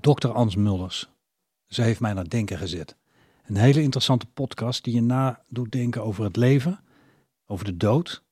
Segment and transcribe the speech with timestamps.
[0.00, 0.28] Dr.
[0.28, 1.08] Ans Mulders.
[1.66, 2.96] Ze heeft mij naar denken gezet.
[3.44, 6.84] Een hele interessante podcast die je na doet denken over het leven,
[7.46, 8.24] over de dood,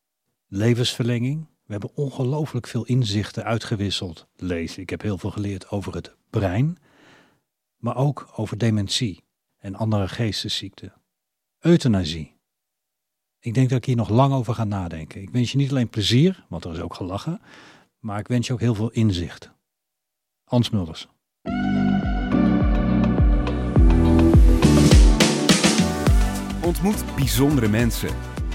[0.47, 1.47] levensverlenging.
[1.65, 4.27] We hebben ongelooflijk veel inzichten uitgewisseld.
[4.37, 6.79] Lees, ik heb heel veel geleerd over het brein,
[7.77, 9.25] maar ook over dementie
[9.59, 10.93] en andere geestesziekten.
[11.59, 12.37] Euthanasie.
[13.39, 15.23] Ik denk dat ik hier nog lang over ga nadenken.
[15.23, 17.41] Ik wens je niet alleen plezier, want er is ook gelachen,
[17.99, 19.51] maar ik wens je ook heel veel inzicht.
[20.45, 21.09] Hans Mulders.
[26.65, 28.09] Ontmoet bijzondere mensen.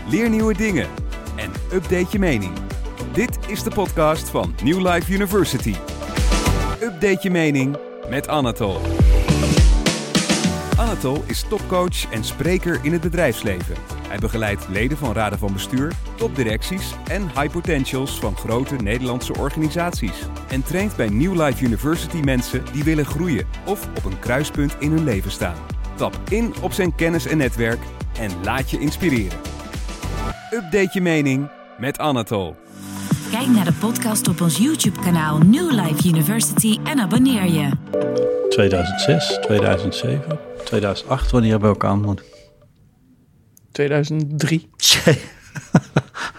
[0.10, 0.88] Leer nieuwe dingen.
[1.36, 2.52] En update je mening.
[3.13, 5.76] Dit is de podcast van New Life University.
[6.82, 7.77] Update je mening
[8.10, 8.82] met Anatol.
[10.77, 13.97] Anatol is topcoach en spreker in het bedrijfsleven.
[14.08, 20.22] Hij begeleidt leden van raden van bestuur, topdirecties en high potentials van grote Nederlandse organisaties.
[20.48, 24.92] En traint bij New Life University mensen die willen groeien of op een kruispunt in
[24.92, 25.56] hun leven staan.
[25.96, 27.80] Tap in op zijn kennis en netwerk
[28.20, 29.38] en laat je inspireren.
[30.52, 32.55] Update je mening met Anatol.
[33.32, 37.70] Kijk naar de podcast op ons YouTube-kanaal New Life University en abonneer je.
[38.49, 42.37] 2006, 2007, 2008, wanneer hebben we elkaar ontmoet?
[43.78, 44.70] 2003.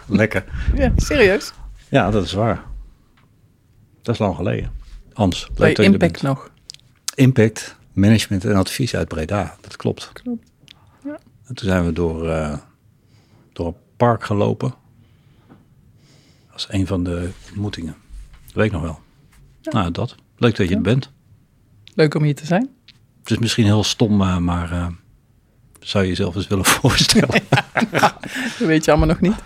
[0.06, 0.44] Lekker.
[0.74, 1.52] Ja, serieus?
[1.88, 2.64] Ja, dat is waar.
[4.02, 4.70] Dat is lang geleden.
[5.12, 6.50] Hans, leuk dat Impact nog.
[7.14, 9.56] Impact, management en advies uit Breda.
[9.60, 10.10] Dat klopt.
[10.12, 10.50] Klopt.
[11.04, 11.18] Ja.
[11.44, 12.58] En toen zijn we door, eh,
[13.52, 14.74] door een park gelopen.
[16.50, 17.96] Dat is een van de ontmoetingen.
[18.46, 18.98] Dat weet ik nog wel.
[19.62, 20.14] Nou, dat.
[20.36, 21.12] Leuk dat je er bent.
[21.94, 22.68] Leuk om hier te zijn.
[23.20, 24.86] Het is misschien heel stom, eh, maar eh,
[25.80, 27.42] zou je jezelf eens willen voorstellen?
[27.90, 29.36] Dat weet je allemaal nog niet.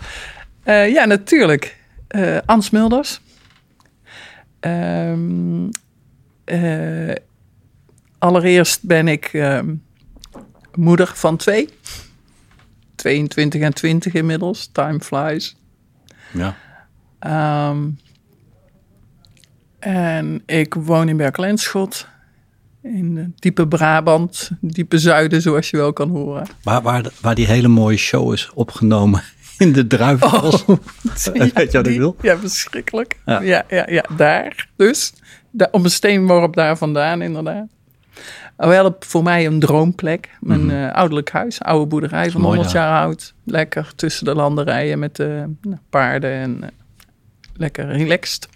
[0.63, 1.77] Eh, ja, natuurlijk.
[2.07, 3.21] Eh Ans Mulders.
[4.59, 5.69] Ehm,
[6.43, 7.15] eh,
[8.17, 9.75] allereerst ben ik ehm,
[10.75, 11.69] moeder van twee.
[12.95, 14.69] 22 en 20 inmiddels.
[14.71, 15.55] Time flies.
[16.31, 16.55] ja.
[17.19, 17.89] Ehm,
[19.79, 22.07] en ik woon in Berkel en Schot.
[22.83, 26.47] In de diepe Brabant, diepe zuiden, zoals je wel kan horen.
[26.63, 29.21] Waar, waar, waar die hele mooie show is opgenomen
[29.57, 30.65] in de druivenbos.
[31.33, 32.15] Weet je wat ik Die- wil?
[32.21, 33.19] Ja, verschrikkelijk.
[33.25, 33.41] Ja.
[33.41, 34.69] Ja, ja, ja, daar.
[34.75, 35.13] Dus,
[35.71, 37.67] op een steenworp daar vandaan, inderdaad.
[38.57, 40.29] Oh, Wel voor mij een droomplek.
[40.39, 42.83] Mijn eh, ouderlijk huis, oude boerderij van Mooi 100 daar.
[42.89, 43.33] jaar oud.
[43.43, 46.69] Lekker tussen de landerijen met de nou, paarden en eh,
[47.55, 48.47] lekker relaxed.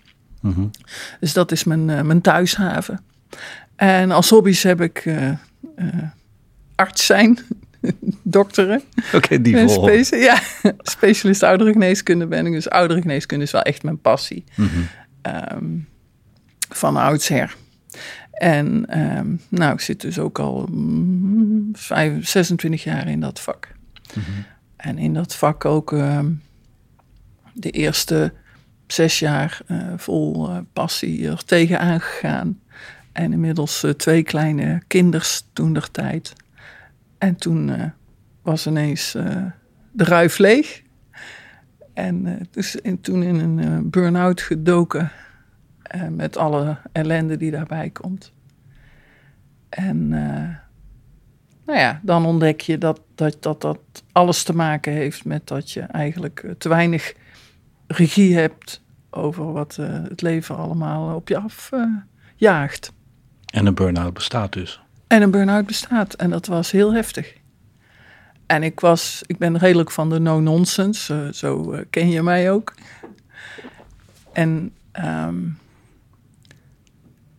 [0.42, 0.62] Mhm.
[1.20, 3.02] Dus dat is mijn, eh, mijn thuishaven.
[3.78, 5.38] En als hobby's heb ik eh, eh,
[6.76, 7.40] arts zijn,
[8.24, 8.82] dokteren.
[9.14, 9.90] Oké, die vol.
[10.20, 10.40] ja,
[10.82, 12.52] specialist ouderengeneeskunde ben ik.
[12.54, 14.44] Dus ouderengeneeskunde is wel echt mijn passie.
[14.56, 14.70] Mhm.
[15.22, 15.66] Ehm,
[16.70, 17.56] van oudsher.
[18.32, 23.76] En ehm, nou, ik zit dus ook al mm, vijf- 26 jaar in dat vak.
[24.76, 26.32] En in dat vak ook ehm,
[27.54, 28.34] de eerste
[28.88, 32.60] zes jaar eh, vol passie er tegenaan gegaan.
[33.18, 36.34] En inmiddels eh, twee kleine kinders toen der tijd.
[37.18, 37.84] En toen eh,
[38.42, 39.46] was ineens eh,
[39.92, 40.82] de ruif leeg.
[41.94, 45.12] En dus in, toen in een burn-out gedoken.
[46.10, 48.32] met alle ellende die daarbij komt.
[49.70, 50.08] En
[51.66, 53.80] nou ja, dan ontdek je dat dat, dat dat
[54.12, 57.14] alles te maken heeft met dat je eigenlijk te weinig
[57.88, 61.84] regie hebt over wat het leven allemaal op je af eh,
[62.36, 62.96] jaagt.
[63.58, 64.82] En een burn-out bestaat dus.
[65.08, 66.14] En een burn-out bestaat.
[66.14, 67.34] En dat was heel heftig.
[68.46, 71.14] En ik was, ik ben redelijk van de no-nonsense.
[71.14, 72.74] eh, zo eh, ken je mij ook.
[74.34, 75.36] En ehm,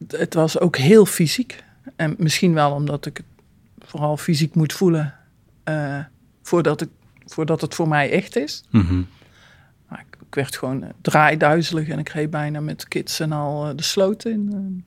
[0.08, 1.64] het was ook heel fysiek.
[1.96, 5.14] En misschien wel omdat ik het vooral fysiek moet voelen.
[5.64, 5.98] eh,
[6.42, 6.88] voordat, ik,
[7.26, 8.64] voordat het voor mij echt is.
[8.70, 9.02] Mhm.
[9.88, 11.88] Maar ik, ik werd gewoon draaiduizelig.
[11.88, 14.84] En ik reed bijna met kids en al de sloot in.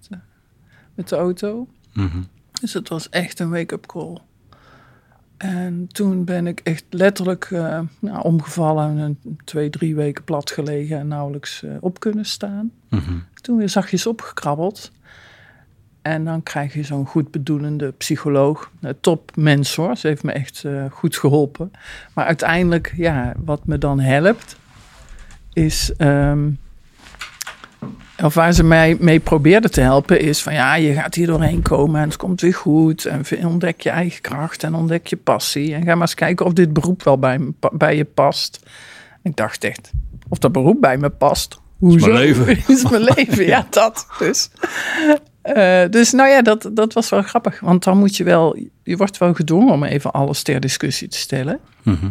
[1.02, 1.68] Met, de auto.
[1.94, 2.22] Mhm.
[2.62, 4.18] Dus het was echt een wake-up call.
[5.38, 9.00] En toen ben ik echt letterlijk eh, nou, omgevallen.
[9.00, 12.72] En twee, drie weken plat gelegen en nauwelijks eh, op kunnen staan.
[12.90, 13.18] Mhm.
[13.34, 14.92] Toen weer zachtjes opgekrabbeld.
[16.02, 18.72] En dan krijg je zo'n goed bedoelende psycholoog.
[18.82, 21.72] Een topmens hoor, ze heeft me echt eh, goed geholpen.
[22.14, 24.58] Maar uiteindelijk, ja, wat me dan helpt,
[25.54, 25.94] is...
[25.98, 26.50] ehm,
[28.24, 31.62] of waar ze mij mee probeerde te helpen is van ja, je gaat hier doorheen
[31.62, 33.06] komen en het komt weer goed.
[33.06, 35.74] En ontdek je eigen kracht en ontdek je passie.
[35.74, 38.60] En ga maar eens kijken of dit beroep wel bij, me, bij je past.
[39.24, 39.92] Ik dacht echt,
[40.30, 41.60] of dat beroep bij me past.
[41.78, 42.12] Hoezo?
[42.12, 42.58] mijn leven.
[42.76, 44.50] is mijn leven, ja, dat dus.
[45.42, 47.60] Eh, dus nou ja, dat, dat was wel grappig.
[47.60, 51.18] Want dan moet je wel, je wordt wel gedwongen om even alles ter discussie te
[51.18, 51.60] stellen.
[51.84, 52.10] Mhm.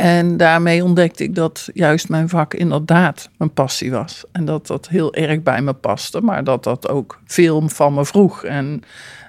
[0.00, 4.24] En daarmee ontdekte ik dat juist mijn vak inderdaad mijn passie was.
[4.32, 8.04] En dat dat heel erg bij me paste, maar dat dat ook veel van me
[8.04, 8.44] vroeg.
[8.44, 8.82] En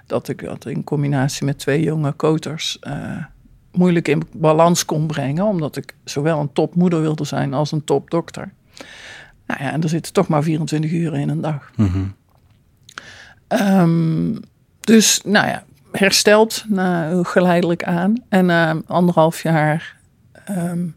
[0.07, 3.23] dat ik dat in combinatie met twee jonge koters eh,
[3.71, 5.45] moeilijk in balans kon brengen.
[5.45, 8.53] Omdat ik zowel een topmoeder wilde zijn als een topdokter.
[9.47, 11.71] Nou ja, en er zitten toch maar 24 uur in een dag.
[11.75, 12.03] Mhm.
[13.47, 14.35] Ehm,
[14.79, 18.13] dus, nou ja, hersteld na, geleidelijk aan.
[18.29, 20.00] En na anderhalf jaar
[20.45, 20.88] ehm,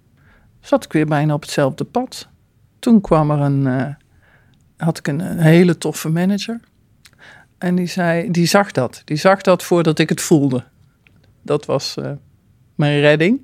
[0.61, 2.29] zat ik weer bijna op hetzelfde pad.
[2.79, 3.95] Toen kwam er een, eh,
[4.77, 6.61] had ik een, hele toffe manager.
[7.59, 9.03] En die, zei, die zag dat.
[9.05, 10.65] Die zag dat voordat ik het voelde.
[11.43, 12.11] Dat was eh,
[12.75, 13.41] mijn redding.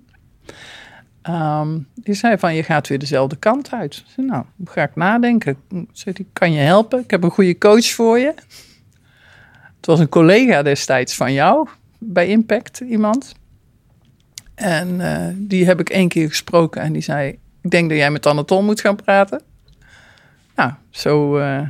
[1.23, 3.96] Ehm, die zei van, je gaat weer dezelfde kant uit.
[3.96, 5.56] Ik zei, nou, ga ik nadenken.
[5.93, 7.00] Zei, die, kan je helpen?
[7.00, 8.35] Ik heb een goede coach voor je.
[9.76, 11.69] Het was een collega destijds van jou,
[11.99, 13.35] bij Impact, iemand.
[14.61, 17.39] En eh, die heb ik één keer gesproken en die zei...
[17.62, 19.43] ik denk dat jij met Anatol moet gaan praten.
[20.57, 21.61] Nou, zo eh,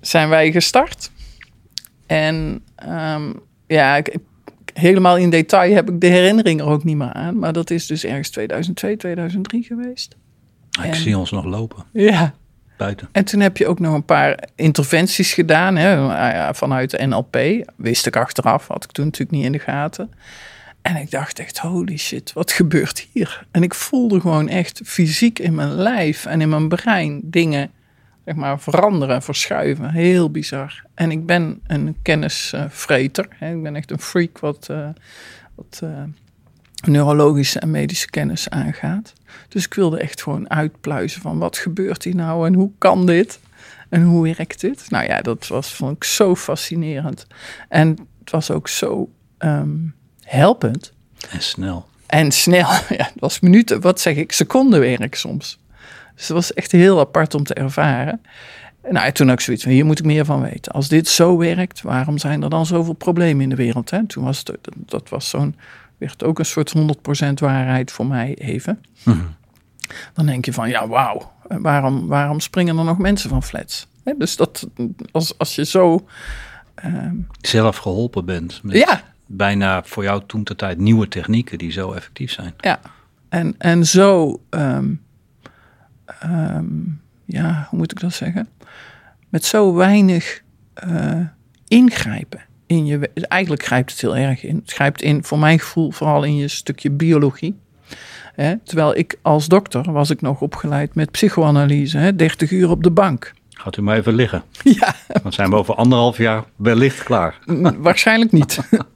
[0.00, 1.10] zijn wij gestart.
[2.06, 3.32] En ehm,
[3.66, 4.16] ja, ik,
[4.74, 7.38] helemaal in detail heb ik de herinnering er ook niet meer aan.
[7.38, 10.16] Maar dat is dus ergens 2002, 2003 geweest.
[10.78, 12.34] Ah, Ik En- zie ons nog lopen Ja,
[12.76, 13.08] buiten.
[13.12, 17.36] en toen heb je ook nog een paar interventies gedaan hè, ja, vanuit de NLP.
[17.76, 20.10] Wist ik achteraf, had ik toen natuurlijk niet in de gaten.
[20.86, 23.46] En ik dacht echt, holy shit, wat gebeurt hier?
[23.50, 27.70] En ik voelde gewoon echt fysiek in mijn lijf en in mijn brein dingen
[28.24, 29.90] zeg maar, veranderen, verschuiven.
[29.90, 30.84] Heel bizar.
[30.94, 33.28] En ik ben een kennisvreter.
[33.40, 34.88] Ik ben echt een freak wat, eh,
[35.54, 36.02] wat eh,
[36.84, 39.12] neurologische en medische kennis aangaat.
[39.48, 43.40] Dus ik wilde echt gewoon uitpluizen van wat gebeurt hier nou en hoe kan dit?
[43.88, 44.90] En hoe werkt dit?
[44.90, 47.26] Nou ja, dat was, vond ik zo fascinerend.
[47.68, 47.88] En
[48.20, 49.76] het was ook zo ehm,
[50.26, 50.92] helpend.
[51.30, 51.86] En snel.
[52.06, 52.68] En snel,
[52.98, 55.58] ja, het was minuten, wat zeg ik, secondenwerk soms.
[56.14, 58.20] Dus het was echt heel apart om te ervaren.
[58.82, 60.72] En Nou, toen ik zoiets van, hier moet ik meer van weten.
[60.72, 63.90] Als dit zo werkt, waarom zijn er dan zoveel problemen in de wereld?
[63.90, 64.06] Hè?
[64.06, 65.56] Toen was het, dat was zo'n,
[65.98, 66.80] werd ook een soort 100%
[67.34, 68.80] waarheid voor mij even.
[69.02, 69.18] Mhm.
[70.12, 73.86] Dan denk je van, ja, wauw, waarom, waarom springen er nog mensen van flats?
[74.04, 74.66] Hè, Dus dat,
[75.10, 76.06] als, als je zo,
[76.74, 81.70] ehm, Zelf geholpen bent met ja, bijna voor jou toen de tijd nieuwe technieken die
[81.70, 82.54] zo effectief zijn.
[82.60, 82.80] Ja,
[83.28, 84.94] en, en zo, ehm,
[86.20, 86.66] ehm,
[87.24, 88.48] ja, hoe moet ik dat zeggen?
[89.28, 90.42] Met zo weinig
[90.74, 91.20] eh,
[91.68, 93.10] ingrijpen in je.
[93.14, 94.56] Eigenlijk grijpt het heel erg in.
[94.56, 97.58] Het grijpt in, voor mijn gevoel, vooral in je stukje biologie.
[98.34, 98.56] Hè?
[98.64, 102.16] Terwijl ik als dokter was ik nog opgeleid met psychoanalyse, hè?
[102.16, 103.32] 30 uur op de bank.
[103.50, 104.42] Gaat u maar even liggen.
[104.62, 107.38] Ja, Dan zijn we over anderhalf jaar wellicht klaar.
[107.78, 108.58] Waarschijnlijk niet.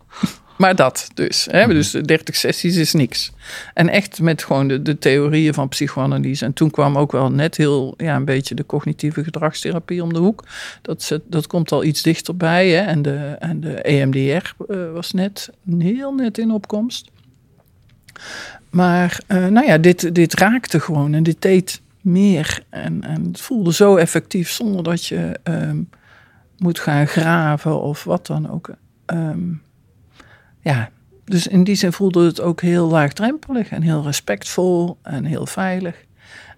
[0.61, 1.49] maar dat dus.
[1.51, 1.67] Hè?
[1.67, 3.33] Dus de 30 sessies is niks.
[3.75, 6.45] En echt met gewoon de, de theorieën van psychoanalyse.
[6.45, 10.19] En toen kwam ook wel net heel, ja, een beetje de cognitieve gedragstherapie om de
[10.19, 10.45] hoek.
[10.83, 12.69] Dat, dat komt al iets dichterbij.
[12.69, 12.81] Hè?
[12.81, 17.11] En, de, en de EMDR eh, was net heel net in opkomst.
[18.71, 22.63] Maar eh, nou ja, dit, dit raakte gewoon en dit deed meer.
[22.69, 25.79] En, en het voelde zo effectief zonder dat je ehm,
[26.59, 28.71] moet gaan graven of wat dan ook.
[29.07, 29.53] Ehm,
[30.61, 30.91] ja,
[31.25, 35.95] dus in die zin voelde het ook heel laagdrempelig en heel respectvol en heel veilig.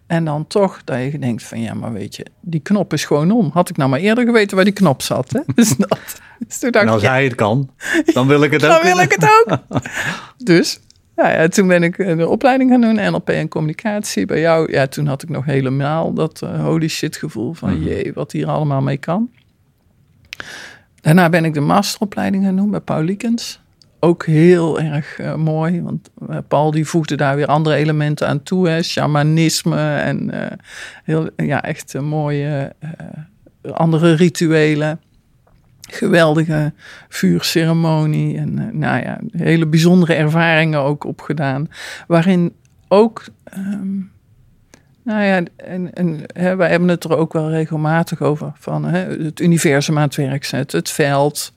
[0.06, 3.30] En dan toch dat je denkt van ja, maar weet je, die knop is gewoon
[3.30, 3.50] om.
[3.52, 5.32] Had ik nou maar eerder geweten waar die knop zat.
[5.32, 5.40] Hè?
[5.54, 7.70] Dus, dat, dus toen dacht ik, als ja, hij het kan,
[8.04, 8.70] dan wil ik het ook.
[8.70, 9.58] dan wil ik het ook.
[10.52, 10.80] dus
[11.16, 14.72] ja, ja, toen ben ik een opleiding gaan doen, NLP en communicatie bij jou.
[14.72, 18.46] Ja, toen had ik nog helemaal dat eh, holy shit gevoel van jee, wat hier
[18.46, 19.30] allemaal mee kan.
[21.00, 23.61] Daarna ben ik de masteropleiding gaan doen bij Paul Liekens.
[24.04, 28.42] Ook heel erg eh, mooi, want eh, Paul die voegde daar weer andere elementen aan
[28.42, 28.68] toe.
[28.68, 30.56] Hè, shamanisme en eh,
[31.04, 32.72] heel, ja, echt mooie
[33.72, 35.00] andere rituelen
[35.80, 36.72] geweldige
[37.08, 38.36] vuurceremonie.
[38.38, 41.68] En nou ja, hele bijzondere ervaringen ook opgedaan.
[42.06, 42.54] Waarin
[42.88, 43.96] ook, ehm,
[45.02, 48.52] nou ja, en, en, hè, wij hebben het er ook wel regelmatig over.
[48.54, 51.52] Van hè, het universum aan het werk zetten, het veld.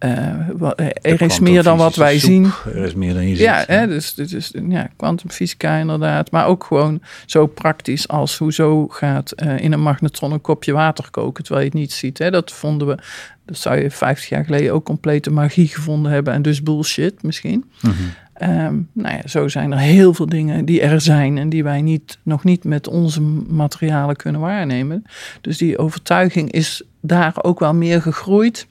[0.00, 2.50] Eh, wa- er is meer dan wat wij zien.
[2.66, 3.44] Er is meer dan je ziet.
[3.44, 6.30] Ja, hè, dus, dus, dus ja, kwantumfysica inderdaad.
[6.30, 11.10] Maar ook gewoon zo praktisch als hoezo gaat eh, in een magnetron een kopje water
[11.10, 12.18] koken terwijl je het niet ziet.
[12.18, 12.30] Hè.
[12.30, 12.98] Dat vonden we,
[13.46, 17.64] dat zou je 50 jaar geleden ook complete magie gevonden hebben en dus bullshit misschien.
[17.80, 17.92] Mhm.
[18.32, 21.82] Ehm, nou ja, zo zijn er heel veel dingen die er zijn en die wij
[21.82, 25.04] niet, nog niet met onze materialen kunnen waarnemen.
[25.40, 28.66] Dus die overtuiging is daar ook wel meer gegroeid.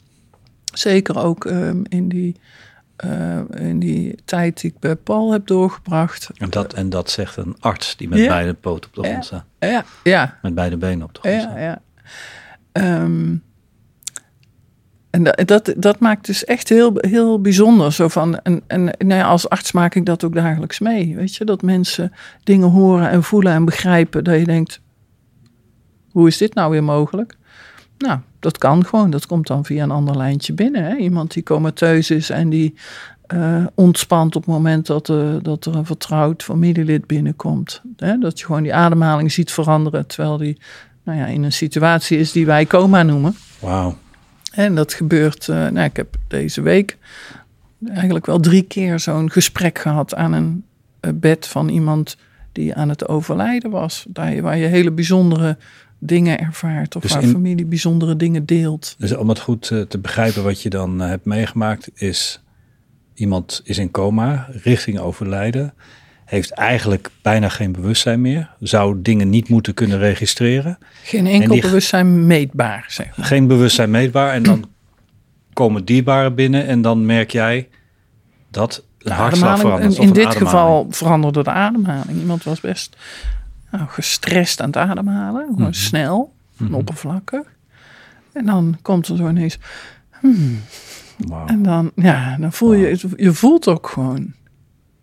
[0.74, 2.36] Zeker ook ehm, in, die,
[2.96, 6.30] eh, in die tijd die ik bij Paul heb doorgebracht.
[6.38, 9.46] En dat, en dat zegt een arts die met beide poten op de grond staat.
[9.60, 10.38] Ja, ja.
[10.42, 11.56] Met beide benen op de grond staat.
[11.56, 11.82] Ja, ja.
[12.72, 13.36] Ehm,
[15.10, 17.94] en dat, dat, dat maakt dus echt heel, heel bijzonder.
[17.94, 21.16] Zo van, en en nou ja, als arts maak ik dat ook dagelijks mee.
[21.16, 24.24] Weet je, dat mensen dingen horen en voelen en begrijpen.
[24.24, 24.82] Dat je denkt,
[26.12, 27.38] hoe is dit nou weer mogelijk?
[28.00, 29.10] Nou, dat kan gewoon.
[29.10, 30.84] Dat komt dan via een ander lijntje binnen.
[30.84, 30.96] Hè?
[30.96, 32.76] Iemand die comateus is en die
[33.34, 37.82] uh, ontspant op het moment dat, uh, dat er een vertrouwd familielid binnenkomt.
[37.98, 38.18] Hè?
[38.18, 40.08] Dat je gewoon die ademhaling ziet veranderen.
[40.08, 40.58] Terwijl die
[41.04, 43.36] nou ja, in een situatie is die wij coma noemen.
[43.60, 43.98] Wauw.
[44.52, 46.98] En dat gebeurt, uh, nou, ik heb deze week
[47.88, 50.64] eigenlijk wel drie keer zo'n gesprek gehad aan een
[51.16, 52.18] bed van iemand
[52.52, 54.06] die aan het overlijden was.
[54.08, 55.58] Daar waar je hele bijzondere
[56.00, 58.96] dingen ervaart of dus waar in, familie bijzondere dingen deelt.
[58.98, 62.42] Dus om het goed uh, te begrijpen wat je dan uh, hebt meegemaakt is
[63.14, 65.74] iemand is in coma richting overlijden,
[66.26, 70.78] heeft eigenlijk bijna geen bewustzijn meer, zou dingen niet moeten kunnen registreren.
[71.04, 73.26] Geen enkel bewustzijn meetbaar, zeg maar.
[73.26, 74.66] Geen bewustzijn meetbaar en dan
[75.54, 77.68] komen dierbaren binnen en dan merk jij
[78.52, 79.98] dat de hartslag verandert.
[79.98, 82.20] In, in dit geval veranderde de ademhaling.
[82.20, 82.98] Iemand was best
[83.72, 85.42] nou, gestrest aan het ademhalen.
[85.42, 85.74] Gewoon mm -hmm.
[85.74, 86.76] snel en mm -hmm.
[86.76, 87.58] oppervlakkig.
[88.32, 89.58] En dan komt er zo ineens...
[90.20, 90.60] Hmm.
[91.18, 91.50] Wow.
[91.50, 93.14] En dan, ja, dan voel je...
[93.16, 94.34] Je voelt ook gewoon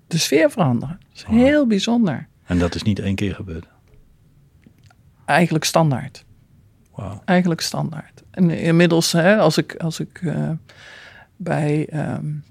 [0.07, 0.99] de sfeer veranderen.
[1.01, 1.37] Dat is wow.
[1.37, 2.29] heel bijzonder.
[2.45, 3.67] En dat is niet één keer gebeurd?
[5.25, 6.25] Eigenlijk standaard.
[6.95, 7.21] Wow.
[7.25, 8.23] Eigenlijk standaard.
[8.31, 10.51] En inmiddels, hè, als ik, als ik uh,
[11.37, 11.89] bij...
[12.15, 12.45] Um,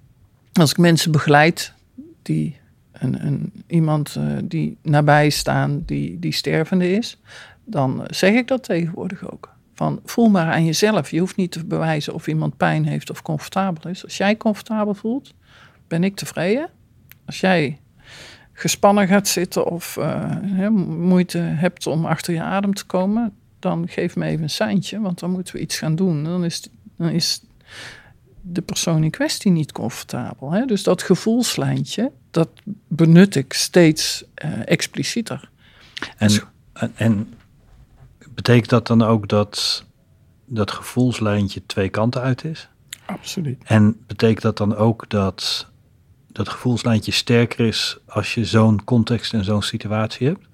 [0.60, 1.74] als ik mensen begeleid
[2.22, 2.60] die
[3.68, 7.18] iemand uh, die nabij staan, die, die stervende is,
[7.66, 9.54] dan zeg ik dat tegenwoordig ook.
[9.74, 11.12] Van voel maar aan jezelf.
[11.12, 14.04] Je hoeft niet te bewijzen of iemand pijn heeft of comfortabel is.
[14.04, 15.34] Als jij comfortabel voelt,
[15.88, 16.70] ben ik tevreden.
[17.26, 17.80] Als jij
[18.54, 24.16] gespannen gaat zitten of uh, moeite hebt om achter je adem te komen, dan geef
[24.16, 26.24] me even een seintje, want dan moeten we iets gaan doen.
[26.24, 27.42] Dan is, dan is
[28.42, 30.52] de persoon in kwestie niet comfortabel.
[30.52, 30.66] Hè?
[30.66, 32.50] Dus dat gevoelslijntje, dat
[32.88, 35.50] benut ik steeds uh, explicieter.
[36.18, 36.42] En, dus,
[36.74, 37.34] en, en,
[38.30, 39.86] betekent dat dan ook dat
[40.46, 42.70] dat gevoelslijntje twee kanten uit is?
[43.06, 43.62] Absoluut.
[43.64, 45.68] En betekent dat dan ook dat
[46.28, 50.46] dat gevoelslijntje sterker is als je zo'n context en zo'n situatie hebt?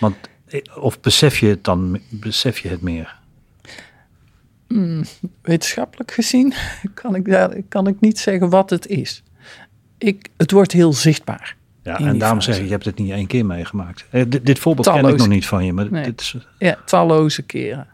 [0.00, 3.18] Want, eh, of besef je het dan, besef je het meer?
[4.66, 5.04] Hmm,
[5.42, 6.54] wetenschappelijk gezien
[6.94, 9.22] kan ik, kan ik niet zeggen wat het is.
[10.00, 11.56] Ik, het wordt heel zichtbaar.
[11.82, 14.06] Ja, en daarom zeg ik, je hebt het niet één keer meegemaakt.
[14.10, 16.04] Eh, dit, dit voorbeeld talloze, ken ik nog niet van je, maar nee.
[16.04, 16.36] dit is...
[16.58, 17.86] Ja, talloze keren.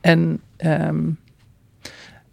[0.00, 1.18] En um,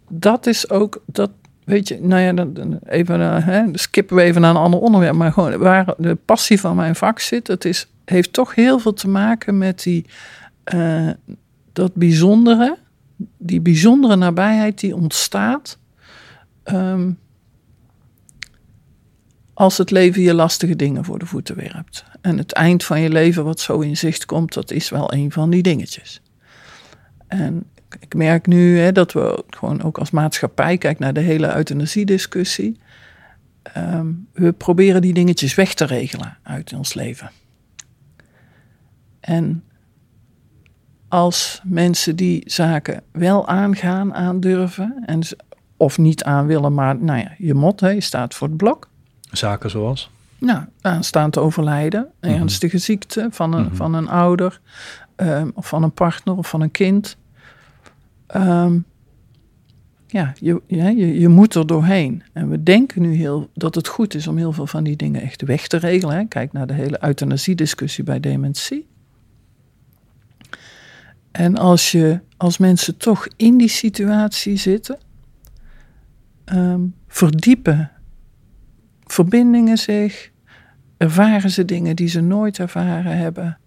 [0.08, 1.30] dat is ook, dat,
[1.64, 5.14] weet je, nou ja, dan, even, uh, hè, skippen we even naar een ander onderwerp,
[5.14, 8.92] maar gewoon waar de passie van mijn vak zit, het is, heeft toch heel veel
[8.92, 10.04] te maken met die,
[10.74, 11.10] uh,
[11.72, 12.76] dat bijzondere,
[13.38, 15.78] die bijzondere nabijheid die ontstaat
[16.64, 17.18] um,
[19.56, 22.04] als het leven je lastige dingen voor de voeten werpt.
[22.20, 25.32] En het eind van je leven wat zo in zicht komt, dat is wel een
[25.32, 26.20] van die dingetjes.
[27.26, 27.64] En
[28.00, 32.80] ik merk nu hè, dat we gewoon ook als maatschappij, kijk naar de hele euthanasiediscussie,
[33.76, 37.30] um, we proberen die dingetjes weg te regelen uit ons leven.
[39.20, 39.64] En
[41.08, 45.20] als mensen die zaken wel aangaan, aandurven, en,
[45.76, 48.94] of niet aan willen, maar nou ja, je mot, je staat voor het blok.
[49.36, 50.10] Zaken zoals?
[50.38, 52.40] Nou, aanstaan te overlijden, een mm-hmm.
[52.40, 53.76] ernstige ziekte van een, mm-hmm.
[53.76, 54.60] van een ouder,
[55.16, 57.16] um, of van een partner of van een kind.
[58.36, 58.84] Um,
[60.06, 62.22] ja, je, ja je, je, moet er doorheen.
[62.32, 65.22] En we denken nu heel dat het goed is om heel veel van die dingen
[65.22, 66.16] echt weg te regelen.
[66.16, 66.24] Hè.
[66.24, 68.86] Kijk naar de hele euthanasiediscussie bij dementie.
[71.30, 74.98] En als, je, als mensen toch in die situatie zitten,
[76.52, 77.90] um, verdiepen
[79.06, 80.30] verbindingen zich,
[80.96, 83.58] ervaren ze dingen die ze nooit ervaren hebben.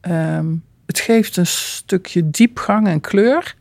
[0.00, 3.56] Um, het geeft een stukje diepgang en kleur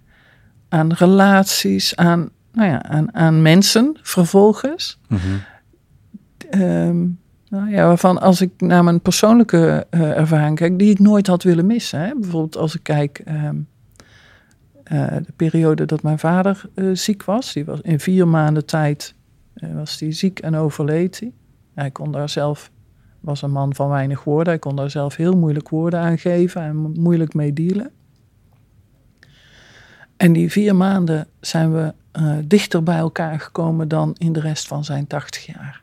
[0.69, 4.99] aan relaties, aan, nou ja, aan, aan mensen vervolgens.
[5.07, 6.61] Mm -hmm.
[6.61, 11.27] um, nou ja, waarvan als ik naar mijn persoonlijke uh, ervaring kijk, die ik nooit
[11.27, 11.99] had willen missen.
[11.99, 12.11] Hè?
[12.15, 13.67] Bijvoorbeeld als ik kijk um,
[14.91, 17.53] uh, de periode dat mijn vader uh, ziek was.
[17.53, 19.16] Die was in vier maanden tijd eh,
[19.73, 21.31] was hij ziek en overleed hij.
[21.73, 22.71] Hij kon daar zelf,
[23.19, 26.61] was een man van weinig woorden, hij kon daar zelf heel moeilijk woorden aan geven
[26.61, 27.91] en moeilijk mee dealen.
[30.17, 34.67] En die vier maanden zijn we uh, dichter bij elkaar gekomen dan in de rest
[34.67, 35.81] van zijn 80 jaar.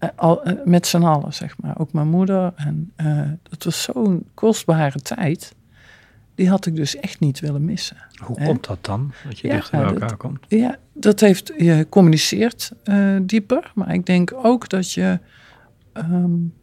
[0.00, 1.78] Uh, al, met z'n allen, zeg maar.
[1.78, 2.52] Ook mijn moeder.
[2.56, 2.92] En
[3.42, 5.55] dat was zo'n kostbare tijd.
[6.36, 7.96] Die had ik dus echt niet willen missen.
[8.24, 10.38] Hoe komt dat dan, dat je ja, dichter bij elkaar dat, komt?
[10.48, 12.72] Ja, dat heeft, je communiceert
[13.22, 13.72] dieper.
[13.74, 15.18] Maar ik denk ook dat je
[15.94, 16.54] um,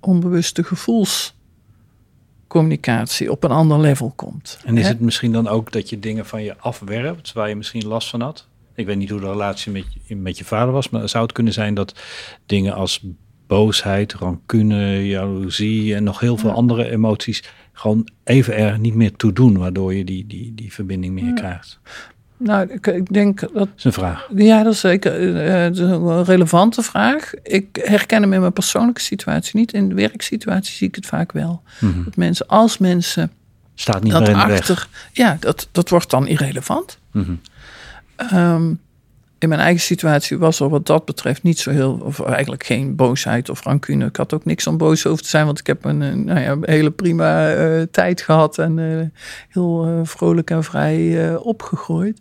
[0.00, 1.34] onbewuste gevoels
[2.46, 4.58] communicatie op een ander level komt.
[4.64, 4.88] En is hè?
[4.88, 8.20] het misschien dan ook dat je dingen van je afwerpt waar je misschien last van
[8.20, 8.48] had?
[8.74, 11.32] Ik weet niet hoe de relatie met je, met je vader was, maar zou het
[11.32, 12.00] kunnen zijn dat
[12.46, 13.04] dingen als
[13.46, 16.54] boosheid, rancune, jaloezie en nog heel veel Ja.
[16.54, 21.14] andere emoties gewoon even er niet meer toe doen, waardoor je die, die, die verbinding
[21.14, 21.32] meer Ja.
[21.32, 21.78] krijgt?
[22.36, 24.28] Nou, ik, ik denk dat Dat is een vraag.
[24.34, 27.32] Ja, dat is zeker eh, is een relevante vraag.
[27.42, 29.72] Ik herken hem in mijn persoonlijke situatie niet.
[29.72, 31.62] In de werksituatie zie ik het vaak wel.
[31.80, 32.04] Mhm.
[32.04, 33.30] Dat mensen, als mensen
[33.74, 34.58] Staat niet dat meer in de weg.
[34.58, 34.88] achter...
[35.12, 36.98] Ja, dat, dat wordt dan irrelevant.
[38.16, 38.72] Ehm,
[39.40, 42.00] in mijn eigen situatie was er wat dat betreft niet zo heel...
[42.02, 44.06] of eigenlijk geen boosheid of rancune.
[44.06, 45.46] Ik had ook niks om boos over te zijn...
[45.46, 48.58] want ik heb een, nou ja, hele prima eh, tijd gehad...
[48.58, 49.06] en eh,
[49.48, 52.20] heel eh, vrolijk en vrij opgegroeid.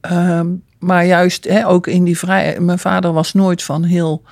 [0.00, 0.46] Ehm,
[0.78, 2.60] maar juist hè, ook in die vrij...
[2.60, 4.22] Mijn vader was nooit van heel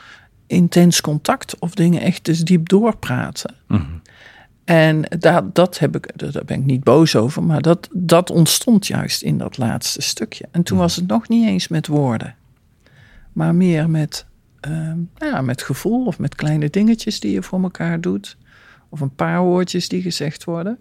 [0.47, 1.59] intens contact...
[1.59, 3.55] of dingen echt dus diep doorpraten.
[3.67, 3.83] Mhm.
[4.67, 8.87] En daar, dat heb ik, daar ben ik niet boos over, maar dat, dat ontstond
[8.87, 10.49] juist in dat laatste stukje.
[10.51, 12.35] En toen was het nog niet eens met woorden,
[13.33, 14.27] maar meer met,
[14.61, 18.37] ehm, ja, met gevoel of met kleine dingetjes die je voor elkaar doet.
[18.89, 20.79] Of een paar woordjes die gezegd worden.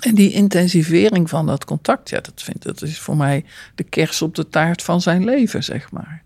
[0.00, 3.44] En die intensivering van dat contact, ja, dat, vind, dat is voor mij
[3.74, 6.22] de kers op de taart van zijn leven, zeg maar.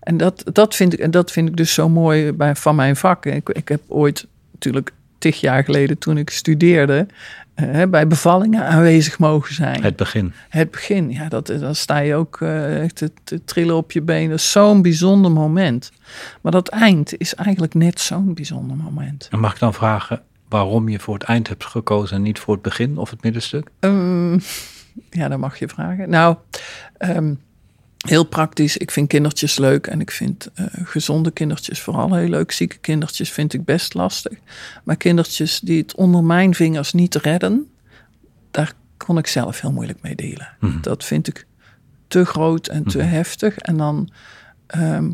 [0.00, 2.96] En dat, dat, vind, ik, en dat vind ik dus zo mooi bij, van mijn
[2.96, 3.26] vak.
[3.26, 4.92] Ik, ik heb ooit natuurlijk
[5.24, 7.06] tig jaar geleden toen ik studeerde...
[7.54, 9.82] eh, bij bevallingen aanwezig mogen zijn.
[9.82, 10.32] Het begin.
[10.48, 14.02] Het begin, ja, dat, dan sta je ook eh, echt te, te trillen op je
[14.02, 14.40] benen.
[14.40, 15.92] Zo'n bijzonder moment.
[16.40, 19.28] Maar dat eind is eigenlijk net zo'n bijzonder moment.
[19.30, 22.54] En mag ik dan vragen waarom je voor het eind hebt gekozen en niet voor
[22.54, 23.68] het begin of het middenstuk?
[23.80, 24.38] Ehm,
[25.10, 26.10] ja, dat mag je vragen.
[26.10, 26.36] Nou,
[26.98, 27.34] ehm,
[28.04, 28.76] heel praktisch.
[28.76, 32.52] Ik vind kindertjes leuk en ik vind eh, gezonde kindertjes vooral heel leuk.
[32.52, 34.38] Zieke kindertjes vind ik best lastig.
[34.84, 37.70] Maar kindertjes die het onder mijn vingers niet redden,
[38.50, 40.48] daar kon ik zelf heel moeilijk mee delen.
[40.60, 40.80] Mhm.
[40.80, 41.46] Dat vind ik
[42.08, 43.08] te groot en te Mhm.
[43.08, 43.58] heftig.
[43.58, 44.10] En dan
[44.66, 45.10] ehm,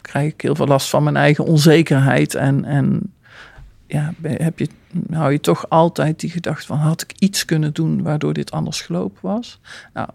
[0.00, 2.34] krijg ik heel veel last van mijn eigen onzekerheid.
[2.34, 3.12] En, en
[3.86, 4.68] ja, heb je,
[5.10, 6.78] hou je toch altijd die gedachte van...
[6.78, 9.60] had ik iets kunnen doen waardoor dit anders gelopen was?
[9.92, 10.08] Nou,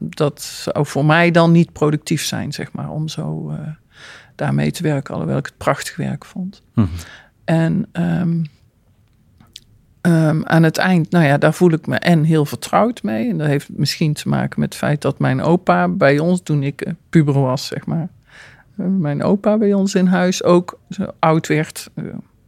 [0.00, 2.90] dat zou voor mij dan niet productief zijn, zeg maar...
[2.90, 3.58] om zo eh,
[4.34, 6.62] daarmee te werken, alhoewel ik het prachtig werk vond.
[6.74, 6.86] Mhm.
[7.44, 8.44] En ehm,
[10.00, 13.30] ehm, aan het eind, nou ja, daar voel ik me en heel vertrouwd mee.
[13.30, 16.62] En dat heeft misschien te maken met het feit dat mijn opa bij ons, toen
[16.62, 18.08] ik eh, puber was, zeg maar,
[18.76, 20.78] eh, mijn opa bij ons in huis ook
[21.18, 21.90] oud werd,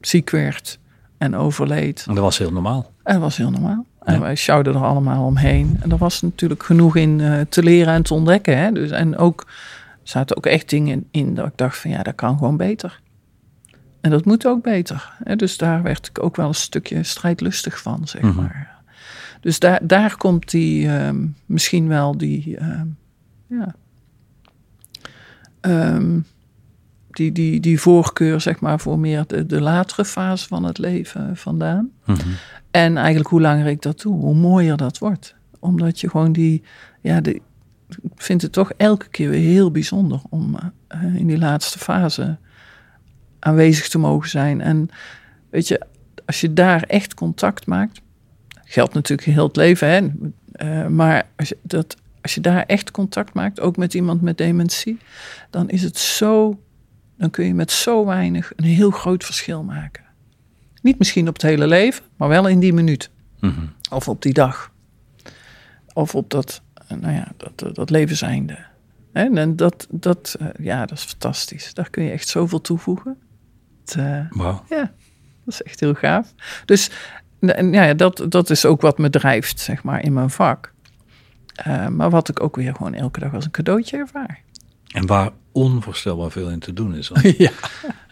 [0.01, 0.79] ziek werd
[1.19, 2.05] en overleed.
[2.09, 2.93] En dat was heel normaal.
[3.03, 3.87] En dat was heel normaal.
[4.05, 5.77] En wij sjouwden er allemaal omheen.
[5.81, 8.59] En er was natuurlijk genoeg in eh, te leren en te ontdekken.
[8.59, 8.73] Hè?
[8.73, 9.47] Dus, en ook
[10.03, 13.01] zaten ook echt dingen in dat ik dacht van ja, dat kan gewoon beter.
[14.01, 15.13] En dat moet ook beter.
[15.25, 15.37] Hè?
[15.37, 18.35] Dus daar werd ik ook wel een stukje strijdlustig van, zeg Mhm.
[18.37, 18.71] maar.
[19.41, 22.87] Dus daar, daar komt die ehm, misschien wel die, ehm,
[23.47, 23.75] ja,
[25.61, 26.19] Ehm,
[27.17, 31.37] die, die, die voorkeur, zeg maar, voor meer de, de latere fase van het leven
[31.37, 31.91] vandaan.
[32.05, 32.19] Mhm.
[32.71, 35.35] En eigenlijk hoe langer ik dat doe, hoe mooier dat wordt.
[35.59, 36.63] Omdat je gewoon die,
[37.01, 37.35] ja, de,
[38.03, 40.57] ik vind het toch elke keer weer heel bijzonder om
[40.89, 42.39] eh, in die laatste fase
[43.39, 44.61] aanwezig te mogen zijn.
[44.61, 44.89] En
[45.51, 45.81] weet je,
[46.27, 48.01] als je daar echt contact maakt,
[48.65, 50.09] geldt natuurlijk heel het leven, hè?
[50.53, 54.39] Eh, maar als je, dat, als je daar echt contact maakt, ook met iemand met
[54.39, 54.99] dementie,
[55.51, 56.61] dan is het zo,
[57.17, 60.05] dan kun je met zo weinig een heel groot verschil maken.
[60.83, 63.11] Niet misschien op het hele leven, maar wel in die minuut.
[63.41, 63.67] Mhm.
[63.91, 64.73] Of op die dag.
[65.93, 68.59] Of op dat, eh, nou ja, dat, dat levenseinde.
[69.13, 71.75] En dat, dat, eh, ja, dat is fantastisch.
[71.75, 73.17] Daar kun je echt zoveel toevoegen.
[73.97, 74.65] Eh, Wauw.
[74.69, 74.93] ja,
[75.45, 76.35] dat is echt heel gaaf.
[76.65, 76.91] Dus
[77.71, 80.73] ja, dat, dat is ook wat me drijft, zeg maar, in mijn vak.
[81.55, 84.41] Eh, maar wat ik ook weer gewoon elke dag als een cadeautje ervaar.
[84.93, 87.11] En waar onvoorstelbaar veel in te doen is.
[87.39, 87.51] Ja.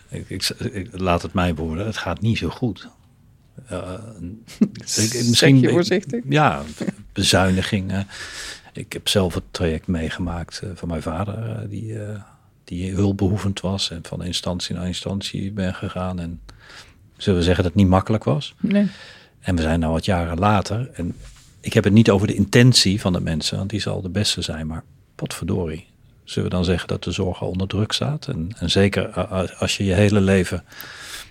[0.09, 2.88] ik, ik, ik- laat het mij worden, het gaat niet zo goed.
[3.66, 3.93] Eh,
[4.79, 6.23] ik- Zeg je voorzichtig?
[6.29, 6.62] Ja,
[7.12, 8.07] bezuinigingen.
[8.73, 11.97] Ik heb zelf het traject meegemaakt van mijn vader, die,
[12.64, 13.90] die hulpbehoevend was.
[13.90, 16.21] En van instantie naar instantie ben gegaan.
[16.21, 16.40] En
[17.16, 18.55] zullen we zeggen dat het niet makkelijk was.
[18.61, 18.87] Nee.
[19.40, 20.90] En we zijn nou wat jaren later.
[20.93, 21.16] En
[21.61, 24.43] ik heb het niet over de intentie van de mensen, want die zal de beste
[24.43, 24.66] zijn.
[24.66, 25.87] Maar potverdorie,
[26.31, 28.27] zullen we dan zeggen dat de zorg al onder druk staat?
[28.27, 29.09] En, en zeker
[29.59, 30.64] als je je hele leven,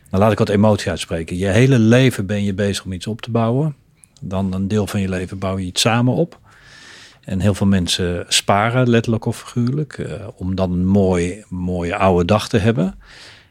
[0.09, 1.37] nou laat ik wat emotie uitspreken.
[1.37, 3.75] Je hele leven ben je bezig om iets op te bouwen.
[4.21, 6.39] Dan een deel van je leven bouw je iets samen op.
[7.23, 12.25] En heel veel mensen sparen, letterlijk of figuurlijk, uh, om dan een mooi, mooie oude
[12.25, 12.99] dag te hebben.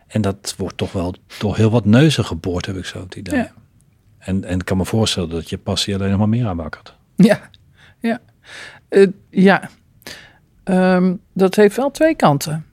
[0.07, 3.39] En dat wordt toch wel door heel wat neuzen geboord, heb ik zo het idee.
[3.39, 3.53] Ja.
[4.19, 6.95] En, en ik kan me voorstellen dat je passie alleen nog maar meer aanwakkert.
[7.17, 7.51] Ja,
[8.01, 8.21] ja.
[8.91, 9.71] Uh, ja.
[10.71, 12.65] Um, dat heeft wel twee kanten.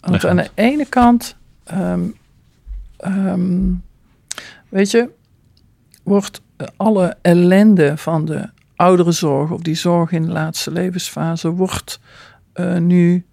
[0.00, 1.36] Want aan de ene kant,
[1.72, 2.14] um,
[3.06, 3.82] um,
[4.68, 5.10] weet je,
[6.02, 6.42] wordt
[6.76, 12.00] alle ellende van de ouderenzorg of die zorg in de laatste levensfase, wordt
[12.54, 13.24] uh, nu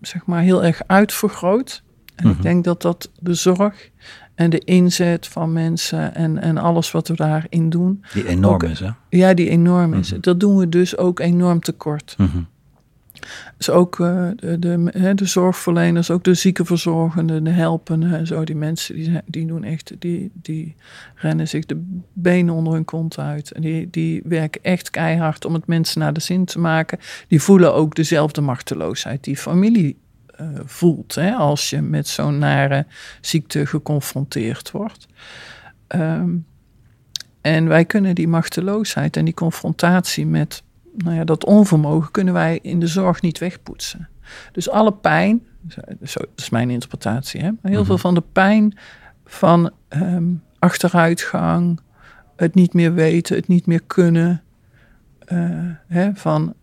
[0.00, 1.82] zeg maar heel erg uitvergroot.
[2.14, 3.90] En ik denk dat dat de zorg
[4.34, 8.04] en de inzet van mensen en, en alles wat we daarin doen.
[8.12, 8.90] Die enorm is, hè?
[9.08, 10.08] Ja, die enorm is.
[10.20, 12.16] Dat doen we dus ook enorm tekort.
[13.56, 14.58] Dus ook uh, de,
[15.14, 18.44] de, zorgverleners, ook de ziekenverzorgenden, de helpenden en zo.
[18.44, 20.74] Die mensen die, die doen echt, die, die
[21.14, 23.52] rennen zich de benen onder hun kont uit.
[23.52, 26.98] En die, die werken echt keihard om het mensen naar de zin te maken.
[27.28, 29.96] Die voelen ook dezelfde machteloosheid die familie
[30.40, 32.86] uh, voelt hè, als je met zo'n nare
[33.20, 35.06] ziekte geconfronteerd wordt.
[35.88, 36.46] Um,
[37.40, 40.62] en wij kunnen die machteloosheid en die confrontatie met
[40.96, 44.08] nou ja, dat onvermogen kunnen wij in de zorg niet wegpoetsen.
[44.52, 45.42] Dus alle pijn,
[46.04, 48.78] zo, dat is mijn interpretatie, hè, maar heel veel van de pijn
[49.24, 51.80] van um, achteruitgang,
[52.36, 54.42] het niet meer weten, het niet meer kunnen,
[55.32, 56.54] uh, hè, van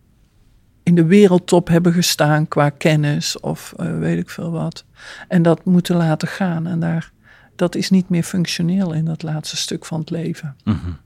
[0.82, 4.84] in de wereldtop hebben gestaan qua kennis of uh, weet ik veel wat.
[5.28, 6.66] En dat moeten laten gaan.
[6.66, 7.12] En daar,
[7.56, 10.56] dat is niet meer functioneel in dat laatste stuk van het leven.
[10.64, 10.96] Mm -hmm.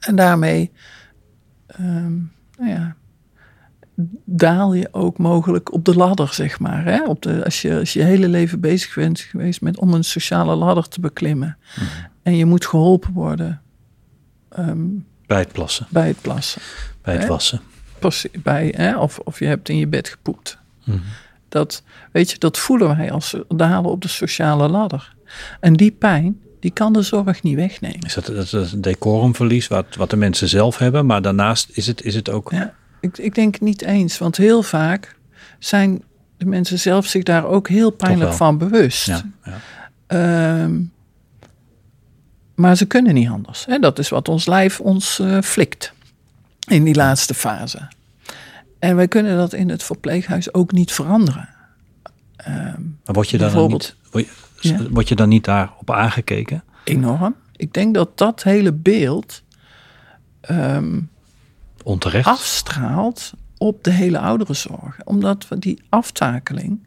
[0.00, 0.72] En daarmee,
[1.80, 2.96] um, nou ja,
[4.24, 6.84] daal je ook mogelijk op de ladder, zeg maar.
[6.84, 7.04] Hè?
[7.04, 10.54] Op de, als, je, als je hele leven bezig bent geweest met om een sociale
[10.54, 11.56] ladder te beklimmen.
[11.76, 11.86] Mhm.
[12.22, 13.62] En je moet geholpen worden.
[14.58, 15.86] Um, bij het plassen.
[15.90, 16.62] Bij het plassen.
[17.02, 17.28] Bij het hè?
[17.28, 17.60] wassen.
[18.42, 18.98] bij, hè?
[18.98, 20.58] Of, of je hebt in je bed gepoept.
[20.80, 21.02] -hmm.
[21.48, 25.14] Dat, weet je, dat voelen wij als dalen op de sociale ladder.
[25.60, 28.00] En die pijn, die kan de zorg niet wegnemen.
[28.00, 31.86] Is dat, dat is een decorumverlies wat, wat de mensen zelf hebben, maar daarnaast is
[31.86, 32.50] het, is het ook.
[32.50, 35.16] Ja, ik, ik denk niet eens, want heel vaak
[35.58, 36.02] zijn
[36.36, 39.06] de mensen zelf zich daar ook heel pijnlijk van bewust.
[39.06, 39.22] Ja,
[40.08, 40.62] ja.
[40.62, 40.92] Um,
[42.54, 43.64] maar ze kunnen niet anders.
[43.66, 43.78] Hè?
[43.78, 45.92] Dat is wat ons lijf ons uh, flikt
[46.68, 47.88] in die laatste fase.
[48.78, 51.48] En wij kunnen dat in het verpleeghuis ook niet veranderen.
[52.48, 53.96] Um, maar word je dan niet,
[54.68, 54.88] ja.
[54.90, 56.64] word je dan niet daarop aangekeken?
[56.84, 57.34] Enorm.
[57.56, 59.42] Ik denk dat dat hele beeld
[60.50, 61.10] um,
[61.82, 64.96] onterecht afstraalt op de hele ouderenzorg.
[65.04, 66.86] Omdat we die aftakeling,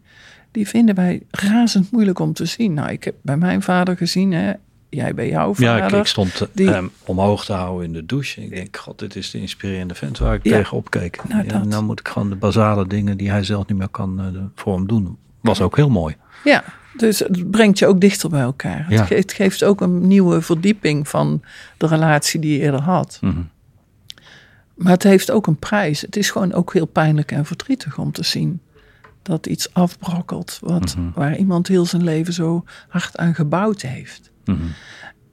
[0.51, 2.73] die vinden wij razend moeilijk om te zien.
[2.73, 4.53] Nou, ik heb bij mijn vader gezien, hè,
[4.89, 5.77] jij bij jouw vader.
[5.77, 6.69] Ja, ik, ik stond die...
[6.69, 8.43] hem omhoog te houden in de douche.
[8.43, 10.51] Ik denk, god, dit is de inspirerende vent waar ik ja.
[10.51, 11.27] tegen opkeek.
[11.27, 14.35] Nou, ja, nou moet ik gewoon de basale dingen die hij zelf niet meer kan
[14.35, 15.17] uh, voor hem doen.
[15.41, 16.15] Was ook heel mooi.
[16.43, 16.63] Ja,
[16.97, 18.85] dus het brengt je ook dichter bij elkaar.
[18.89, 19.05] Ja.
[19.05, 21.41] Het, geeft, ook een nieuwe verdieping van
[21.77, 23.17] de relatie die je eerder had.
[23.21, 23.49] Mm -hmm.
[24.75, 26.01] Maar het heeft ook een prijs.
[26.01, 28.61] Het is gewoon ook heel pijnlijk en verdrietig om te zien
[29.21, 30.57] dat iets afbrokkelt.
[30.61, 30.99] Wat, Mhm.
[30.99, 31.13] mm -hmm.
[31.15, 34.31] Waar iemand heel zijn leven zo hard aan gebouwd heeft.
[34.45, 34.71] Mm -hmm.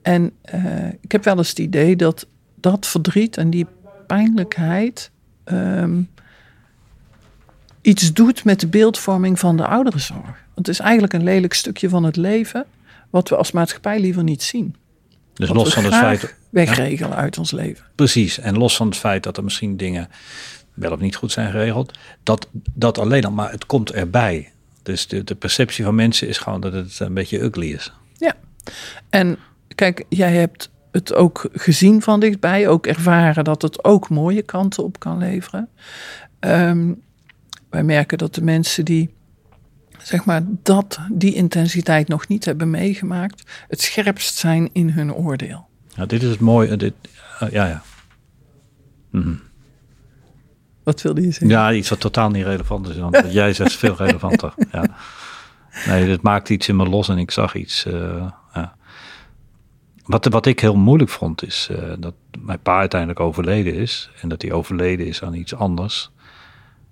[0.01, 3.65] En uh, ik heb wel eens het idee dat dat verdriet en die
[4.07, 5.11] pijnlijkheid
[5.45, 6.09] um,
[7.81, 10.45] iets doet met de beeldvorming van de ouderenzorg.
[10.57, 12.65] Want het is eigenlijk een lelijk stukje van het leven
[13.09, 14.75] wat we als maatschappij liever niet zien.
[15.33, 16.35] Dus wat los van het feit.
[16.49, 17.15] Wegregelen ja.
[17.15, 17.85] uit ons leven.
[17.95, 18.39] Precies.
[18.39, 20.09] En los van het feit dat er misschien dingen
[20.73, 21.97] wel of niet goed zijn geregeld.
[22.23, 24.51] Dat, dat alleen al, maar het komt erbij.
[24.83, 27.93] Dus de, de perceptie van mensen is gewoon dat het een beetje ugly is.
[28.17, 28.33] Ja.
[29.09, 29.37] En
[29.75, 34.83] kijk, jij hebt het ook gezien van dichtbij, ook ervaren dat het ook mooie kanten
[34.83, 35.69] op kan leveren.
[36.39, 37.01] Um,
[37.69, 39.15] wij merken dat de mensen die
[40.07, 45.67] zeg maar dat die intensiteit nog niet hebben meegemaakt, het scherpst zijn in hun oordeel.
[45.95, 46.75] Ja, dit is het mooie.
[46.75, 46.93] Dit,
[47.43, 47.81] uh, ja, ja.
[49.11, 49.41] Mm -hmm.
[50.83, 51.49] Wat wilde je zeggen?
[51.49, 52.97] Ja, iets wat totaal niet relevant is.
[52.97, 54.53] Want wat jij zegt is veel relevanter.
[54.71, 54.97] Ja.
[55.85, 57.85] Nee, dit maakte iets in me los en ik zag iets.
[57.85, 58.75] Uh, ja.
[60.05, 64.09] wat, wat ik heel moeilijk vond is eh, dat mijn pa uiteindelijk overleden is.
[64.21, 66.11] En dat hij overleden is aan iets anders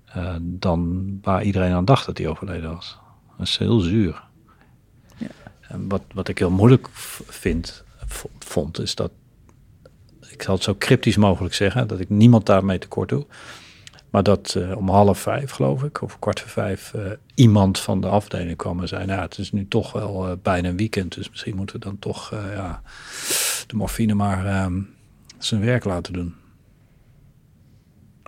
[0.06, 3.00] eh, dan waar iedereen aan dacht dat hij overleden was.
[3.38, 4.24] Dat is heel zuur.
[5.18, 5.28] Ja.
[5.62, 6.88] En wat, wat ik heel moeilijk
[7.28, 7.84] vind,
[8.40, 9.12] vond, is dat...
[10.30, 13.26] Ik zal het zo cryptisch mogelijk zeggen, dat ik niemand daarmee tekort doe.
[14.10, 17.02] Maar dat eh, om half vijf, geloof ik, of kwart voor vijf, eh,
[17.34, 20.70] iemand van de afdeling kwam en zei: Nou, het is nu toch wel eh, bijna
[20.70, 22.82] een weekend, dus misschien moeten we dan toch ja,
[23.68, 24.82] de morfine maar ehm,
[25.38, 26.36] zijn werk laten doen.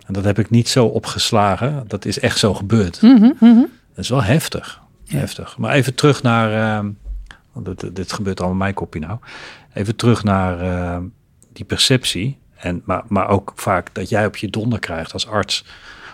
[0.06, 1.84] En dat heb ik niet zo opgeslagen.
[1.86, 3.02] Dat is echt zo gebeurd.
[3.02, 3.60] Mhm, mhm.
[3.94, 4.80] Dat is wel heftig.
[5.08, 5.58] Heftig.
[5.58, 6.52] Maar even terug naar.
[6.52, 6.90] ehm,
[7.52, 9.18] want dit, dit gebeurt allemaal mijn kopje nou.
[9.72, 11.04] Even terug naar ehm,
[11.52, 12.38] die perceptie.
[12.56, 15.64] En, maar, maar ook vaak dat jij op je donder krijgt als arts.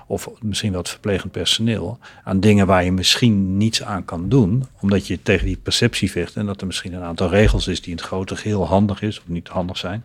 [0.07, 1.98] Of misschien wel het verplegend personeel.
[2.24, 4.66] Aan dingen waar je misschien niets aan kan doen.
[4.80, 6.37] Omdat je tegen die perceptie vecht.
[6.37, 9.20] En dat er misschien een aantal regels is die in het grote geheel handig is.
[9.20, 10.04] Of niet handig zijn.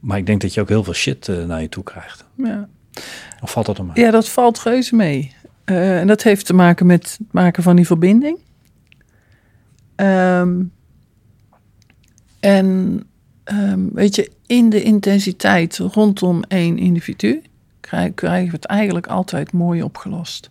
[0.00, 2.24] Maar ik denk dat je ook heel veel shit eh, naar je toe krijgt.
[2.34, 2.68] Ja.
[3.40, 5.34] Of valt dat om ja, dat valt reuze mee.
[5.64, 8.38] Eh, en dat heeft te maken met het maken van die verbinding.
[9.94, 10.62] Ehm,
[12.40, 13.00] en
[13.44, 17.42] ehm, weet je, in de intensiteit rondom één individu
[17.80, 20.50] krijg- krijgen we het eigenlijk altijd mooi opgelost.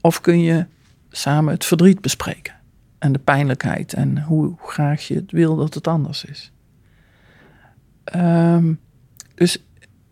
[0.00, 0.66] Of kun je
[1.10, 2.54] samen het verdriet bespreken
[2.98, 6.52] en de pijnlijkheid en hoe graag je het wil dat het anders is.
[8.04, 8.74] Ehm,
[9.34, 9.65] dus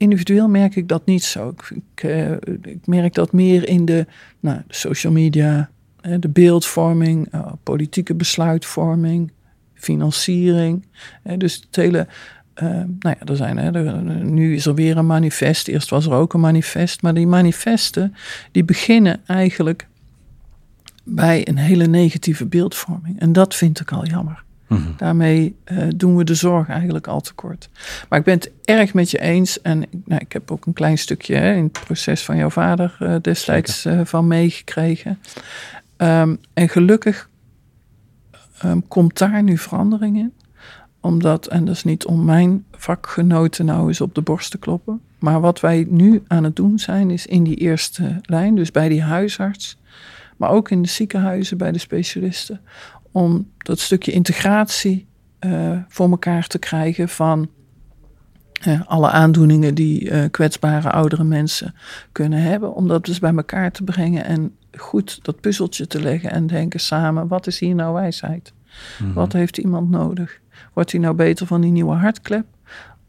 [0.04, 1.54] individueel merk ik dat niet zo.
[1.74, 2.30] Ik, eh,
[2.62, 4.06] ik merk dat meer in de,
[4.40, 5.70] nou, de social media,
[6.18, 9.32] de beeldvorming, eh, politieke besluitvorming,
[9.74, 10.84] financiering.
[11.36, 12.06] Dus het hele.
[12.54, 15.68] eh, nou ja, er zijn, hè, er- nu is er weer een manifest.
[15.68, 17.02] Eerst was er ook een manifest.
[17.02, 18.14] Maar die manifesten
[18.52, 19.88] die beginnen eigenlijk
[21.04, 23.20] bij een hele negatieve beeldvorming.
[23.20, 24.42] En dat vind ik al jammer.
[24.74, 24.90] Mhm.
[24.96, 27.68] Daarmee eh, doen we de zorg eigenlijk al te kort.
[28.08, 29.62] Maar ik ben het erg met je eens.
[29.62, 32.96] En nou, ik heb ook een klein stukje hè, in het proces van jouw vader
[32.98, 35.18] eh, destijds eh, van meegekregen.
[35.96, 37.28] Ehm, en gelukkig
[38.58, 40.32] ehm, komt daar nu verandering in.
[41.00, 45.00] Omdat, en dat is niet om mijn vakgenoten nou eens op de borst te kloppen.
[45.18, 48.88] Maar wat wij nu aan het doen zijn, is in die eerste lijn, dus bij
[48.88, 49.78] die huisarts.
[50.36, 52.60] Maar ook in de ziekenhuizen bij de specialisten
[53.14, 55.06] om dat stukje integratie
[55.38, 57.48] eh, voor elkaar te krijgen van
[58.62, 61.74] eh, alle aandoeningen die eh, kwetsbare oudere mensen
[62.12, 62.74] kunnen hebben.
[62.74, 66.80] Om dat dus bij elkaar te brengen en goed dat puzzeltje te leggen en denken
[66.80, 68.52] samen, wat is hier nou wijsheid?
[69.14, 70.40] Wat heeft iemand nodig?
[70.72, 72.46] Wordt hij nou beter van die nieuwe hartklep?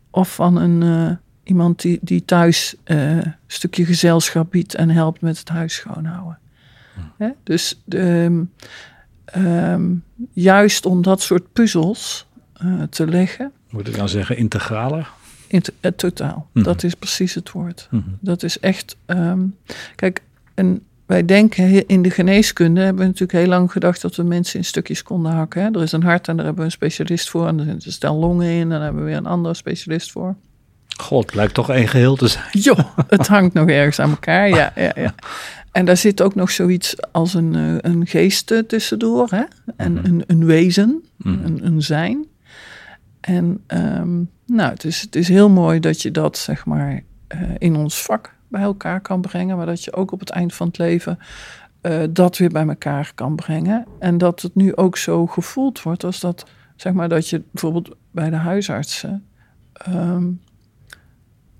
[0.09, 5.49] Of van een, iemand die, die thuis een stukje gezelschap biedt en helpt met het
[5.49, 6.39] huis schoonhouden?
[7.17, 7.29] Hè?
[7.43, 8.43] Dus de, ehm,
[9.25, 9.83] ehm,
[10.33, 15.09] juist om dat soort puzzels eh, te leggen, Moet ik dan zeggen integraler?
[15.47, 16.47] in het, het totaal.
[16.51, 16.65] Mhm.
[16.65, 17.87] Dat is precies het woord.
[17.91, 18.01] Mhm.
[18.19, 18.95] Dat is echt.
[19.05, 19.39] ehm,
[19.95, 20.21] kijk,
[20.53, 24.59] en wij denken in de geneeskunde hebben we natuurlijk heel lang gedacht dat we mensen
[24.59, 25.61] in stukjes konden hakken.
[25.61, 25.69] Hè?
[25.71, 27.47] Er is een hart en daar hebben we een specialist voor.
[27.47, 30.35] En er stel longen in en daar hebben we weer een andere specialist voor.
[30.97, 32.45] God, lijkt toch één geheel te zijn.
[32.51, 32.75] Jo,
[33.07, 34.49] het hangt nog ergens aan elkaar.
[34.49, 35.15] Ja, ja, ja.
[35.75, 39.29] En daar zit ook nog zoiets als een, eh, een geest eh, tussendoor.
[39.29, 39.43] Hè?
[39.75, 40.05] En Mhm.
[40.05, 41.45] een, een wezen, Mhm.
[41.45, 42.25] een, een zijn.
[43.21, 47.39] En ehm, nou, het is, het is heel mooi dat je dat zeg maar eh,
[47.57, 49.57] in ons vak bij elkaar kan brengen.
[49.57, 51.19] Maar dat je ook op het eind van het leven
[52.09, 53.85] dat weer bij elkaar kan brengen.
[53.99, 57.95] En dat het nu ook zo gevoeld wordt als dat, zeg maar, dat je bijvoorbeeld
[58.11, 59.25] bij de huisartsen
[59.73, 60.27] ehm,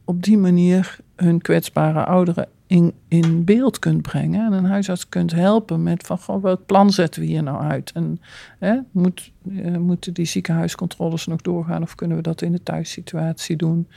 [0.06, 4.46] op die manier hun kwetsbare ouderen in, in beeld kunt brengen.
[4.46, 7.92] En een huisarts kunt helpen met van, goh, welk plan zetten we hier nou uit?
[7.92, 8.22] En
[8.60, 13.56] hè, moet, eh, moeten die ziekenhuiscontroles nog doorgaan of kunnen we dat in de thuissituatie
[13.56, 13.88] doen?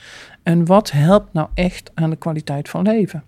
[0.42, 3.22] En wat helpt nou echt aan de kwaliteit van leven?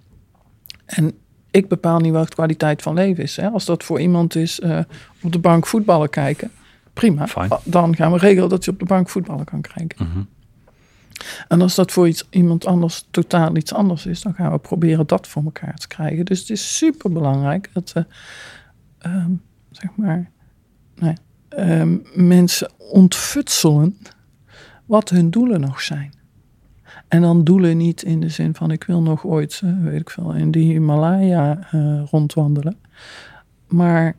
[0.86, 1.12] En
[1.50, 3.36] ik bepaal niet wat kwaliteit van leven is.
[3.36, 3.48] Hè.
[3.48, 4.78] Als dat voor iemand is eh,
[5.22, 6.50] op de bank voetballen kijken,
[6.92, 7.26] prima.
[7.64, 10.06] Dan gaan we regelen dat je op de bank voetballen kan kijken.
[10.06, 10.20] Mhm.
[11.48, 15.06] En als dat voor iets, iemand anders totaal iets anders is, dan gaan we proberen
[15.06, 16.24] dat voor elkaar te krijgen.
[16.24, 18.06] Dus het is super belangrijk dat we,
[18.98, 19.30] ehm,
[19.70, 20.30] zeg maar,
[20.94, 21.14] nee,
[21.48, 23.96] ehm, mensen ontfutselen
[24.86, 26.12] wat hun doelen nog zijn.
[27.08, 30.10] En dan doelen niet in de zin van ik wil nog ooit, eh, weet ik
[30.10, 32.76] veel, in de Himalaya eh, rondwandelen.
[33.68, 34.16] Maar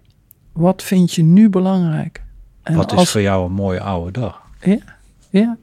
[0.51, 2.23] wat vind je nu belangrijk?
[2.63, 4.41] En Wat is als- voor jou een mooie oude dag?
[5.29, 5.57] ja.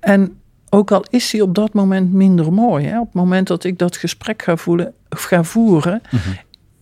[0.00, 0.38] En
[0.74, 3.78] ook al is hij op dat moment minder mooi, hè, op het moment dat ik
[3.78, 6.02] dat gesprek ga, voelen, of ga voeren,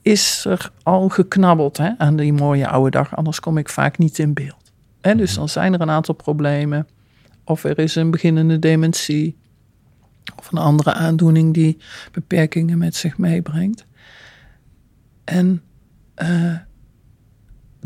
[0.02, 3.16] is er al geknabbeld hè, aan die mooie oude dag.
[3.16, 4.72] Anders kom ik vaak niet in beeld.
[5.00, 6.86] Hè, dus dan zijn er een aantal problemen.
[7.44, 9.36] Of er is een beginnende dementie.
[10.36, 11.78] Of een andere aandoening die
[12.12, 13.86] beperkingen met zich meebrengt.
[15.24, 15.62] En
[16.22, 16.54] uh,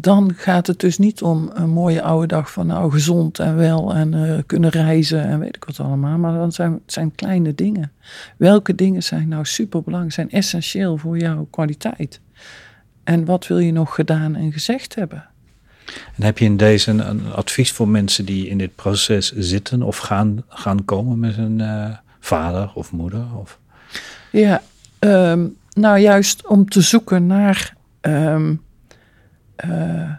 [0.01, 3.95] dan gaat het dus niet om een mooie oude dag van nou gezond en wel
[3.95, 6.19] en uh, kunnen reizen en weet ik wat allemaal.
[6.19, 7.93] Maar dan zijn het zijn kleine dingen.
[8.37, 12.21] Welke dingen zijn nou superbelangrijk, zijn essentieel voor jouw kwaliteit?
[13.05, 15.25] En wat wil je nog gedaan en gezegd hebben?
[16.17, 19.97] En heb je in deze een, advies voor mensen die in dit proces zitten of
[19.97, 23.25] gaan, gaan komen met een uh, vader of moeder?
[23.41, 23.59] Of?
[24.33, 24.63] Ja,
[24.99, 28.65] um, nou juist om te zoeken naar um,
[29.64, 30.11] uh,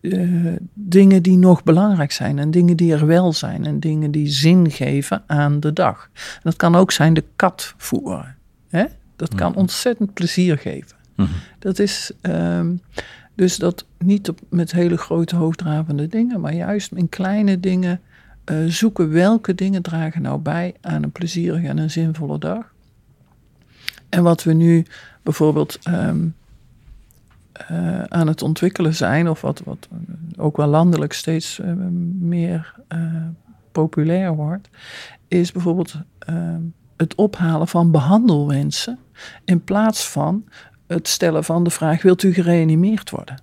[0.00, 4.28] uh, dingen die nog belangrijk zijn en dingen die er wel zijn en dingen die
[4.28, 6.10] zin geven aan de dag.
[6.14, 8.36] En dat kan ook zijn de kat voeren.
[8.68, 8.84] Hè?
[9.16, 10.96] Dat kan ontzettend plezier geven.
[11.16, 11.34] Mm -hmm.
[11.58, 12.80] Dat is um,
[13.34, 18.00] dus dat niet op, met hele grote hoofddravende dingen, maar juist in kleine dingen
[18.50, 22.72] uh, zoeken welke dingen dragen nou bij aan een plezierige en een zinvolle dag.
[24.08, 24.86] En wat we nu
[25.22, 26.34] bijvoorbeeld um,
[27.70, 29.88] uh, aan het ontwikkelen zijn, of wat, wat
[30.36, 31.72] ook wel landelijk steeds uh,
[32.18, 32.74] meer
[33.72, 34.68] populair wordt,
[35.28, 35.94] is bijvoorbeeld
[36.96, 38.98] het ophalen van behandelwensen
[39.44, 40.44] in plaats van
[40.86, 43.42] het stellen van de vraag: wilt u gereanimeerd worden?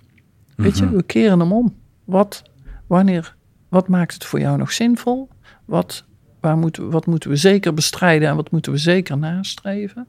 [0.56, 1.74] Weet je, we keren hem om.
[2.04, 2.42] Wat,
[2.86, 3.36] wanneer,
[3.68, 5.28] wat maakt het voor jou nog zinvol?
[5.64, 6.04] Wat,
[6.40, 10.08] waar moeten, wat moeten we zeker bestrijden en wat moeten we zeker nastreven?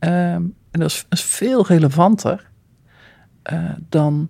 [0.00, 2.50] Um, en dat is, is, veel relevanter
[3.52, 4.28] uh, dan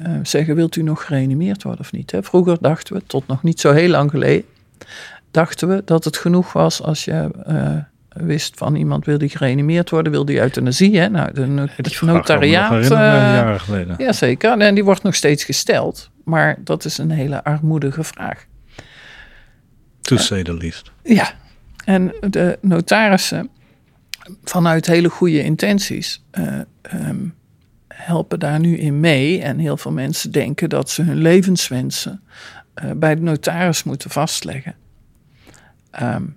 [0.00, 2.10] uh, zeggen: wilt u nog gereanimeerd worden of niet?
[2.10, 2.22] Hè?
[2.22, 4.44] Vroeger dachten we, tot nog niet zo heel lang geleden,
[5.30, 7.30] dachten we dat het genoeg was als je.
[7.48, 7.76] Uh,
[8.24, 10.98] wist van iemand wil die gereanimeerd worden, wil die euthanasie.
[10.98, 11.08] Hè?
[11.08, 12.82] Nou, de het notariaat.
[12.82, 13.94] Uh, jaren geleden.
[13.98, 14.58] Ja, zeker.
[14.58, 16.10] En die wordt nog steeds gesteld.
[16.24, 18.46] Maar dat is een hele armoedige vraag.
[20.00, 20.90] To say the least.
[21.02, 21.32] Ja.
[21.84, 23.48] En de notarissen,
[24.44, 26.58] vanuit hele goede intenties, uh,
[26.94, 27.34] um,
[27.96, 29.42] helpen daar nu in mee.
[29.42, 32.22] En heel veel mensen denken dat ze hun levenswensen
[32.84, 34.74] uh, bij de notaris moeten vastleggen.
[36.02, 36.36] Um,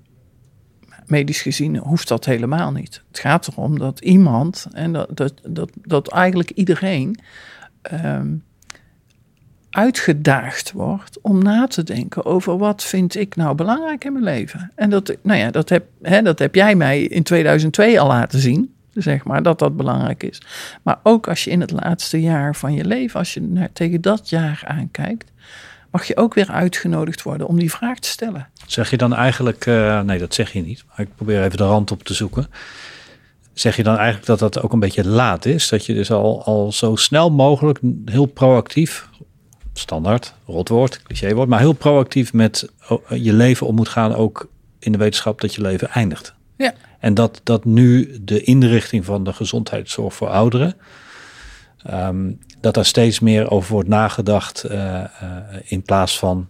[1.06, 3.04] medisch gezien hoeft dat helemaal niet.
[3.08, 7.20] Het gaat erom dat iemand, en dat, dat, dat, dat eigenlijk iedereen,
[7.92, 8.44] um,
[9.70, 14.72] uitgedaagd wordt om na te denken over wat vind ik nou belangrijk in mijn leven.
[14.76, 18.40] En dat, nou ja, dat, heb, hè, dat heb jij mij in 2002 al laten
[18.40, 20.42] zien, zeg maar, dat dat belangrijk is.
[20.84, 24.02] Maar ook als je in het laatste jaar van je leven, als je naar, tegen
[24.02, 25.32] dat jaar aankijkt,
[25.92, 28.48] mag je ook weer uitgenodigd worden om die vraag te stellen.
[28.68, 31.64] Zeg je dan eigenlijk, uh, nee dat zeg je niet, maar ik probeer even de
[31.64, 32.48] rand op te zoeken.
[33.54, 35.70] Zeg je dan eigenlijk dat dat ook een beetje laat is?
[35.70, 39.10] Dat je dus al, al zo snel mogelijk heel proactief,
[39.74, 42.70] standaard, rotwoord, clichéwoord, maar heel proactief met
[43.10, 44.50] je leven om moet gaan, ook
[44.80, 46.34] in de wetenschap dat je leven eindigt.
[46.58, 46.74] Ja.
[47.00, 50.76] En dat, dat nu de inrichting van de gezondheidszorg voor ouderen,
[51.92, 55.04] um, dat daar steeds meer over wordt nagedacht uh, uh,
[55.64, 56.48] in plaats van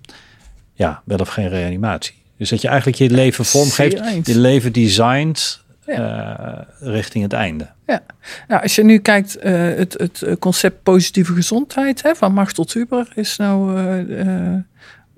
[0.74, 2.16] ja, wel of geen reanimatie.
[2.38, 6.68] Dus dat je eigenlijk je leven vormgeeft, je leven designt ja.
[6.80, 7.70] uh, richting het einde.
[7.86, 8.02] Ja,
[8.48, 13.38] nou, als je nu kijkt, het, het concept positieve gezondheid hè, van Machtel Huber is
[13.38, 13.80] nou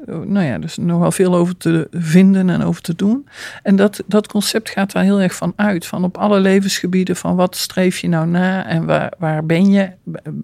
[0.05, 3.27] nou ja, dus nogal veel over te vinden en over te doen.
[3.63, 5.85] En dat, dat concept gaat daar heel erg van uit.
[5.85, 9.89] Van op alle levensgebieden, van wat streef je nou na en waar, waar ben je?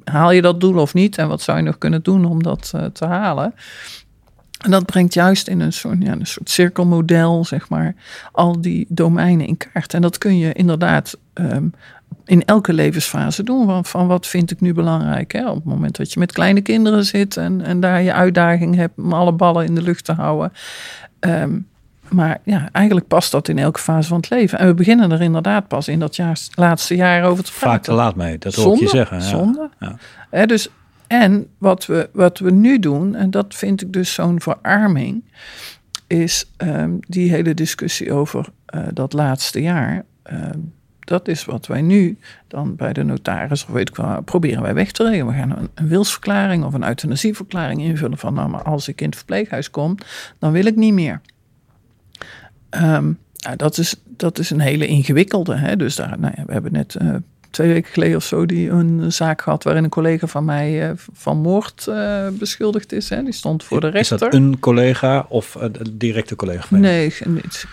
[0.04, 1.18] Haal je dat doel of niet?
[1.18, 3.54] En wat zou je nog kunnen doen om dat uh, te halen?
[4.58, 7.96] En dat brengt juist in een soort, ja, een soort cirkelmodel, zeg maar,
[8.32, 9.94] al die domeinen in kaart.
[9.94, 11.74] En dat kun je inderdaad um,
[12.26, 13.66] in elke levensfase doen.
[13.66, 15.32] Van, van wat vind ik nu belangrijk?
[15.32, 15.50] Hè?
[15.50, 18.98] Op het moment dat je met kleine kinderen zit en, en daar je uitdaging hebt
[18.98, 20.52] om alle ballen in de lucht te houden.
[21.20, 21.68] Um,
[22.10, 24.60] maar ja, eigenlijk past dat in elke fase van het leven.
[24.60, 27.70] En we beginnen er inderdaad pas in dat jaar, laatste jaar over te praten.
[27.70, 29.18] Vaak te laat mee, dat hoor ik je zeggen.
[29.18, 29.24] Ja.
[29.24, 29.70] Zonde.
[29.80, 29.98] Ja.
[30.30, 30.70] Hè, dus,
[31.08, 35.24] en wat we, wat we nu doen, en dat vind ik dus zo'n verarming,
[36.08, 40.06] is um, die hele discussie over uh, dat laatste jaar.
[40.32, 42.18] Um, dat is wat wij nu
[42.48, 45.28] dan bij de notaris, of weet ik wel, proberen wij weg te regelen.
[45.28, 49.16] We gaan een, wilsverklaring of een euthanasieverklaring invullen van, nou, maar als ik in het
[49.16, 49.98] verpleeghuis kom,
[50.40, 51.22] dan wil ik niet meer.
[53.48, 55.56] Nou, dat, is, dat is een hele ingewikkelde.
[55.56, 55.76] Hè?
[55.76, 57.16] Dus daar, nou ja, we hebben net uh,
[57.58, 60.92] twee weken geleden of zo die een zaak gehad waarin een collega van mij uh,
[61.14, 63.10] van moord uh, beschuldigd is.
[63.10, 63.24] Hè.
[63.24, 64.16] Die stond voor de rechter.
[64.16, 66.68] Is dat een collega of een directe collega?
[66.68, 67.14] Van nee,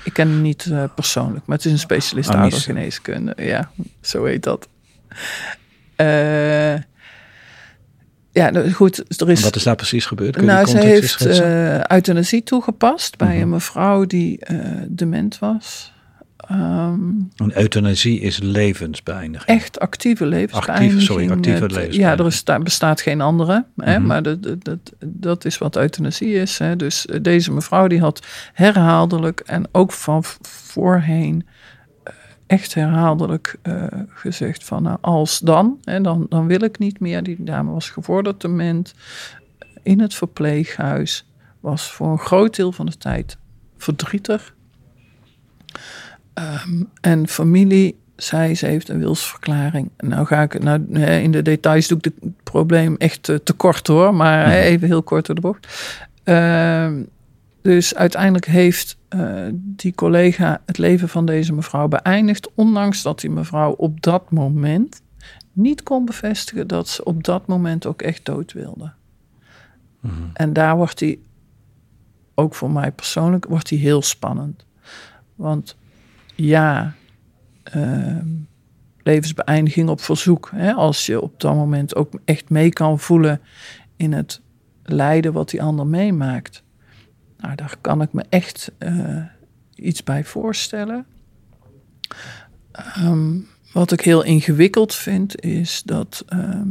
[0.04, 3.34] ik ken hem niet uh, persoonlijk, maar het is een specialist ah, oudergeneeskunde.
[3.36, 3.70] Ja,
[4.00, 4.68] zo heet dat.
[8.34, 9.42] Ja, nou, goed, er is...
[9.42, 10.36] Wat is daar precies gebeurd?
[10.36, 13.42] Kun Nou, ze heeft eh, euthanasie toegepast bij Mhm.
[13.42, 14.56] een mevrouw die eh,
[14.88, 15.92] dement was.
[16.48, 17.00] Ehm,
[17.36, 19.58] Een euthanasie is levensbeëindiging.
[19.58, 21.02] echt actieve levensbeëindiging.
[21.02, 22.02] sorry, actieve levensbeëindiging.
[22.02, 23.64] Ja, er is, bestaat geen andere.
[23.76, 24.06] Hè, Mhm.
[24.06, 24.38] Maar dat,
[25.04, 26.58] dat, is wat euthanasie is.
[26.58, 26.76] Hè.
[26.76, 31.46] Dus eh, deze mevrouw die had herhaaldelijk en ook van voorheen
[32.02, 32.12] eh,
[32.46, 37.22] echt herhaaldelijk eh, gezegd van nou, als dan, hè, dan, dan wil ik niet meer.
[37.22, 38.94] Die dame was gevorderd dement
[39.82, 41.26] in het verpleeghuis.
[41.60, 43.36] Was voor een groot deel van de tijd
[43.78, 44.54] verdrietig.
[46.34, 49.90] Ehm, en familie zei, ze heeft een wilsverklaring.
[49.96, 53.86] Nou ga ik, nou, in de details doe ik het probleem echt eh, te kort
[53.86, 55.94] hoor, maar hè, even heel kort door de bocht.
[56.22, 57.02] Ehm,
[57.62, 63.30] dus uiteindelijk heeft eh, die collega het leven van deze mevrouw beëindigd, ondanks dat die
[63.30, 65.02] mevrouw op dat moment
[65.52, 68.92] niet kon bevestigen dat ze op dat moment ook echt dood wilde.
[70.32, 71.22] En daar wordt die,
[72.34, 74.64] ook voor mij persoonlijk, wordt die heel spannend.
[75.34, 75.76] Want
[76.34, 76.94] ja,
[77.62, 78.26] ehm,
[79.02, 80.50] levensbeëindiging op verzoek.
[80.54, 83.40] Hè, als je op dat moment ook echt mee kan voelen
[83.96, 84.40] in het
[84.82, 86.62] lijden wat die ander meemaakt.
[87.38, 89.22] Nou, daar kan ik me echt eh,
[89.74, 91.06] iets bij voorstellen.
[92.72, 93.38] Ehm,
[93.72, 96.68] wat ik heel ingewikkeld vind, is dat, ehm,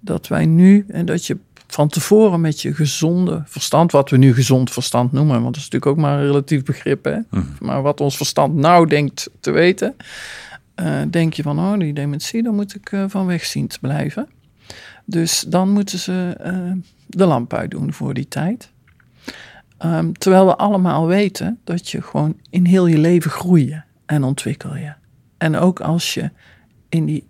[0.00, 4.34] dat wij nu en dat je van tevoren met je gezonde verstand, wat we nu
[4.34, 7.18] gezond verstand noemen, want dat is natuurlijk ook maar een relatief begrip, hè?
[7.60, 9.96] maar wat ons verstand nou denkt te weten,
[10.74, 13.78] eh, denk je van, oh, die dementie, daar moet ik eh, van weg zien te
[13.80, 14.28] blijven.
[15.04, 16.72] Dus dan moeten ze eh,
[17.06, 18.70] de lamp uitdoen voor die tijd.
[19.78, 24.76] Ehm, terwijl we allemaal weten dat je gewoon in heel je leven groeien en ontwikkel
[24.76, 24.92] je.
[25.38, 26.30] En ook als je
[26.88, 27.26] in die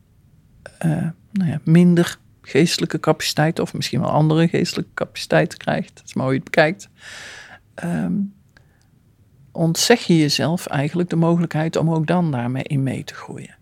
[1.30, 2.18] nou ja, minder
[2.49, 6.51] geestelijke capaciteit, of misschien wel andere geestelijke capaciteiten krijgt, dat is maar hoe je het
[6.51, 6.89] bekijkt,
[7.75, 8.13] ehm,
[9.53, 13.57] ontzeg je jezelf eigenlijk de mogelijkheid om ook dan daarmee in mee te groeien.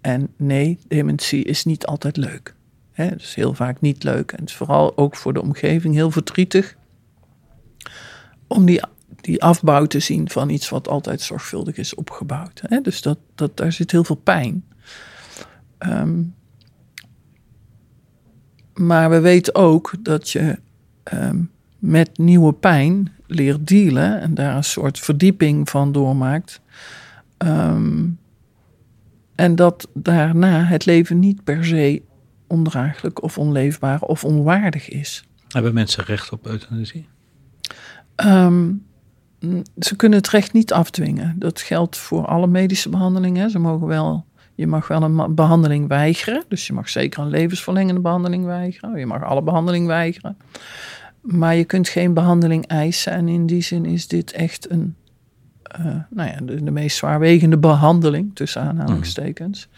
[0.00, 2.54] En nee, dementie is niet altijd leuk.
[2.92, 4.32] Hè, het is heel vaak niet leuk.
[4.32, 6.76] En het is vooral ook voor de omgeving heel verdrietig
[8.46, 8.82] om die,
[9.20, 12.62] die afbouw te zien van iets wat altijd zorgvuldig is opgebouwd.
[12.82, 14.64] Dus dat, dat, daar zit heel veel pijn.
[15.78, 16.22] Ehm,
[18.78, 20.58] maar we weten ook dat je
[21.02, 21.42] ehm,
[21.78, 26.60] met nieuwe pijn leert dealen en daar een soort verdieping van doormaakt.
[27.36, 28.06] Ehm,
[29.34, 32.02] en dat daarna het leven niet per se
[32.46, 35.24] ondraaglijk of onleefbaar of onwaardig is.
[35.48, 37.08] Hebben mensen recht op euthanasie?
[38.14, 38.72] Ehm,
[39.78, 41.34] ze kunnen het recht niet afdwingen.
[41.38, 43.50] Dat geldt voor alle medische behandelingen.
[43.50, 44.24] Ze mogen wel,
[44.58, 46.44] je mag wel een behandeling weigeren.
[46.48, 48.98] Dus je mag zeker een levensverlengende behandeling weigeren.
[48.98, 50.36] Je mag alle behandeling weigeren.
[51.20, 53.12] Maar je kunt geen behandeling eisen.
[53.12, 54.94] En in die zin is dit echt een,
[55.62, 59.68] eh, nou ja, de, de meest zwaarwegende behandeling, tussen aanhalingstekens,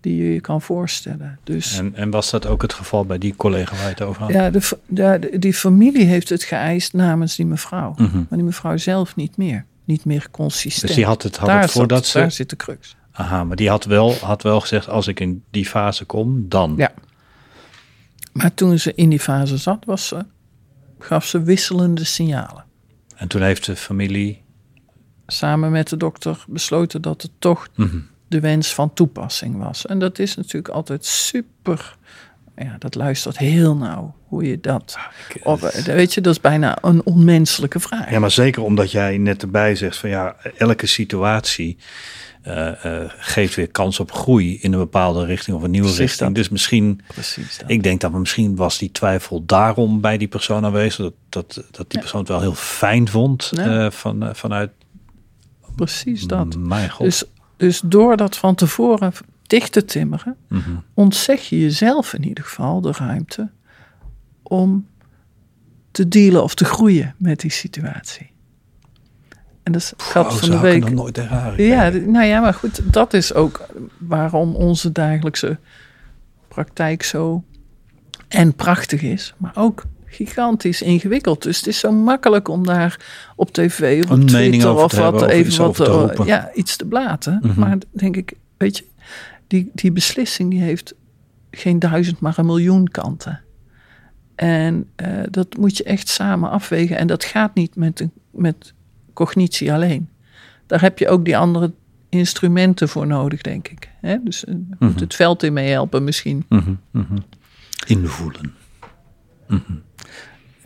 [0.00, 1.38] die je je kan voorstellen.
[1.44, 4.22] Dus En, en was dat ook het geval bij die collega waar je het over
[4.22, 4.32] had?
[4.32, 4.50] ja,
[4.86, 7.94] de, die familie heeft het geëist namens die mevrouw.
[7.96, 8.16] Mhm.
[8.16, 9.64] Maar die mevrouw zelf niet meer.
[9.84, 10.86] Niet meer consistent.
[10.86, 12.36] Dus die had het, had daar het voordat zat, Daar ze...
[12.36, 12.96] zit de crux.
[13.16, 16.74] Aha, maar die had wel, had wel gezegd, als ik in die fase kom, dan.
[16.76, 16.92] Ja.
[18.32, 20.24] Maar toen ze in die fase zat, was ze,
[20.98, 22.64] gaf ze wisselende signalen.
[23.16, 24.44] En toen heeft de familie...
[25.26, 27.98] Samen met de dokter besloten dat het toch Mhm.
[28.28, 29.86] de wens van toepassing was.
[29.86, 31.96] En dat is natuurlijk altijd super.
[32.56, 34.14] Ja, dat luistert heel nauw.
[34.26, 34.98] Hoe je dat.
[35.42, 38.10] Of, eh, weet je, dat is bijna een onmenselijke vraag.
[38.10, 41.78] Ja, maar zeker omdat jij net erbij zegt van ja, elke situatie
[42.46, 46.06] eh, eh, geeft weer kans op groei in een bepaalde richting of een nieuwe Precies
[46.06, 46.26] richting.
[46.28, 46.38] dat.
[46.38, 47.58] Dus misschien, Precies.
[47.58, 47.70] Dat.
[47.70, 50.96] ik denk dat we misschien was die twijfel daarom bij die persoon aanwezig.
[51.04, 51.98] Dat, dat, dat die Ja.
[52.00, 53.84] persoon het wel heel fijn vond Ja.
[53.84, 54.70] eh, van, vanuit
[55.74, 56.56] Precies dat.
[56.56, 57.04] mijn god.
[57.06, 57.24] Dus,
[57.56, 60.70] dus door dat van tevoren dicht te timmeren, Mhm.
[60.94, 63.50] ontzeg je jezelf in ieder geval de ruimte
[64.42, 64.86] om
[65.90, 68.30] te dealen of te groeien met die situatie.
[69.66, 70.80] En dat is geldt Oh, van de had ik week.
[70.80, 71.16] nog nooit.
[71.56, 73.66] Ja, nou ja, maar goed, dat is ook
[73.98, 75.58] waarom onze dagelijkse
[76.48, 77.44] praktijk zo
[78.28, 81.42] en prachtig is, maar ook gigantisch ingewikkeld.
[81.42, 83.00] Dus het is zo makkelijk om daar
[83.36, 86.76] op tv of op Twitter of hebben, wat even iets wat te eh, ja, iets
[86.76, 87.38] te blaten.
[87.42, 87.60] Mhm.
[87.60, 88.84] Maar denk ik, weet je,
[89.46, 90.94] die, die beslissing die heeft
[91.50, 93.40] geen duizend, maar een miljoen kanten.
[94.34, 96.96] En eh, dat moet je echt samen afwegen.
[96.96, 98.74] En dat gaat niet met, een, met
[99.16, 100.08] cognitie alleen.
[100.66, 101.72] Daar heb je ook die andere
[102.08, 103.90] instrumenten voor nodig, denk ik.
[104.00, 104.16] Hè?
[104.22, 106.44] Dus eh, moet het veld in mee helpen misschien.
[106.48, 107.16] Mhm, mhm.
[107.86, 108.54] Invoelen.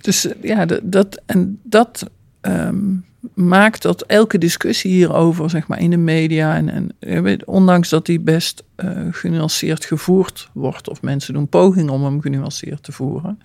[0.01, 2.95] Dus eh, ja, dat, en dat ehm,
[3.35, 7.89] maakt dat elke discussie hierover, zeg maar, in de media, en, en je weet, ondanks
[7.89, 12.93] dat die best eh, genuanceerd gevoerd wordt, of mensen doen pogingen om hem genuanceerd te
[12.93, 13.39] voeren,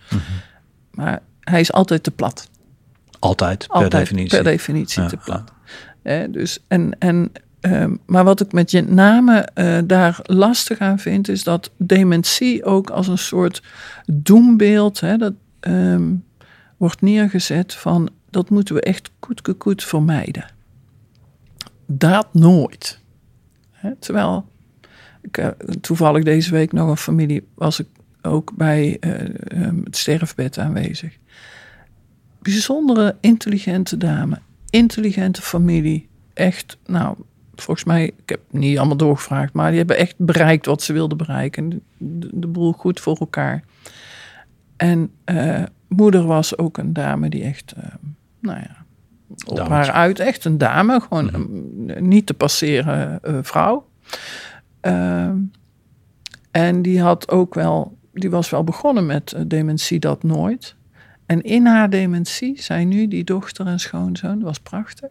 [0.92, 2.50] maar hij is altijd te plat.
[3.26, 4.30] Altijd, per Altijd definitie.
[4.30, 5.54] per definitie Ja, te plat.
[6.32, 11.28] Dus, en, en, ehm, maar wat ik met je name eh, daar lastig aan vind,
[11.28, 13.64] is dat dementie ook als een soort
[14.06, 16.14] doembeeld hè, dat, ehm,
[16.78, 20.46] wordt neergezet van dat moeten we echt koet koet vermijden.
[21.86, 23.00] Dat nooit.
[23.72, 24.46] Hè, terwijl,
[25.22, 25.48] ik, eh,
[25.82, 27.88] toevallig deze week nog een familie was ik
[28.22, 29.12] ook bij eh,
[29.62, 31.18] ehm, het sterfbed aanwezig
[32.46, 34.40] bijzondere intelligente dame.
[34.70, 36.08] Intelligente familie.
[36.34, 37.18] Echt, nou,
[37.56, 41.18] volgens mij, ik heb niet allemaal doorgevraagd, maar die hebben echt bereikt wat ze wilden
[41.18, 41.70] bereiken.
[41.70, 43.64] De, de, de boel goed voor elkaar.
[44.78, 47.84] En eh, moeder was ook een dame die echt, eh,
[48.40, 48.86] nou ja,
[49.46, 49.74] op Dametje.
[49.74, 53.88] haar uit, echt een dame, gewoon een niet te passeren eh, vrouw.
[54.80, 55.38] Ehm,
[56.52, 60.76] en die had ook wel, die was wel begonnen met dementie, dat nooit.
[61.26, 65.10] En in haar dementie zijn nu die dochter en schoonzoon, dat was prachtig.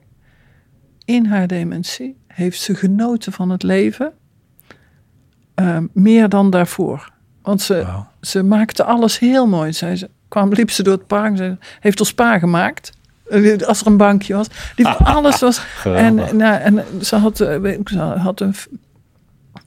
[1.05, 4.13] In haar dementie heeft ze genoten van het leven,
[5.55, 7.13] eh, meer dan daarvoor.
[7.43, 9.73] Want ze, ze maakte alles heel mooi.
[9.73, 12.93] Zij ze, kwam, liep ze door het park en zei, heeft ons spa gemaakt.
[13.29, 14.47] Eh, Als er een bankje was.
[14.77, 15.67] Die, alles was.
[15.85, 18.55] En, nou, en ze had, eh, ze had een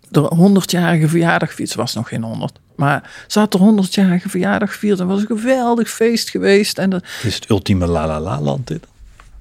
[0.09, 1.51] de 100-jarige verjaardag.
[1.53, 2.59] Ze was nog geen 100.
[2.75, 4.99] Maar ze had de 100-jarige verjaardag gevierd.
[4.99, 6.77] En was een geweldig feest geweest.
[6.77, 8.85] En dat, is het ultieme la la la land dit.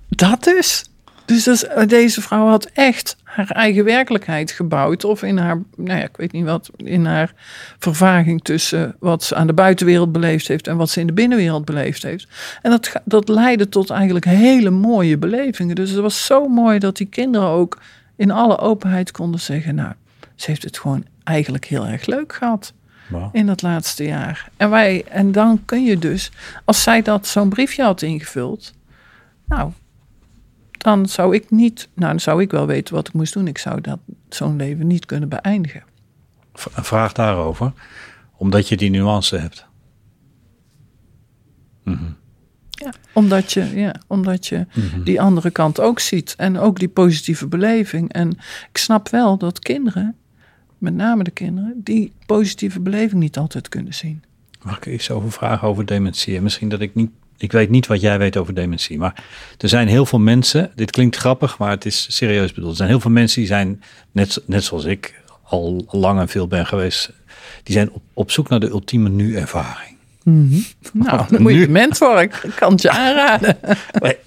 [0.09, 0.85] dat dus.
[1.25, 5.05] Dus is- deze vrouw had echt haar eigen werkelijkheid gebouwd.
[5.05, 7.33] Of in haar, nou ja, ik weet niet wat, in haar
[7.79, 11.65] vervaging tussen wat ze aan de buitenwereld beleefd heeft en wat ze in de binnenwereld
[11.65, 12.29] beleefd heeft.
[12.63, 15.75] En dat, dat leidde tot eigenlijk hele mooie belevingen.
[15.75, 17.79] Dus het was zo mooi dat die kinderen ook
[18.17, 19.93] in alle openheid konden zeggen, nou,
[20.37, 22.73] ze heeft het gewoon eigenlijk heel erg leuk gehad
[23.33, 24.51] in dat laatste jaar.
[24.57, 26.31] En, wij, en dan kun je dus,
[26.65, 28.73] als zij dat zo'n briefje had ingevuld,
[29.47, 29.73] nou,
[30.71, 33.47] dan zou ik niet, nou, dan zou ik wel weten wat ik moest doen.
[33.47, 35.83] Ik zou dat zo'n leven niet kunnen beëindigen.
[36.75, 37.73] Een vraag daarover.
[38.37, 39.67] Omdat je die nuance hebt.
[42.71, 44.67] Ja, omdat je, ja, omdat je
[45.05, 48.13] die andere kant ook ziet en ook die positieve beleving.
[48.13, 48.31] En
[48.71, 50.17] ik snap wel dat kinderen,
[50.79, 54.23] met name de kinderen, die positieve beleving niet altijd kunnen zien.
[54.63, 56.37] Mag ik iets over vragen over dementie?
[56.37, 57.11] En misschien dat ik niet...
[57.39, 58.99] Ik weet niet wat jij weet over dementie.
[58.99, 59.25] Maar
[59.59, 60.71] er zijn heel veel mensen...
[60.75, 62.71] Dit klinkt grappig, maar het is serieus bedoeld.
[62.71, 65.23] Er zijn heel veel mensen die zijn, net, net zoals ik...
[65.43, 67.13] al lang en veel ben geweest...
[67.63, 69.97] die zijn op, op zoek naar de ultieme nu-ervaring.
[70.93, 73.59] Nou, dan moet je mentor, ik kan het je aanraden.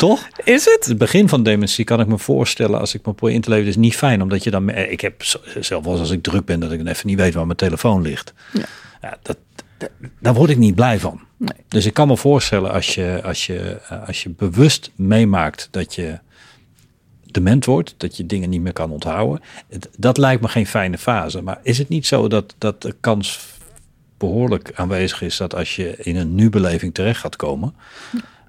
[0.00, 0.28] Toch?
[0.44, 0.84] Is het?
[0.84, 3.68] Het begin van dementie kan ik me voorstellen, als ik me probeer in te leven,
[3.68, 4.22] is niet fijn.
[4.22, 5.22] Omdat je dan, ik heb
[5.60, 7.56] zelf wel eens als ik druk ben, dat ik dan even niet weet waar mijn
[7.58, 8.32] telefoon ligt.
[8.52, 8.64] Ja.
[9.02, 9.36] Ja, dat,
[9.78, 9.90] dat-
[10.20, 11.20] daar word ik niet blij van.
[11.36, 11.48] Nee.
[11.68, 15.94] Dus ik kan me voorstellen als je, als je, eh, als je bewust meemaakt dat
[15.94, 16.18] je
[17.30, 19.40] dement wordt, dat je dingen niet meer kan onthouden.
[19.98, 21.42] Dat lijkt me geen fijne fase.
[21.42, 23.40] Maar is het niet zo dat, dat de kans
[24.18, 27.74] behoorlijk aanwezig is dat als je in een nu-beleving terecht gaat komen,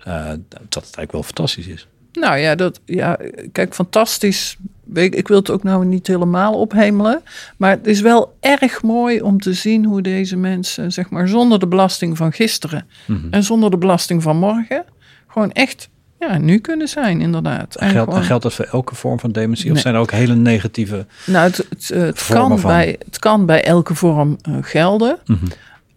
[0.03, 1.87] dat het eigenlijk wel fantastisch is?
[2.13, 3.17] Nou ja, dat, ja,
[3.51, 4.57] kijk, fantastisch.
[4.93, 7.21] Ik ik wil het ook nou niet helemaal ophemelen.
[7.57, 11.59] Maar het is wel erg mooi om te zien hoe deze mensen, zeg maar, zonder
[11.59, 12.87] de belasting van gisteren
[13.31, 14.83] en zonder de belasting van morgen,
[15.27, 15.89] gewoon echt
[16.19, 17.75] ja, nu kunnen zijn, inderdaad.
[17.75, 19.65] En Geldt, gewoon- geldt dat voor elke vorm van dementie?
[19.67, 19.81] Of Nee.
[19.81, 21.05] zijn er ook hele negatieve...
[21.25, 22.71] Nou, het, het, eh, het kan van.
[22.71, 25.17] bij, het kan bij elke vorm eh, gelden.
[25.25, 25.45] Mhm.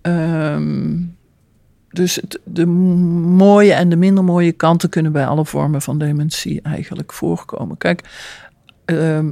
[0.02, 0.92] Ehm,
[1.94, 6.60] dus het- de mooie en de minder mooie kanten kunnen bij alle vormen van dementie
[6.62, 7.76] eigenlijk voorkomen.
[7.78, 8.00] Kijk,
[8.84, 9.30] ehm,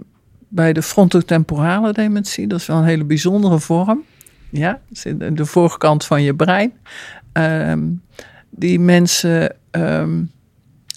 [0.49, 4.03] bij de frontotemporale dementie, dat is wel een hele bijzondere vorm.
[4.51, 4.81] Ja,
[5.33, 6.73] de voorkant van je brein.
[7.33, 7.89] Ehm,
[8.51, 10.23] die mensen ehm,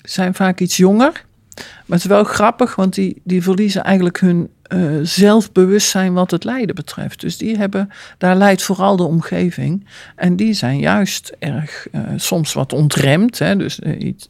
[0.03, 1.26] zijn vaak iets jonger.
[1.55, 6.43] Maar het is wel grappig, want die, die verliezen eigenlijk hun eh, zelfbewustzijn wat het
[6.43, 7.22] lijden betreft.
[7.22, 9.86] Dus die hebben, daar leidt vooral de omgeving.
[10.16, 14.30] En die zijn juist erg, eh, soms wat ontremd, hè, dus eh, iets,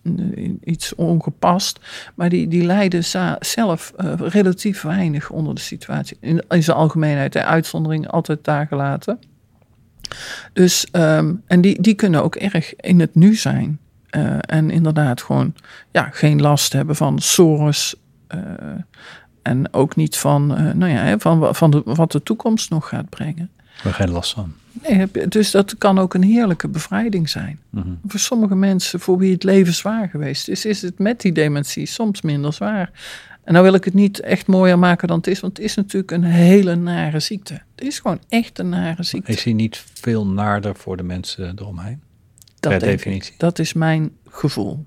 [0.63, 1.79] iets ongepast.
[2.15, 3.03] Maar die, die lijden
[3.39, 6.17] zelf relatief weinig onder de situatie.
[6.19, 9.19] In, in zijn algemeenheid, de uitzondering altijd daar gelaten.
[10.53, 13.79] Dus, ehm, en die, die kunnen ook erg in het nu zijn.
[14.39, 15.53] En inderdaad gewoon
[15.91, 17.95] ja, geen last hebben van sores.
[19.45, 23.09] En ook niet van, eh, nou ja, van, van de, wat de toekomst nog gaat
[23.09, 23.49] brengen.
[23.73, 24.53] hebben geen last van.
[24.71, 27.59] Nee, dus dat kan ook een heerlijke bevrijding zijn.
[27.69, 27.87] Mhm.
[28.05, 31.85] Voor sommige mensen voor wie het leven zwaar geweest is, is het met die dementie
[31.85, 32.91] soms minder zwaar.
[33.43, 35.75] En nou wil ik het niet echt mooier maken dan het is, want het is
[35.75, 37.53] natuurlijk een hele nare ziekte.
[37.53, 39.31] Het is gewoon echt een nare ziekte.
[39.31, 42.01] Is hij niet veel naarder voor de mensen eromheen?
[42.59, 42.97] dat per denk ik.
[42.97, 43.33] definitie.
[43.37, 44.85] Dat is mijn gevoel.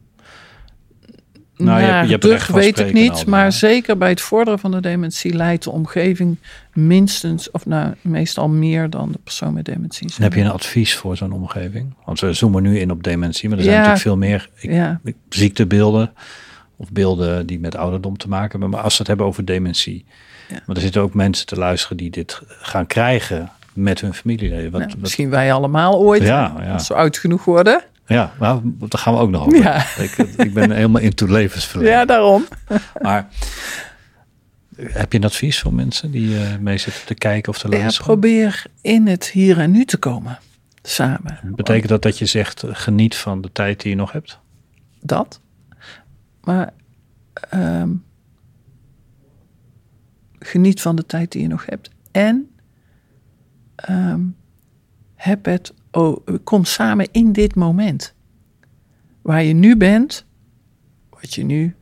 [1.59, 3.51] Nou, je hebt- je hebt van weet ik niet, maar ja.
[3.51, 6.37] zeker bij het vorderen van de dementie leidt de omgeving
[6.73, 10.11] minstens, of nou meestal meer dan de persoon met dementie.
[10.17, 11.95] En heb je een advies voor zo'n omgeving?
[12.05, 13.83] Want we zoomen nu in op dementie, maar er zijn Ja.
[13.83, 16.13] natuurlijk veel meer ik- Ja, ziektebeelden
[16.77, 18.71] of beelden die met ouderdom te maken hebben.
[18.71, 20.05] Maar als we het hebben over dementie,
[20.67, 24.71] maar er zitten ook mensen te luisteren die dit gaan krijgen met hun familieleden.
[24.71, 26.23] Wat, nou, wat- misschien wij allemaal ooit,
[26.73, 27.83] als we oud genoeg worden.
[28.09, 29.63] Ja, nou, daar gaan we ook nog over.
[29.63, 29.77] Ja.
[29.99, 31.97] Ik, ik ben helemaal into levensverlenging.
[31.97, 32.47] Ja, daarom.
[33.03, 33.29] Maar
[34.77, 37.79] heb je een advies voor mensen die eh mee zitten te kijken of te Ja,
[37.79, 38.07] luisteren?
[38.07, 40.39] probeer in het hier en nu te komen,
[40.83, 41.39] samen.
[41.43, 44.39] Betekent dat dat je zegt, eh, geniet van de tijd die je nog hebt?
[45.01, 45.41] dat.
[46.41, 46.73] Maar
[47.33, 47.91] ehm,
[50.39, 51.91] geniet van de tijd die je nog hebt.
[52.11, 52.51] En
[53.75, 54.21] ehm,
[55.15, 58.15] heb het, oh, kom samen in dit moment.
[59.23, 60.27] Waar je nu bent,
[61.11, 61.77] wat je nu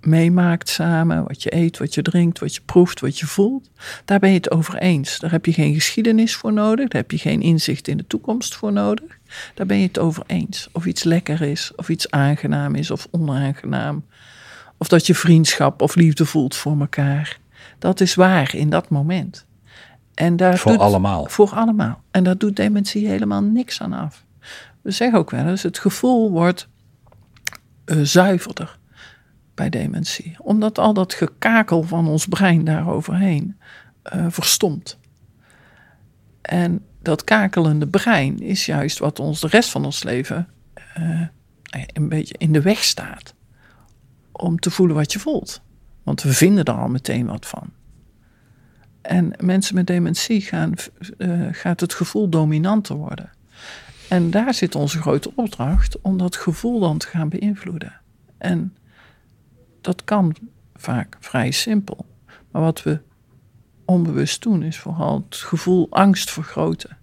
[0.00, 3.70] meemaakt samen, wat je eet, wat je drinkt, wat je proeft, wat je voelt.
[4.04, 5.18] Daar ben je het over eens.
[5.18, 8.54] Daar heb je geen geschiedenis voor nodig, daar heb je geen inzicht in de toekomst
[8.54, 9.18] voor nodig.
[9.54, 10.68] Daar ben je het over eens.
[10.72, 14.04] Of iets lekker is, of iets aangenaam is of onaangenaam.
[14.76, 17.38] Of dat je vriendschap of liefde voelt voor elkaar.
[17.78, 19.46] Dat is waar in dat moment.
[20.18, 21.26] En daar Voor doet- allemaal.
[21.26, 22.02] Voor allemaal.
[22.10, 24.24] En daar doet dementie helemaal niks aan af.
[24.82, 26.68] We zeggen ook wel eens, het gevoel wordt
[27.84, 28.78] eh, zuiverder
[29.54, 30.36] bij dementie.
[30.38, 33.56] Omdat al dat gekakel van ons brein daaroverheen
[34.02, 34.98] eh verstomt.
[36.42, 40.48] En dat kakelende brein is juist wat ons de rest van ons leven
[40.94, 41.20] eh,
[41.92, 43.34] een beetje in de weg staat.
[44.32, 45.60] Om te voelen wat je voelt.
[46.02, 47.70] Want we vinden er al meteen wat van.
[49.08, 50.72] En mensen met dementie gaan,
[51.18, 53.30] eh, gaat het gevoel dominanter worden.
[54.08, 58.00] En daar zit onze grote opdracht om dat gevoel dan te gaan beïnvloeden.
[58.38, 58.76] En
[59.80, 60.36] dat kan
[60.74, 62.06] vaak vrij simpel.
[62.50, 63.00] Maar wat we
[63.84, 66.96] onbewust doen, is vooral het gevoel angst vergroten.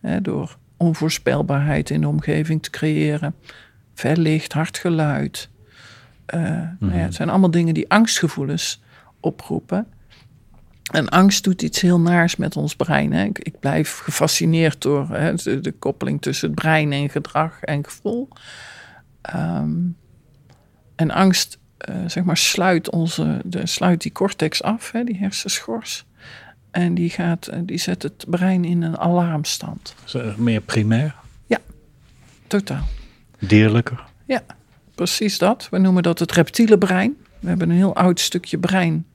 [0.00, 3.34] Hè, door onvoorspelbaarheid in de omgeving te creëren,
[3.94, 5.48] ver licht, hard geluid.
[6.26, 6.40] Eh,
[6.78, 8.82] nou ja, het zijn allemaal dingen die angstgevoelens
[9.20, 9.86] oproepen.
[10.92, 13.12] En angst doet iets heel naars met ons brein.
[13.12, 13.24] Hè.
[13.24, 17.84] Ik, ik blijf gefascineerd door hè, de, de koppeling tussen het brein en gedrag en
[17.84, 18.28] gevoel.
[19.22, 19.74] Ehm,
[20.94, 26.04] en angst, eh, zeg maar, sluit, onze, de, sluit die cortex af, hè, die hersenschors.
[26.70, 29.94] En die, gaat, eh, die zet het brein in een alarmstand.
[30.04, 31.14] Is er meer primair,
[32.46, 32.84] Totaal.
[33.38, 34.04] dierlijker?
[34.26, 34.42] Ja,
[34.94, 35.68] precies dat.
[35.70, 37.16] We noemen dat het reptiele brein.
[37.40, 39.06] We hebben een heel oud stukje brein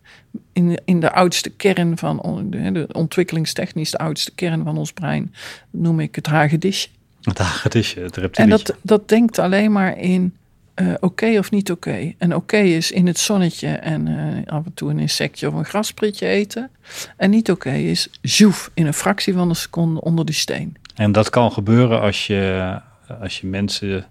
[0.53, 4.93] in de, in de oudste kern van de, de ontwikkelingstechnisch de oudste kern van ons
[4.93, 5.33] brein.
[5.69, 6.87] Noem ik het hagedisje.
[7.21, 8.65] Het hagedisje, het En reptilietje.
[8.65, 10.35] dat, dat denkt alleen maar in
[10.73, 12.13] eh, oké of niet oké.
[12.17, 15.65] En oké is in het zonnetje en eh, af en toe een insectje of een
[15.65, 16.69] grasprietje eten.
[17.17, 20.77] En niet oké is zoef in een fractie van een seconde onder die steen.
[20.95, 22.79] En dat kan gebeuren als je,
[23.21, 24.05] als je mensen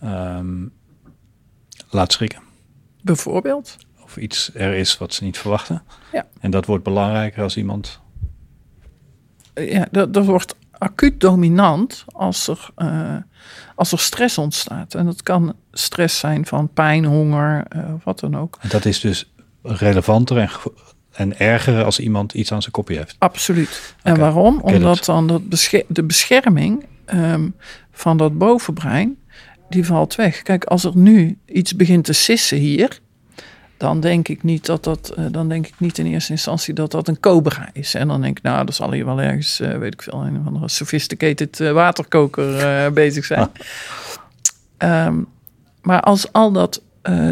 [0.00, 0.66] ehm,
[1.90, 2.40] laat schrikken.
[3.02, 3.76] Bijvoorbeeld.
[4.18, 5.82] Iets er is wat ze niet verwachten.
[6.12, 6.26] Ja.
[6.40, 8.00] En dat wordt belangrijker als iemand...
[9.54, 13.16] Eh, ja, dat, dat wordt acuut dominant als er, eh,
[13.74, 14.94] als er stress ontstaat.
[14.94, 18.58] En dat kan stress zijn van pijn, honger, eh, wat dan ook.
[18.60, 20.50] En dat is dus relevanter en,
[21.12, 23.16] en erger als iemand iets aan zijn kopje heeft.
[23.18, 23.94] Absoluut.
[24.02, 24.60] En waarom?
[24.60, 25.42] Omdat dat- dan dat
[25.88, 27.48] de bescherming ehm,
[27.90, 29.18] van dat bovenbrein,
[29.68, 30.42] die valt weg.
[30.42, 33.00] Kijk, als er nu iets begint te sissen hier,
[33.78, 36.90] dan denk ik niet dat dat, eh, dan denk ik niet in eerste instantie dat
[36.90, 37.94] dat een cobra is.
[37.94, 40.40] En dan denk ik, nou, dat zal hier wel ergens, eh, weet ik veel, een
[40.40, 42.52] of andere sophisticated eh, waterkoker
[42.92, 43.48] bezig zijn.
[44.76, 45.22] Ehm,
[45.82, 46.82] maar als al dat,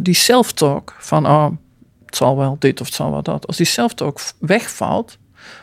[0.03, 1.51] die self-talk van, oh,
[2.07, 5.19] het zal wel dit of het zal wel dat, als die self-talk wegvalt,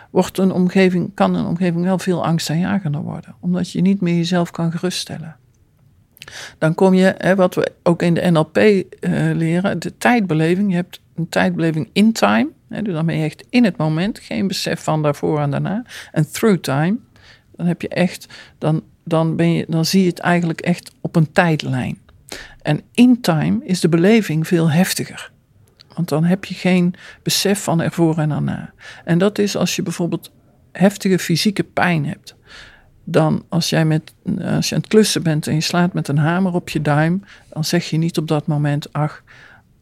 [0.09, 3.35] wordt een omgeving, kan een omgeving wel veel angstaanjagender worden.
[3.39, 5.35] Omdat je niet meer jezelf kan geruststellen.
[6.57, 8.83] Dan kom je, hè, wat we ook in de NLP eh,
[9.33, 10.69] leren, de tijdbeleving.
[10.69, 12.49] Je hebt een tijdbeleving in time.
[12.69, 14.19] Hè, dus dan ben je echt in het moment.
[14.19, 15.83] Geen besef van daarvoor en daarna.
[16.11, 16.97] En through time.
[17.55, 21.15] Dan heb je echt, dan, dan, ben je, dan zie je het eigenlijk echt op
[21.15, 22.01] een tijdlijn.
[22.61, 25.31] En in time is de beleving veel heftiger.
[25.95, 26.93] Want dan heb je geen
[27.23, 28.73] besef van ervoor en daarna.
[29.05, 30.31] En dat is als je bijvoorbeeld
[30.71, 32.35] heftige fysieke pijn hebt,
[33.03, 36.17] dan als jij met, als je aan het klussen bent en je slaat met een
[36.17, 39.23] hamer op je duim, dan zeg je niet op dat moment, ach,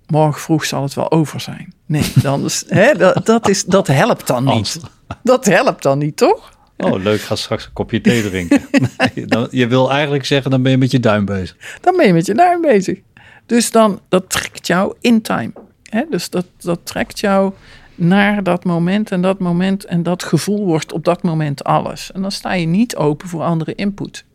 [0.07, 1.73] morgen vroeg zal het wel over zijn.
[1.85, 4.79] Nee, dan is, hè, dat, dat, is, dat helpt dan niet.
[5.23, 6.59] Dat helpt dan niet, toch?
[6.77, 8.61] Oh, leuk, ga straks een kopje thee drinken.
[9.15, 11.77] nee, dan, je wil eigenlijk zeggen, dan ben je met je duim bezig.
[11.81, 12.99] Dan ben je met je duim bezig.
[13.45, 15.51] Dus dan, dat trekt jou in time.
[15.89, 16.03] Hè?
[16.09, 17.53] Dus dat, dat trekt jou
[18.01, 22.11] naar dat moment en dat moment en dat gevoel wordt op dat moment alles.
[22.11, 24.25] En dan sta je niet open voor andere input.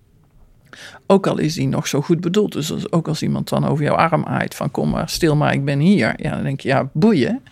[1.06, 2.52] Ook al is die nog zo goed bedoeld.
[2.52, 5.64] Dus ook als iemand dan over jouw arm aait van kom maar stil maar ik
[5.64, 6.14] ben hier.
[6.16, 7.42] Ja, dan denk je ja boeien.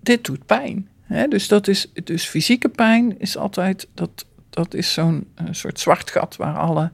[0.00, 0.88] Dit doet pijn.
[1.28, 6.10] dus dat is dus fysieke pijn is altijd dat, dat is zo'n eh, soort zwart
[6.10, 6.90] gat waar alle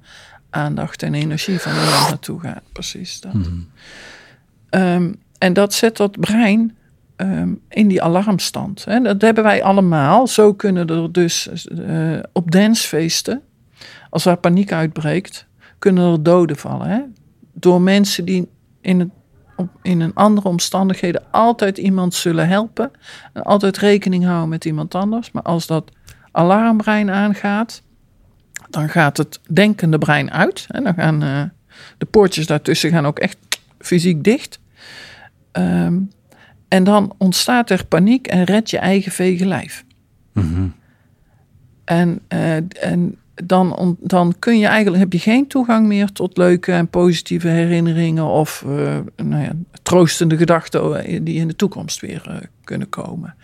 [0.51, 2.63] aandacht en energie van iemand naartoe gaat.
[2.73, 3.33] Precies dat.
[3.35, 3.59] Mhm.
[4.69, 6.77] Ehm, en dat zet dat brein
[7.21, 8.85] Ehm, in die alarmstand.
[8.85, 9.01] Hè.
[9.01, 10.27] Dat hebben wij allemaal.
[10.27, 13.43] Zo kunnen er dus uh, op dancefeesten,
[14.11, 15.47] als er paniek uitbreekt,
[15.79, 16.89] kunnen er doden vallen.
[16.89, 17.01] Hè.
[17.53, 18.49] Door mensen die
[18.81, 19.09] in, het,
[19.83, 22.91] in een andere omstandigheden altijd iemand zullen helpen.
[23.33, 25.31] En altijd rekening houden met iemand anders.
[25.31, 25.91] Maar als dat
[26.31, 27.83] alarmbrein aangaat,
[28.71, 30.67] dan gaat het denkende brein uit.
[30.69, 31.43] En dan gaan uh,
[31.99, 33.39] de poortjes daartussen gaan ook echt
[33.79, 34.61] fysiek dicht.
[35.53, 36.11] Um,
[36.71, 39.85] en dan ontstaat er paniek en red je eigen vege lijf.
[40.33, 40.67] Mhm.
[41.85, 46.73] En, uh, en dan, dan kun je eigenlijk, heb je geen toegang meer tot leuke
[46.73, 49.53] en positieve herinneringen of uh, nou ja,
[49.83, 53.35] troostende gedachten eh, die in de toekomst weer uh, kunnen komen.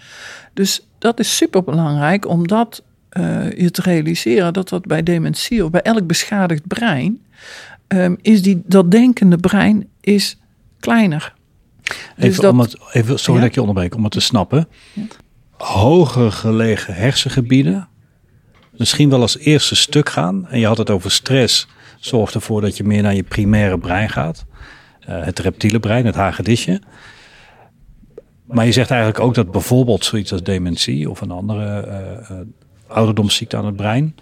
[0.55, 2.83] Dus dat is super belangrijk om dat
[3.57, 7.21] je te realiseren dat dat bij dementie of bij elk beschadigd brein
[7.89, 10.39] um, is die, dat denkende brein is
[10.81, 11.36] kleiner.
[12.17, 14.69] Even, dus om het, even sorry dat ik je onderbreek, om het te snappen.
[15.51, 17.89] Hoger gelegen hersengebieden,
[18.77, 20.49] misschien wel als eerste stuk gaan.
[20.49, 21.67] En je had het over stress,
[22.01, 24.45] zorgt ervoor dat je meer naar je primaire brein gaat.
[25.09, 26.83] Uh, het reptiele brein, het hagedisje.
[28.45, 31.87] Maar je zegt eigenlijk ook dat bijvoorbeeld zoiets als dementie of een andere
[32.31, 32.37] uh,
[32.87, 34.15] ouderdomsziekte aan het brein,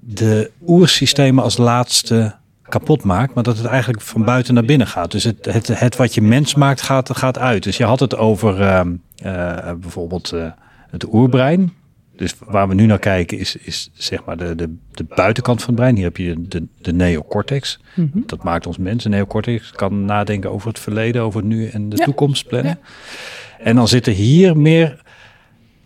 [0.00, 2.36] de oersystemen als laatste
[2.68, 5.10] kapot maakt, maar dat het eigenlijk van buiten naar binnen gaat.
[5.10, 7.62] Dus het, het, het wat je mens maakt, gaat, gaat uit.
[7.62, 8.80] Dus je had het over uh,
[9.24, 10.50] uh, bijvoorbeeld uh,
[10.90, 11.72] het oerbrein.
[12.16, 15.68] Dus waar we nu naar kijken is, is zeg maar de, de, de buitenkant van
[15.68, 15.96] het brein.
[15.96, 17.80] Hier heb je de, de neocortex.
[17.94, 18.22] Mm -hmm.
[18.26, 19.02] Dat maakt ons mens.
[19.02, 22.04] De neocortex kan nadenken over het verleden, over het nu en de ja.
[22.04, 22.78] toekomst plannen.
[22.82, 23.64] Ja.
[23.64, 25.02] En dan zitten hier meer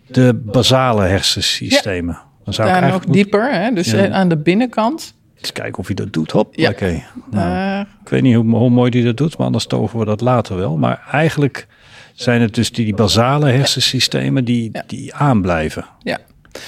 [0.07, 2.19] de basale hersensystemen.
[2.43, 3.71] Dan zou ik nog dieper, hè?
[3.71, 6.31] dus aan de binnenkant eens kijken of hij dat doet.
[6.31, 6.69] Hop, ja.
[6.69, 7.03] oké.
[7.31, 10.21] Nou, ik weet niet hoe, hoe mooi hij dat doet, maar anders toven we dat
[10.21, 10.77] later wel.
[10.77, 11.67] Maar eigenlijk
[12.13, 15.85] zijn het dus die, die basale hersensystemen die, die aanblijven.
[15.99, 16.17] Ja.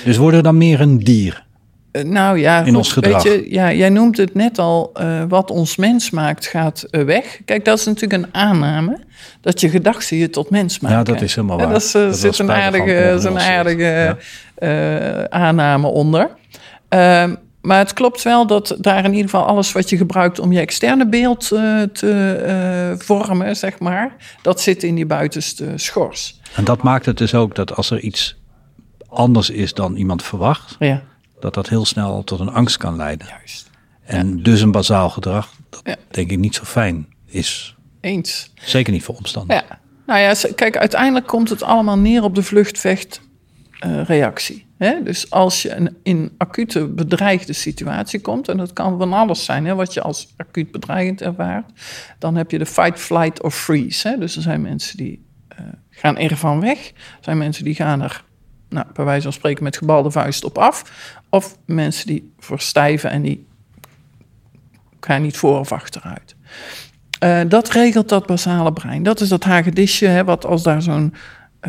[0.03, 1.43] Dus worden dan meer een dier?
[1.91, 3.23] Uh, nou ja, in goed, ons gedrag.
[3.23, 7.03] Weet je, ja, jij noemt het net al, uh, wat ons mens maakt gaat uh,
[7.03, 7.39] weg.
[7.45, 8.99] Kijk, dat is natuurlijk een aanname,
[9.41, 10.97] dat je gedachten je tot mens maken.
[10.97, 11.69] Ja, dat is helemaal waar.
[11.69, 14.17] dat, is, dat zit een aardige, een aardige
[14.59, 15.28] ja.
[15.30, 16.30] aanname onder.
[17.66, 20.59] Maar het klopt wel dat daar in ieder geval alles wat je gebruikt om je
[20.59, 22.43] externe beeld uh, te
[22.93, 26.39] uh, vormen, zeg maar, dat zit in die buitenste schors.
[26.55, 28.36] En dat maakt het dus ook dat als er iets
[29.07, 31.03] anders is dan iemand verwacht, ja.
[31.39, 33.28] dat dat heel snel tot een angst kan leiden.
[33.28, 33.70] Juist.
[34.03, 34.43] En ja.
[34.43, 35.95] dus een bazaal gedrag, dat ja.
[36.09, 37.76] denk ik niet zo fijn is.
[38.01, 38.51] Eens.
[38.55, 39.63] Zeker niet voor omstanders.
[39.70, 39.80] Ja.
[40.05, 43.22] Nou ja, kijk, uiteindelijk komt het allemaal neer op de vluchtvecht
[43.86, 44.65] uh, reactie.
[44.77, 45.03] Hè?
[45.03, 49.65] Dus als je een, in acute bedreigde situatie komt, en dat kan van alles zijn,
[49.65, 51.71] hè, wat je als acuut bedreigend ervaart,
[52.19, 54.07] dan heb je de fight, flight of freeze.
[54.07, 54.17] Hè?
[54.17, 55.25] Dus er zijn mensen die
[55.59, 58.23] uh, gaan ervan weg, er zijn mensen die gaan er,
[58.69, 60.83] nou, bij wijze van spreken, met gebalde vuist op af,
[61.29, 63.47] of mensen die verstijven en die
[64.99, 66.36] gaan niet voor of achteruit.
[67.23, 69.03] Uh, dat regelt dat basale brein.
[69.03, 71.13] Dat is dat hagedisje, hè, wat als daar zo'n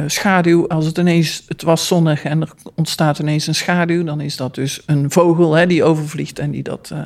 [0.07, 4.36] schaduw, als het ineens, het was zonnig en er ontstaat ineens een schaduw, dan is
[4.36, 7.01] dat dus een vogel hè, die overvliegt en die dat uh,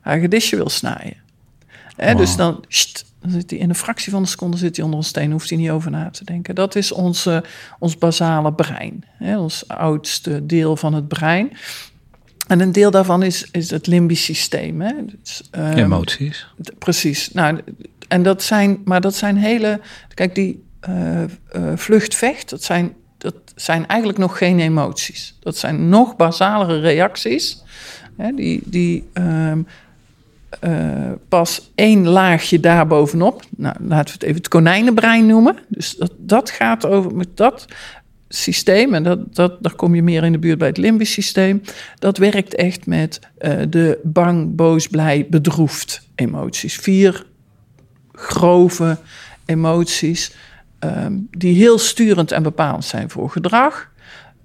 [0.00, 1.16] hagedisje wil snijden.
[1.96, 2.64] Hè, Dus dan,
[3.20, 5.58] zit hij in een fractie van een seconde zit hij onder een steen, hoeft hij
[5.58, 6.54] niet over na te denken.
[6.54, 7.44] Dat is onze,
[7.78, 11.52] ons basale brein, hè, ons oudste deel van het brein.
[12.46, 14.80] En een deel daarvan is, is het limbisch systeem.
[14.80, 14.92] Hè?
[15.04, 16.46] Dus, um, Emoties.
[16.78, 17.32] Precies.
[17.32, 17.60] Nou,
[18.08, 19.80] en dat zijn, maar dat zijn hele.
[20.14, 20.62] Kijk, die
[21.74, 25.38] vlucht, vecht, dat zijn, dat zijn eigenlijk nog geen emoties.
[25.40, 27.62] Dat zijn nog basalere reacties.
[28.16, 29.66] Hè, die die um,
[30.64, 33.42] uh, pas één laagje daarbovenop.
[33.56, 35.56] Nou, laten we het even het konijnenbrein noemen.
[35.68, 37.66] Dus dat, dat gaat over met dat.
[38.28, 41.62] systeem, en dat, dat, daar kom je meer in de buurt bij het limbisch systeem,
[41.98, 43.20] dat werkt echt met
[43.68, 46.76] de bang, boos, blij, bedroefd emoties.
[46.76, 47.26] Vier
[48.12, 48.98] grove
[49.44, 50.34] emoties
[50.84, 53.90] um, die heel sturend en bepalend zijn voor gedrag,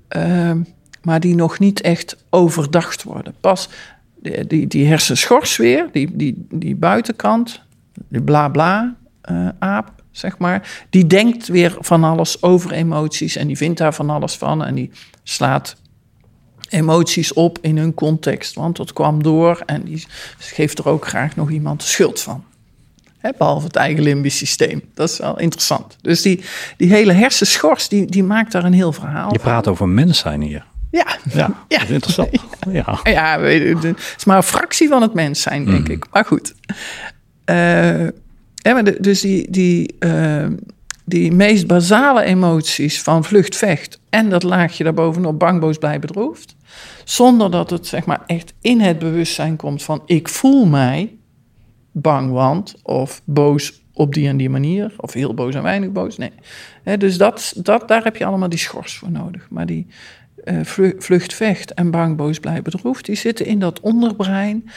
[0.10, 0.66] um,
[1.02, 3.36] maar die nog niet echt overdacht worden.
[3.40, 3.70] Pas
[4.22, 7.62] die, die, die hersenschors weer, die, die, die buitenkant,
[8.10, 8.96] die bla bla
[9.32, 13.94] uh, aap, zeg maar, die denkt weer van alles over emoties en die vindt daar
[13.94, 14.92] van alles van en die
[15.24, 15.76] slaat
[16.70, 20.06] emoties op in hun context, want dat kwam door en die
[20.38, 22.44] geeft er ook graag nog iemand de schuld van.
[23.18, 24.82] He, behalve het eigen limbisch systeem.
[24.93, 25.97] Dat is wel interessant.
[26.01, 26.43] Dus die,
[26.78, 30.41] die hele hersenschors, die, die maakt daar een heel verhaal Je praat over mens zijn
[30.41, 30.65] hier.
[30.91, 31.78] Ja, ja, ja.
[31.78, 32.30] Dat is interessant.
[32.72, 33.39] Ja, ja.
[33.39, 35.93] het is maar een fractie van het mens zijn, denk mm.
[35.93, 36.05] ik.
[36.11, 36.53] Maar goed.
[37.45, 38.03] Uh,
[38.55, 40.45] ja, maar dus die, die, uh,
[41.05, 46.55] die meest basale emoties van vlucht, vecht en dat laagje daarbovenop bang, boos, blij, bedroefd.
[47.03, 51.16] Zonder dat het zeg maar echt in het bewustzijn komt van ik voel mij
[52.02, 54.93] bang, want of boos op die en die manier.
[54.98, 56.18] Of heel boos en weinig boos.
[56.18, 56.32] Nee.
[56.98, 59.48] dus dat, dat, daar heb je allemaal die schors voor nodig.
[59.50, 59.88] Maar die
[60.43, 60.60] uh,
[60.98, 64.70] vlucht, vecht en bang, boos, blij, bedroefd, die zitten in dat onderbrein.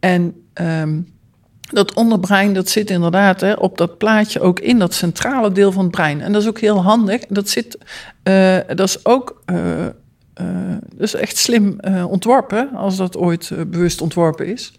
[0.00, 1.14] En um,
[1.60, 5.82] dat onderbrein, dat zit inderdaad hè, op dat plaatje ook in dat centrale deel van
[5.82, 6.20] het brein.
[6.20, 7.26] En dat is ook heel handig.
[7.26, 7.78] Dat, zit,
[8.24, 9.86] uh, dat is ook uh,
[10.40, 14.72] uh, is echt slim ontworpen, als dat ooit bewust ontworpen is.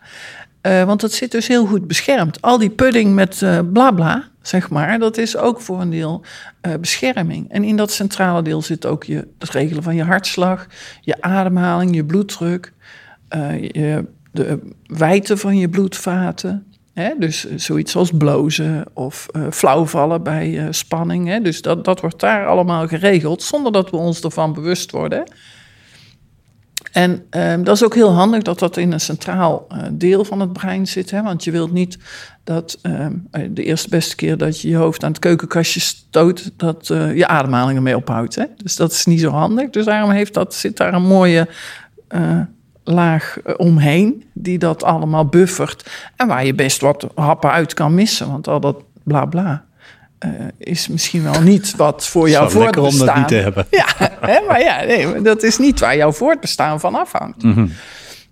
[0.86, 2.41] Want dat zit dus heel goed beschermd.
[2.41, 6.22] Al die pudding met blabla, bla, zeg maar, dat is ook voor een deel
[6.80, 7.51] bescherming.
[7.51, 10.68] En in dat centrale deel zit ook je, het regelen van je hartslag,
[11.01, 12.74] je ademhaling, je bloeddruk,
[13.61, 16.65] je, de wijte van je bloedvaten.
[16.93, 17.13] Hè?
[17.20, 21.28] Dus eh, zoiets als blozen of flauwvallen bij spanning.
[21.28, 21.41] Hè?
[21.41, 25.24] Dus dat, dat wordt daar allemaal geregeld zonder dat we ons ervan bewust worden.
[26.98, 30.39] En um, dat is ook heel handig dat dat in een centraal uh, deel van
[30.39, 31.12] het brein zit.
[31.12, 31.24] Hè?
[31.24, 31.98] Want je wilt niet
[32.43, 36.89] dat um, de eerste beste keer dat je je hoofd aan het keukenkastje stoot, dat
[36.89, 38.36] uh, je ademhaling ermee ophoudt.
[38.36, 38.43] Hè?
[38.64, 39.70] Dus dat is niet zo handig.
[39.70, 41.48] Dus daarom heeft dat, zit daar een mooie
[42.84, 45.89] laag eh, omheen, die dat allemaal buffert.
[46.16, 49.66] En waar je best wat happen uit kan missen, want al dat bla bla.
[50.26, 52.99] Uh, is misschien wel niet wat voor jouw voortbestaan...
[52.99, 53.65] om dat niet te hebben.
[53.72, 53.86] Ja,
[54.22, 57.43] hè, maar ja, nee, dat is niet waar jouw voortbestaan van afhangt.
[57.43, 57.72] Mm -hmm.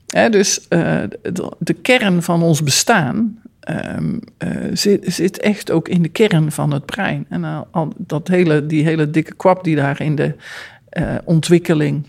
[0.08, 0.70] hè, dus uh,
[1.22, 6.52] de, de, kern van ons bestaan um, uh, zit, zit, echt ook in de kern
[6.52, 7.26] van het brein.
[7.30, 10.36] En al, dat hele, die hele dikke kwap die daar in de
[11.24, 12.08] ontwikkeling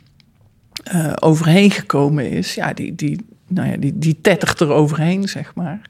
[1.21, 5.81] overheen gekomen is, ja, die, die, nou ja, die, die tettert er overheen, zeg maar.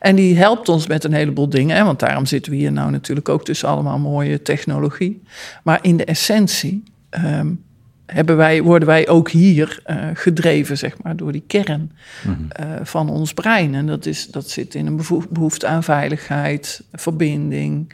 [0.00, 2.90] En die helpt ons met een heleboel dingen, hè, want daarom zitten we hier nou
[2.90, 5.22] natuurlijk ook tussen allemaal mooie technologie.
[5.62, 6.82] Maar in de essentie
[7.24, 7.64] um,
[8.06, 11.92] hebben wij, worden wij ook hier uh, gedreven, zeg maar, door die kern
[12.24, 12.48] mm -hmm.
[12.60, 13.74] uh, van ons brein.
[13.74, 15.00] En dat, is, dat zit in een
[15.30, 17.92] behoefte aan veiligheid, verbinding,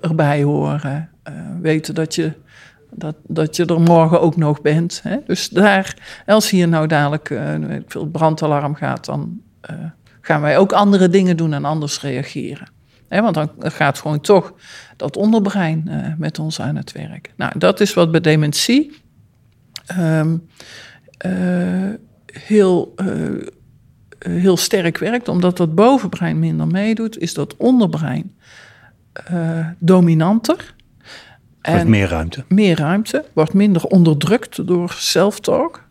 [0.00, 1.08] erbij horen,
[1.60, 2.32] weten dat je
[2.90, 5.00] dat, dat je er morgen ook nog bent.
[5.02, 5.16] Hè?
[5.26, 7.54] Dus daar, als hier nou dadelijk uh,
[7.86, 9.76] veel brandalarm gaat, dan uh,
[10.20, 12.68] gaan wij ook andere dingen doen en anders reageren.
[13.08, 13.22] Hè?
[13.22, 14.54] Want dan gaat gewoon toch
[14.96, 17.32] dat onderbrein uh, met ons aan het werk.
[17.36, 19.00] Nou, dat is wat bij dementie
[19.98, 20.48] um,
[22.32, 22.94] heel,
[24.18, 25.28] heel sterk werkt.
[25.28, 28.36] Omdat dat bovenbrein minder meedoet, is dat onderbrein
[29.78, 30.74] dominanter.
[31.66, 32.44] En meer ruimte.
[32.48, 35.84] Meer ruimte, wordt minder onderdrukt door self-talk.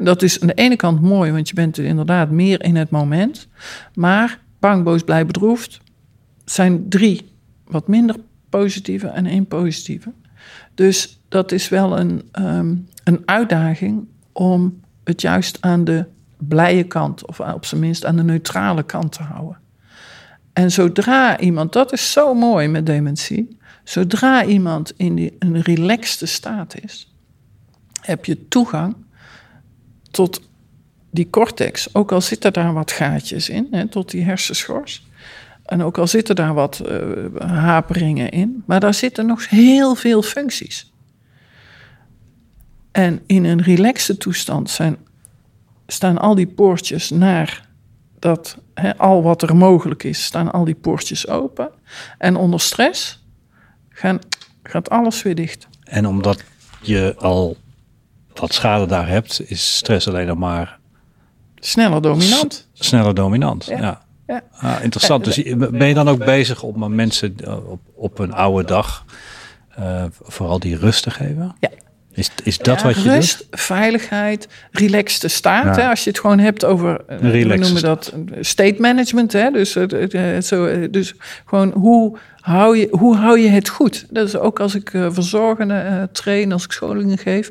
[0.00, 3.48] Dat is aan de ene kant mooi, want je bent inderdaad meer in het moment.
[3.94, 5.80] Maar bang, boos, blij, bedroefd
[6.44, 7.28] zijn drie
[7.66, 8.16] wat minder
[8.48, 10.12] positieve en één positieve.
[10.74, 16.04] Dus dat is wel een, um, een uitdaging om het juist aan de
[16.36, 19.58] blije kant, of op zijn minst aan de neutrale kant te houden.
[20.52, 23.58] En zodra iemand, dat is zo mooi met dementie,
[23.90, 27.14] Zodra iemand in een relaxte staat is,
[28.00, 28.96] heb je toegang
[30.10, 30.40] tot
[31.10, 31.94] die cortex.
[31.94, 35.06] Ook al zitten daar wat gaatjes in, hè, tot die hersenschors.
[35.64, 40.22] En ook al zitten daar wat uh, haperingen in, maar daar zitten nog heel veel
[40.22, 40.92] functies.
[42.92, 44.96] En in een relaxte toestand zijn,
[45.86, 47.68] staan al die poortjes naar
[48.18, 51.70] dat, hè, al wat er mogelijk is, staan al die poortjes open.
[52.18, 53.19] En onder stress
[54.00, 54.18] gaan,
[54.62, 55.68] gaat alles weer dicht.
[55.84, 56.44] En omdat
[56.80, 57.56] je al
[58.34, 60.78] wat schade daar hebt, is stress alleen nog maar...
[61.54, 62.68] Sneller dominant.
[62.72, 64.02] sneller dominant, ja.
[64.26, 64.42] ja.
[64.52, 65.24] Ah, interessant.
[65.24, 67.34] Dus ben je dan ook bezig om mensen
[67.70, 69.04] op, op een oude dag
[69.68, 71.56] eh, vooral die rust te geven?
[71.60, 71.70] Ja.
[72.14, 73.60] Is, is dat Ja, wat je rust, doet?
[73.60, 75.76] veiligheid, relaxte staat.
[75.76, 75.82] Ja.
[75.82, 75.88] Hè?
[75.88, 79.32] Als je het gewoon hebt over, eh, we noemen dat state management.
[79.32, 79.50] Hè?
[79.50, 84.06] Dus, eh, eh, zo, dus gewoon hoe hou, je, hoe hou je het goed?
[84.10, 87.50] Dat is ook als ik verzorgenden eh, train, als ik scholingen geef.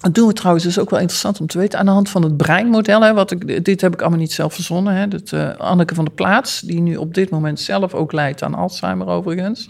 [0.00, 2.22] Dat doen we trouwens, is ook wel interessant om te weten, aan de hand van
[2.22, 3.02] het breinmodel.
[3.02, 4.94] Hè, wat ik, dit heb ik allemaal niet zelf verzonnen.
[4.94, 8.54] Hè, dat, Anneke van der Plaats, die nu op dit moment zelf ook leidt aan
[8.54, 9.68] Alzheimer overigens.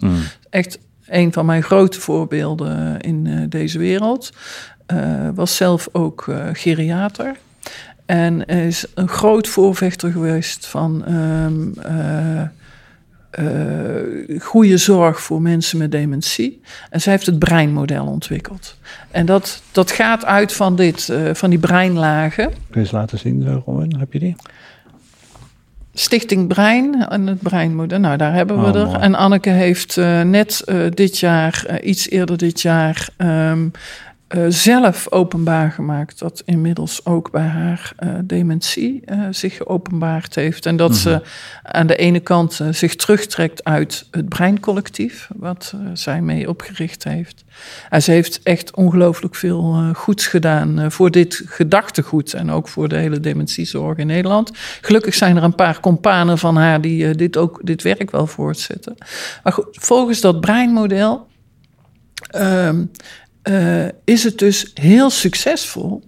[0.50, 0.78] Echt
[1.12, 4.32] een van mijn grote voorbeelden in eh, deze wereld.
[4.86, 7.36] Eh, was zelf ook eh, geriater.
[8.06, 12.40] En is een groot voorvechter geweest van ehm, eh,
[13.30, 16.60] eh, goede zorg voor mensen met dementie.
[16.90, 18.76] En zij heeft het breinmodel ontwikkeld.
[19.10, 22.48] En dat, dat gaat uit van, dit, van die breinlagen.
[22.48, 23.96] Kun je eens laten zien, Robin?
[23.98, 24.36] Heb je die?
[25.94, 27.98] Stichting Brein en het breinmodel.
[27.98, 28.86] Nou, daar hebben we Oh, er.
[28.86, 28.98] mooi.
[28.98, 33.68] En Anneke heeft eh, net eh, dit jaar, eh, iets eerder dit jaar, ehm,
[34.32, 40.66] eh, zelf openbaar gemaakt dat inmiddels ook bij haar eh, dementie eh, zich geopenbaard heeft.
[40.66, 41.22] En dat ze
[41.62, 47.44] aan de ene kant zich terugtrekt uit het breincollectief, wat zij mee opgericht heeft.
[47.90, 52.96] En ze heeft echt ongelooflijk veel goeds gedaan voor dit gedachtegoed en ook voor de
[52.96, 54.50] hele dementiezorg in Nederland.
[54.80, 58.94] Gelukkig zijn er een paar companen van haar die dit, ook, dit werk wel voortzetten.
[59.42, 61.26] Maar goed, volgens dat breinmodel
[62.30, 62.84] ehm,
[63.42, 66.02] eh, is het dus heel succesvol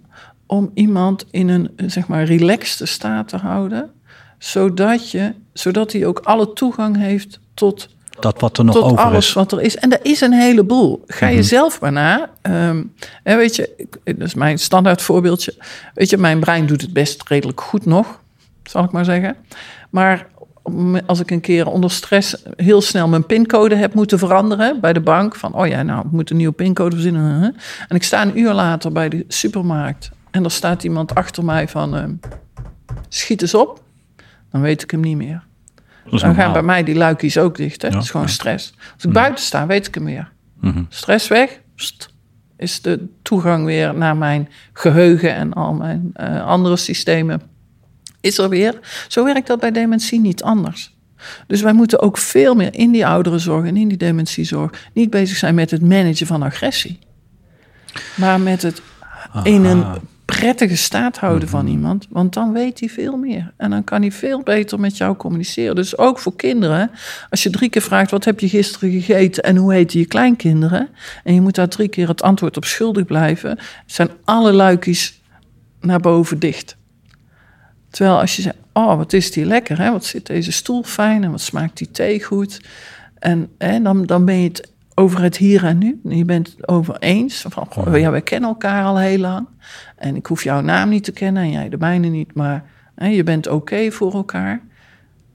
[0.45, 3.91] om iemand in een eh, zeg maar relaxte staat te houden,
[4.37, 8.97] zodat, je, zodat hij ook alle toegang heeft tot Dat wat er nog tot over
[8.97, 9.33] alles is.
[9.33, 9.75] wat er is.
[9.75, 11.03] En er is een heleboel.
[11.07, 12.29] Ga je zelf maar na.
[12.41, 12.83] Ehm,
[13.23, 15.53] hè, weet je, dat is mijn standaard voorbeeldje.
[15.93, 18.19] Weet je, mijn brein doet het best redelijk goed nog,
[18.63, 19.35] zal ik maar zeggen.
[19.89, 20.27] Maar
[21.05, 25.01] als ik een keer onder stress heel snel mijn pincode heb moeten veranderen bij de
[25.01, 25.35] bank.
[25.35, 27.55] Van, oh ja, nou, ik moet een nieuwe pincode verzinnen.
[27.87, 30.11] En ik sta een uur later bij de supermarkt.
[30.31, 32.13] En er staat iemand achter mij van, ehm,
[33.09, 33.83] schiet eens op.
[34.51, 35.43] Dan weet ik hem niet meer.
[36.09, 37.81] Dan gaan bij mij die luikjes ook dicht.
[37.81, 37.87] Hè?
[37.87, 38.31] Ja, dat is gewoon ja.
[38.31, 38.73] stress.
[38.93, 40.31] Als ik buiten sta, weet ik hem weer.
[40.59, 40.83] Mhm.
[40.89, 42.13] Stress weg, pst,
[42.57, 47.41] is de toegang weer naar mijn geheugen en al mijn eh, andere systemen.
[48.25, 48.79] Is er weer.
[49.07, 50.93] Zo werkt dat bij dementie niet anders.
[51.47, 55.37] Dus wij moeten ook veel meer in die ouderenzorg en in die dementiezorg niet bezig
[55.37, 56.99] zijn met het managen van agressie.
[58.15, 58.81] Maar met het
[59.43, 59.85] in een
[60.25, 62.07] prettige staat houden van iemand.
[62.09, 63.53] Want dan weet hij veel meer.
[63.57, 65.75] En dan kan hij veel beter met jou communiceren.
[65.75, 66.91] Dus ook voor kinderen.
[67.29, 70.89] Als je drie keer vraagt, wat heb je gisteren gegeten en hoe heten je kleinkinderen?
[71.23, 73.59] En je moet daar drie keer het antwoord op schuldig blijven.
[73.85, 75.21] Zijn alle luikjes
[75.79, 76.77] naar boven dicht.
[77.95, 79.91] Terwijl als je zegt, oh wat is die lekker hè?
[79.91, 82.61] Wat zit deze stoel fijn en wat smaakt die thee goed?
[83.19, 85.99] En hè, dan, dan ben je het over het hier en nu.
[86.03, 87.45] En je bent het over eens.
[87.49, 89.47] Van, goh, ja, wij kennen elkaar al heel lang.
[89.95, 92.33] En ik hoef jouw naam niet te kennen en jij de mijne niet.
[92.33, 92.63] Maar
[92.95, 94.61] hè, je bent oké voor elkaar.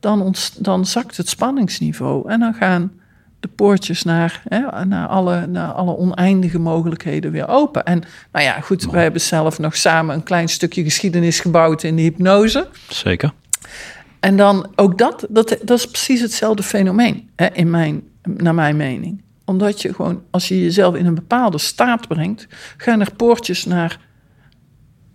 [0.01, 2.31] Dan, dan zakt het spanningsniveau.
[2.31, 2.93] En dan gaan
[3.41, 7.84] de poortjes naar, hè, naar, alle, naar alle oneindige mogelijkheden weer open.
[7.84, 11.97] En nou ja, goed, wij hebben zelf nog samen een klein stukje geschiedenis gebouwd in
[11.97, 12.68] de hypnose.
[12.88, 13.32] Zeker.
[14.20, 18.76] En dan ook dat, dat, dat is precies hetzelfde fenomeen, hè, in mijn, naar mijn
[18.76, 19.22] mening.
[19.45, 24.01] Omdat je gewoon, als je jezelf in een bepaalde staat brengt, gaan er poortjes naar,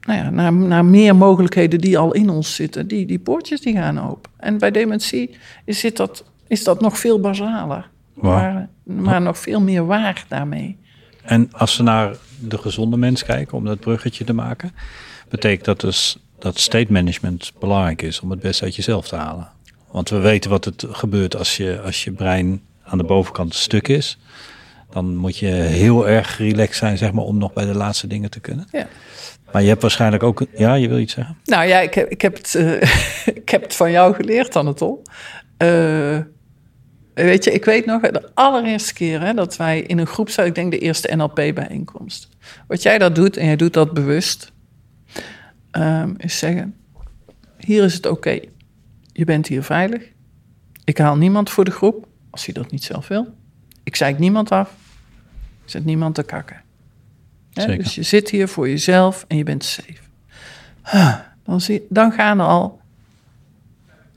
[0.01, 2.87] nou ja, naar, naar meer mogelijkheden die al in ons zitten.
[2.87, 4.31] Die, die poortjes die gaan open.
[4.37, 7.89] En bij dementie is, zit dat, is dat nog veel basaler.
[8.15, 10.77] Maar, maar nog veel meer waar daarmee.
[11.21, 14.71] En als we naar de gezonde mens kijken, om dat bruggetje te maken,
[15.29, 19.47] betekent dat dus dat state management belangrijk is om het best uit jezelf te halen.
[19.91, 23.87] Want we weten wat het gebeurt als je, als je brein aan de bovenkant stuk
[23.87, 24.17] is.
[24.89, 28.29] Dan moet je heel erg relaxed zijn, zeg maar, om nog bij de laatste dingen
[28.29, 28.67] te kunnen.
[28.71, 28.87] Ja.
[29.51, 30.45] Maar je hebt waarschijnlijk ook...
[30.57, 31.37] Ja, je wil iets zeggen?
[31.43, 32.81] Nou ja, ik heb, ik heb, het, eh,
[33.41, 35.01] ik heb het van jou geleerd, Anatol.
[35.57, 36.17] Eh
[37.23, 40.45] weet je, ik weet nog de allereerste keer hè, dat wij in een groep zaten,
[40.45, 42.29] ik denk de eerste NLP-bijeenkomst.
[42.67, 44.51] Wat jij dat doet, en jij doet dat bewust,
[45.71, 46.75] ehm, is zeggen:
[47.57, 48.39] hier is het oké.
[49.13, 50.03] Je bent hier veilig.
[50.83, 53.35] Ik haal niemand voor de groep, als hij dat niet zelf wil.
[53.83, 54.73] Ik zeik niemand af.
[55.63, 56.61] Ik zet niemand te kakken.
[57.53, 60.03] Hè, dus je zit hier voor jezelf en je bent safe.
[60.83, 62.81] Huh, Dan, zie, dan gaan er al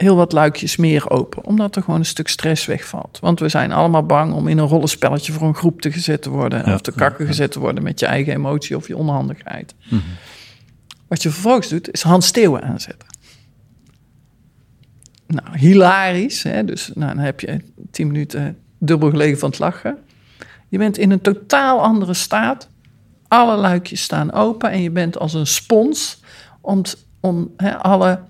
[0.01, 1.45] heel wat luikjes meer open.
[1.45, 3.19] Omdat er gewoon een stuk stress wegvalt.
[3.21, 6.31] Want we zijn allemaal bang om in een rollenspelletje voor een groep te gezet te
[6.31, 6.63] worden.
[6.67, 9.75] Ja, of te kakken gezet te worden met je eigen emotie of je onhandigheid.
[11.09, 13.09] Wat je vervolgens doet, is Hans Steeuwen aanzetten.
[15.27, 16.43] Nou, hilarisch.
[16.43, 16.65] Hè?
[16.65, 19.99] Dus nou, dan heb je tien minuten dubbel gelegen van het lachen.
[20.69, 22.69] Je bent in een totaal andere staat.
[23.29, 26.23] Alle luikjes staan open en je bent als een spons
[26.61, 26.83] om,
[27.21, 28.21] om hè, alle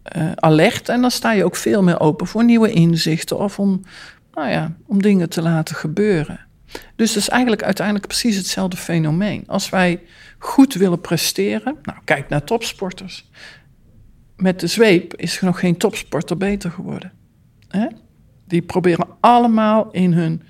[0.02, 0.88] eh, alert.
[0.88, 3.38] En dan sta je ook veel meer open voor nieuwe inzichten...
[3.38, 3.80] of om,
[4.32, 6.40] nou ja, om dingen te laten gebeuren.
[6.96, 9.44] Dus dat is eigenlijk uiteindelijk precies hetzelfde fenomeen.
[9.46, 10.00] Als wij
[10.38, 11.76] goed willen presteren...
[11.82, 13.30] Nou, kijk naar topsporters.
[14.36, 17.12] Met de zweep is er nog geen topsporter beter geworden.
[17.68, 17.86] Hè?
[18.44, 20.42] Die proberen allemaal in hun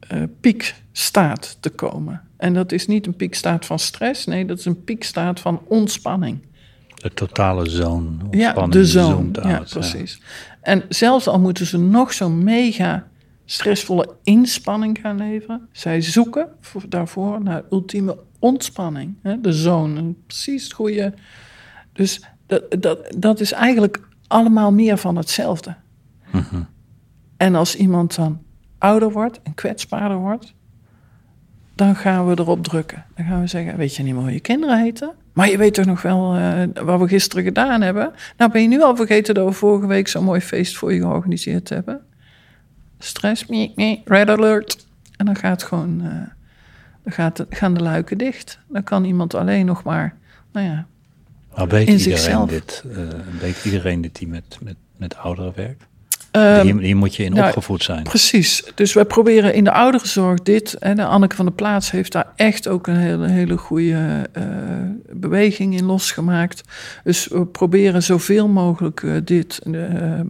[0.00, 2.20] eh, piekstaat te komen.
[2.36, 6.48] En dat is niet een piekstaat van stress, nee, dat is een piekstaat van ontspanning.
[6.94, 8.16] De totale zone.
[8.30, 9.30] Ja, de zone.
[9.42, 10.20] Ja, precies.
[10.60, 13.08] En zelfs al moeten ze nog zo'n mega
[13.44, 19.16] stressvolle inspanning gaan leveren, zij zoeken voor, daarvoor naar ultieme ontspanning.
[19.22, 19.40] Hè?
[19.40, 21.14] De zone, precies het goede.
[21.92, 25.76] Dus dat, dat, dat is eigenlijk allemaal meer van hetzelfde.
[27.40, 28.42] En als iemand dan
[28.78, 30.54] ouder wordt en kwetsbaarder wordt,
[31.74, 33.04] dan gaan we erop drukken.
[33.16, 35.12] Dan gaan we zeggen, weet je niet meer hoe je kinderen heten?
[35.32, 38.12] Maar je weet toch nog wel eh, wat we gisteren gedaan hebben?
[38.36, 41.00] Nou ben je nu al vergeten dat we vorige week zo'n mooi feest voor je
[41.00, 42.00] georganiseerd hebben.
[42.98, 44.86] Stress, mee, mee, red alert.
[45.16, 46.10] En dan gaat gewoon, eh,
[47.02, 48.58] dan gaat gaan de luiken dicht.
[48.68, 50.16] Dan kan iemand alleen nog maar,
[50.52, 50.86] nou ja,
[51.56, 52.50] Maar weet in iedereen zichzelf.
[52.50, 52.84] dit?
[52.96, 52.98] eh,
[53.40, 55.88] weet iedereen dit die met, met, met ouderen werkt?
[56.30, 58.02] Ehm, hier, hier moet je in nou, opgevoed zijn.
[58.02, 58.64] Precies.
[58.74, 60.74] Dus wij proberen in de ouderenzorg dit.
[60.74, 64.44] En Anneke van der Plaats heeft daar echt ook een hele, hele goede eh,
[65.12, 66.62] beweging in losgemaakt.
[67.04, 70.20] Dus we proberen zoveel mogelijk eh, dit eh,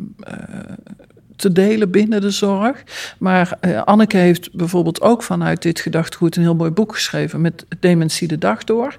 [1.37, 2.83] te delen binnen de zorg.
[3.19, 8.29] Maar Anneke heeft bijvoorbeeld ook vanuit dit gedachtegoed een heel mooi boek geschreven met Dementie
[8.29, 8.99] de Dag door.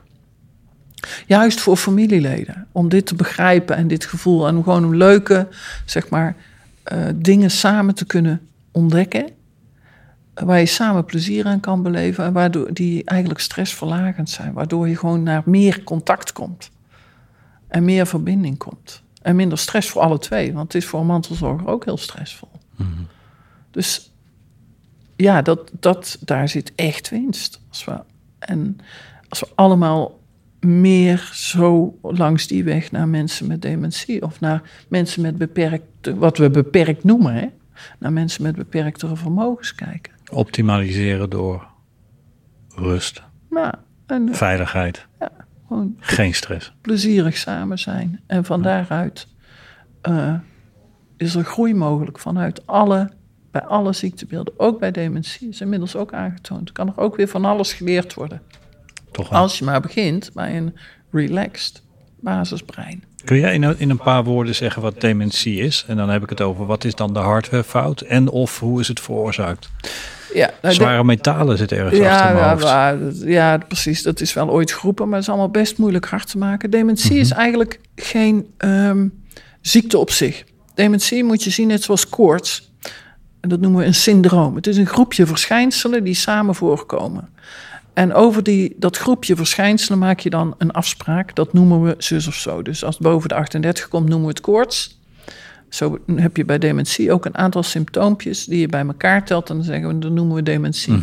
[1.27, 2.67] Juist voor familieleden.
[2.71, 4.47] Om dit te begrijpen en dit gevoel.
[4.47, 5.47] En om gewoon een leuke,
[5.85, 6.35] zeg maar,
[6.83, 9.29] eh, dingen samen te kunnen ontdekken.
[10.33, 12.25] Waar je samen plezier aan kan beleven.
[12.25, 14.53] En waardoor die eigenlijk stressverlagend zijn.
[14.53, 16.71] Waardoor je gewoon naar meer contact komt.
[17.67, 19.03] En meer verbinding komt.
[19.21, 20.53] En minder stress voor alle twee.
[20.53, 22.49] Want het is voor een mantelzorger ook heel stressvol.
[23.71, 24.11] Dus
[25.15, 27.61] ja, dat, dat, daar zit echt winst.
[27.69, 27.99] Als we,
[28.39, 28.77] en
[29.29, 30.19] als we allemaal
[30.65, 36.37] meer zo langs die weg naar mensen met dementie of naar mensen met beperkte, wat
[36.37, 37.47] we beperkt noemen, hè?
[37.99, 40.13] naar mensen met beperktere vermogens kijken.
[40.31, 41.67] Optimaliseren door
[42.75, 43.73] rust, Nou,
[44.05, 45.07] en veiligheid,
[45.67, 46.73] gewoon geen stress.
[46.81, 48.19] plezierig samen zijn.
[48.27, 49.27] En van daaruit
[50.01, 50.35] eh,
[51.17, 53.11] is er groei mogelijk vanuit alle,
[53.51, 55.49] bij alle ziektebeelden, ook bij dementie.
[55.49, 56.71] Is inmiddels ook aangetoond.
[56.71, 58.41] Kan er ook weer van alles geleerd worden.
[59.11, 59.39] Toch wel.
[59.39, 60.75] Als je maar begint bij een
[61.11, 61.81] relaxed
[62.19, 63.03] basisbrein.
[63.25, 65.85] Kun jij in een, in een paar woorden zeggen wat dementie is?
[65.87, 68.87] En dan heb ik het over wat is dan de hardwarefout en of hoe is
[68.87, 69.69] het veroorzaakt?
[70.33, 73.21] Ja, nou, de- Zware metalen zitten ergens ja, achter mijn ja, hoofd.
[73.23, 74.03] ja, precies.
[74.03, 76.69] Dat is wel ooit geroepen, maar het is allemaal best moeilijk hard te maken.
[76.69, 79.07] Dementie is eigenlijk geen ehm,
[79.61, 80.43] ziekte op zich.
[80.73, 82.71] Dementie moet je zien net zoals koorts.
[83.39, 84.55] En dat noemen we een syndroom.
[84.55, 87.29] Het is een groepje verschijnselen die samen voorkomen.
[88.01, 91.35] En over die, dat groepje verschijnselen maak je dan een afspraak.
[91.35, 92.61] Dat noemen we zus of zo.
[92.61, 94.99] Dus als het boven de 38 komt, noemen we het koorts.
[95.69, 99.49] Zo heb je bij dementie ook een aantal symptoompjes die je bij elkaar telt.
[99.49, 100.93] En dan zeggen we, dat noemen we dementie.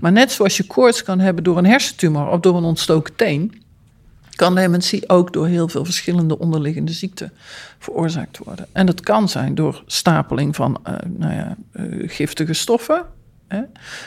[0.00, 3.62] Maar net zoals je koorts kan hebben door een hersentumor of door een ontstoken teen,
[4.34, 7.32] kan dementie ook door heel veel verschillende onderliggende ziekten
[7.78, 8.66] veroorzaakt worden.
[8.72, 13.04] En dat kan zijn door stapeling van eh, nou ja, eh, giftige stoffen.
[13.48, 13.60] Hè?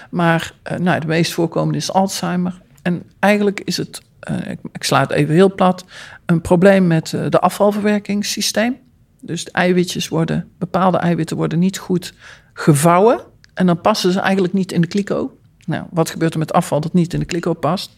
[0.10, 2.62] Maar eh, nou, de meest voorkomende is Alzheimer.
[2.82, 5.86] En eigenlijk is het, eh, ik, ik sla het even heel plat,
[6.26, 8.78] een probleem met eh, de afvalverwerkingssysteem.
[9.22, 12.14] Dus de eiwitjes worden, bepaalde eiwitten worden niet goed
[12.54, 13.20] gevouwen.
[13.54, 15.38] En dan passen ze eigenlijk niet in de kliko.
[15.66, 17.92] Nou, wat gebeurt er met afval dat niet in de kliko past?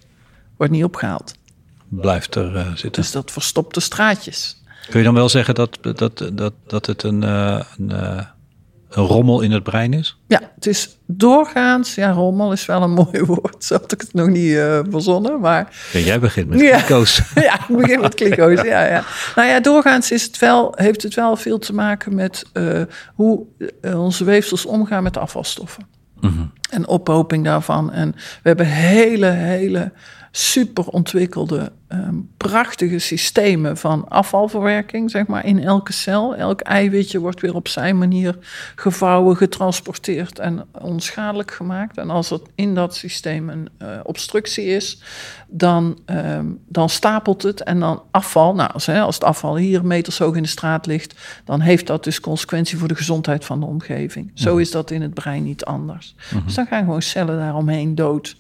[0.58, 1.36] Wordt niet opgehaald.
[1.88, 3.02] Blijft er zitten.
[3.02, 4.64] Dus dat verstopt de straatjes.
[4.90, 8.28] Kun je dan wel zeggen dat, dat, dat, dat het een, een,
[8.92, 10.18] een rommel in het brein is?
[10.28, 13.64] Ja, het is doorgaans, ja, rommel is wel een mooi woord.
[13.64, 16.78] Zo had ik het nog niet eh, verzonnen, maar Ja, jij begint met Ja.
[16.78, 17.22] kliko's.
[17.36, 18.62] ja, ik begin met kliko's.
[18.62, 19.04] Ja, ja.
[19.36, 22.82] Nou ja, doorgaans is het wel, heeft het wel veel te maken met eh,
[23.16, 23.46] hoe
[23.82, 25.86] eh, onze weefsels omgaan met afvalstoffen.
[26.70, 27.92] En ophoping daarvan.
[27.92, 29.92] En we hebben hele, hele
[30.32, 36.36] super ontwikkelde, ehm, prachtige systemen van afvalverwerking, zeg maar, in elke cel.
[36.36, 38.38] Elk eiwitje wordt weer op zijn manier
[38.76, 41.98] gevouwen, getransporteerd en onschadelijk gemaakt.
[41.98, 45.02] En als er in dat systeem een uh, obstructie is,
[45.48, 48.56] dan, ehm, dan stapelt het en dan afval.
[48.56, 51.88] Nou, als, hè, als het afval hier meters hoog in de straat ligt, dan heeft
[51.88, 54.32] dat dus consequentie voor de gezondheid van de omgeving.
[54.34, 56.16] Zo is dat in het brein niet anders.
[56.46, 58.40] Dus dan gaan gewoon cellen daaromheen dood.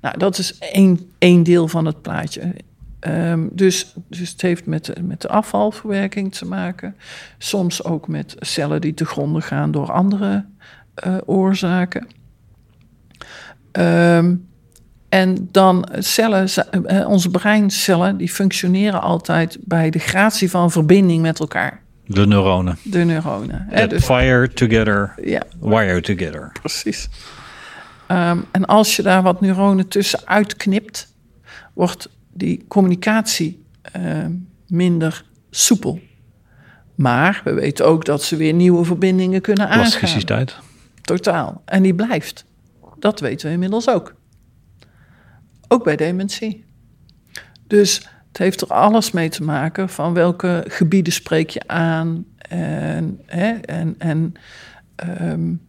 [0.00, 2.54] Nou, dat is één, één deel van het plaatje.
[3.08, 6.96] Um, dus, dus het heeft met, met de afvalverwerking te maken.
[7.38, 10.44] Soms ook met cellen die te gronden gaan door andere
[11.06, 12.06] uh, oorzaken.
[13.72, 14.48] Um,
[15.08, 16.48] en dan cellen,
[16.86, 21.82] uh, onze breincellen, die functioneren altijd bij de gratie van verbinding met elkaar.
[22.06, 22.78] De neuronen.
[22.82, 23.66] De neuronen.
[23.68, 25.42] Hè, dus, fire together, yeah.
[25.60, 26.52] wire together.
[26.52, 27.08] Precies.
[28.10, 31.14] Um, en als je daar wat neuronen tussen uitknipt,
[31.72, 33.64] wordt die communicatie
[33.96, 34.26] uh,
[34.66, 36.00] minder soepel.
[36.94, 39.98] Maar we weten ook dat ze weer nieuwe verbindingen kunnen aangaan.
[39.98, 40.56] Plasticiteit.
[41.00, 41.62] Totaal.
[41.64, 42.44] En die blijft.
[42.98, 44.14] Dat weten we inmiddels ook.
[45.68, 46.64] Ook bij dementie.
[47.66, 53.20] Dus het heeft er alles mee te maken van welke gebieden spreek je aan en,
[53.26, 54.32] hè, en, en
[55.20, 55.60] um,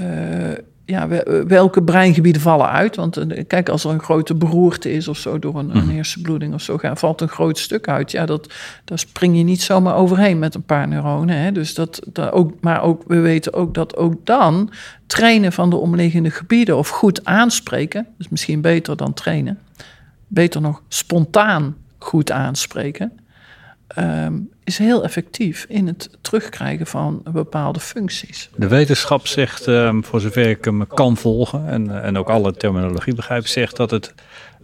[0.00, 0.52] uh,
[0.90, 1.08] ja,
[1.46, 2.96] welke breingebieden vallen uit.
[2.96, 5.94] Want eh, kijk, als er een grote beroerte is of zo door een, een mhm.
[5.94, 8.10] hersenbloeding of zo, valt een groot stuk uit.
[8.10, 8.52] Ja, dat,
[8.84, 11.36] daar spring je niet zomaar overheen met een paar neuronen.
[11.36, 11.52] Hè.
[11.52, 14.70] Dus dat, dat ook, maar ook, we weten ook dat ook dan
[15.06, 19.58] trainen van de omliggende gebieden of goed aanspreken, dus misschien beter dan trainen,
[20.26, 23.12] beter nog spontaan goed aanspreken.
[23.98, 28.50] Um, is heel effectief in het terugkrijgen van bepaalde functies.
[28.56, 33.14] De wetenschap zegt, um, voor zover ik hem kan volgen en, en ook alle terminologie
[33.14, 34.14] begrijp, zegt dat het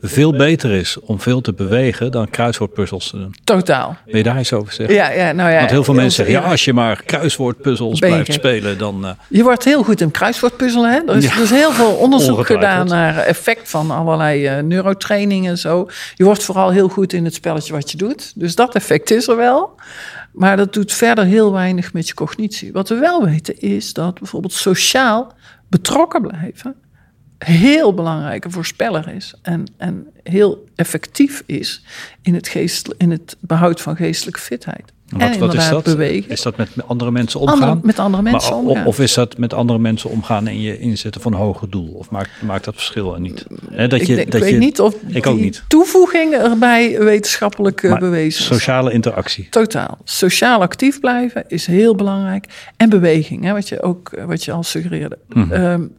[0.00, 3.34] veel beter is om veel te bewegen dan kruiswoordpuzzels te doen.
[3.44, 3.96] Totaal.
[4.04, 4.94] Wil je daar iets over zeggen?
[4.94, 5.58] Ja, ja, nou ja.
[5.58, 9.04] Want heel veel mensen zeggen, ja, als je maar kruiswoordpuzzels blijft spelen, dan...
[9.04, 9.10] Uh...
[9.28, 11.00] Je wordt heel goed in kruiswoordpuzzelen, hè?
[11.06, 15.58] Er is, er is heel veel onderzoek gedaan naar effect van allerlei uh, neurotraining en
[15.58, 15.88] zo.
[16.14, 18.32] Je wordt vooral heel goed in het spelletje wat je doet.
[18.34, 19.74] Dus dat effect is er wel.
[20.32, 22.72] Maar dat doet verder heel weinig met je cognitie.
[22.72, 25.32] Wat we wel weten is dat bijvoorbeeld sociaal
[25.68, 26.74] betrokken blijven
[27.38, 31.84] heel belangrijke voorspeller is en, en heel effectief is
[32.22, 34.94] in het, geest, in het behoud van geestelijke fitheid.
[35.08, 35.84] Wat, en wat is dat?
[35.84, 36.30] Bewegen.
[36.30, 37.62] Is dat met andere mensen omgaan?
[37.62, 38.86] Andere, met andere mensen maar, omgaan.
[38.86, 41.88] Of is dat met andere mensen omgaan en je inzetten van een hoger doel?
[41.88, 43.46] Of maakt, maakt dat verschil er niet?
[43.88, 45.64] dat je, ik, dat weet je, niet of ik ook niet.
[45.68, 48.46] toevoeging erbij wetenschappelijk maar bewezen is.
[48.46, 49.48] Sociale interactie.
[49.50, 49.98] Totaal.
[50.04, 52.46] Sociaal actief blijven is heel belangrijk.
[52.76, 55.18] En beweging, hè, wat, je ook, wat je al suggereerde.
[55.28, 55.90] Mm -hmm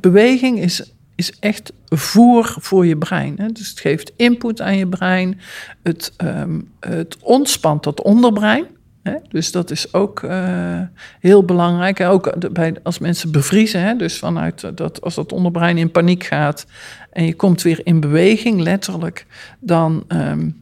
[0.00, 3.34] beweging is, is echt voer voor je brein.
[3.36, 3.48] Hè?
[3.48, 5.40] Dus het geeft input aan je brein.
[5.82, 8.66] Het, um, het ontspant dat onderbrein.
[9.02, 9.14] Hè?
[9.28, 10.80] Dus dat is ook uh,
[11.20, 12.00] heel belangrijk.
[12.00, 13.96] Ook bij, als mensen bevriezen, hè?
[13.96, 16.66] dus vanuit dat als dat onderbrein in paniek gaat
[17.10, 19.26] en je komt weer in beweging, letterlijk,
[19.60, 20.61] dan um,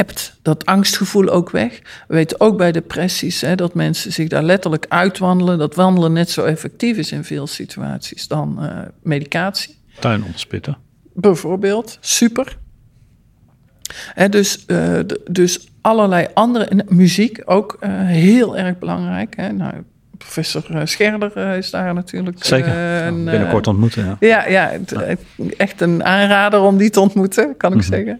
[0.00, 1.80] hebt dat angstgevoel ook weg.
[2.08, 5.58] We weten ook bij depressies hè, dat mensen zich daar letterlijk uitwandelen.
[5.58, 9.78] Dat wandelen net zo effectief is in veel situaties dan uh, medicatie.
[9.98, 10.76] Tuin ontspitten.
[11.14, 12.58] Bijvoorbeeld, super.
[14.14, 14.98] Hè, dus, uh,
[15.30, 16.84] dus allerlei andere...
[16.88, 19.36] Muziek ook uh, heel erg belangrijk.
[19.36, 19.52] Hè.
[19.52, 19.74] Nou,
[20.20, 22.44] professor eh, Scherder eh, is daar natuurlijk.
[22.44, 24.16] Zeker, uh, een, binnenkort ontmoeten.
[24.20, 24.94] Ja, ja, ja, het,
[25.56, 28.18] echt een aanrader om die te ontmoeten, kan ik mm -hmm.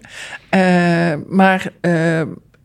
[0.50, 1.26] zeggen.
[1.28, 1.72] maar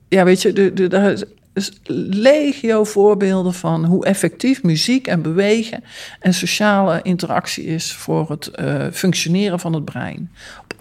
[0.08, 1.12] ja, weet je, de, de, daar
[1.54, 1.72] is
[2.10, 5.84] legio voorbeelden van hoe effectief muziek en bewegen
[6.20, 8.52] en sociale interactie is voor het
[8.92, 10.32] functioneren van het brein.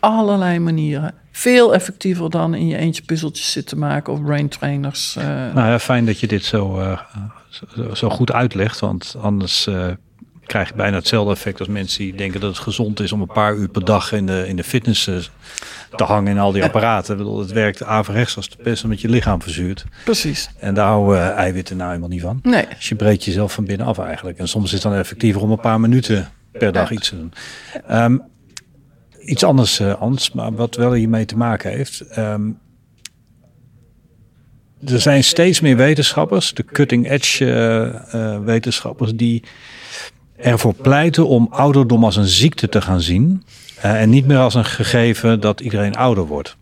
[0.05, 1.15] Allerlei manieren.
[1.33, 5.15] Veel effectiever dan in je eentje puzzeltjes zitten maken of brain trainers.
[5.55, 6.97] Nou ja, fijn dat je dit zo
[7.93, 8.81] zo goed uitlegt.
[8.81, 9.87] Want anders uh,
[10.47, 13.27] krijg je bijna hetzelfde effect als mensen die denken dat het gezond is om een
[13.27, 15.05] paar uur per dag in de, in de fitness
[15.97, 17.13] te hangen in al die apparaten.
[17.13, 19.85] Ik bedoel, het werkt averechts als de pest omdat je lichaam verzuurt.
[20.05, 20.51] Precies.
[20.59, 22.39] En daar houden eiwitten nou helemaal niet van.
[22.43, 22.67] Nee.
[22.77, 24.39] Dus je breekt jezelf van binnen af eigenlijk.
[24.39, 27.33] En soms is het dan effectiever om een paar minuten per dag iets te doen.
[27.91, 28.23] Um,
[29.25, 32.19] iets anders, uh, Ans, maar wat wel hiermee te maken heeft.
[32.19, 32.59] Um,
[34.87, 39.43] er zijn steeds meer wetenschappers, de cutting edge uh, uh, wetenschappers, die
[40.37, 43.45] ervoor pleiten om ouderdom als een ziekte te gaan zien.
[43.81, 46.57] En niet meer als een gegeven dat iedereen ouder wordt.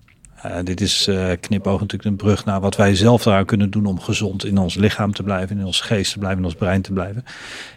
[0.64, 1.08] dit is
[1.40, 4.74] knipoog natuurlijk een brug naar wat wij zelf daar kunnen doen om gezond in ons
[4.74, 7.24] lichaam te blijven, in ons geest te blijven, in ons brein te blijven.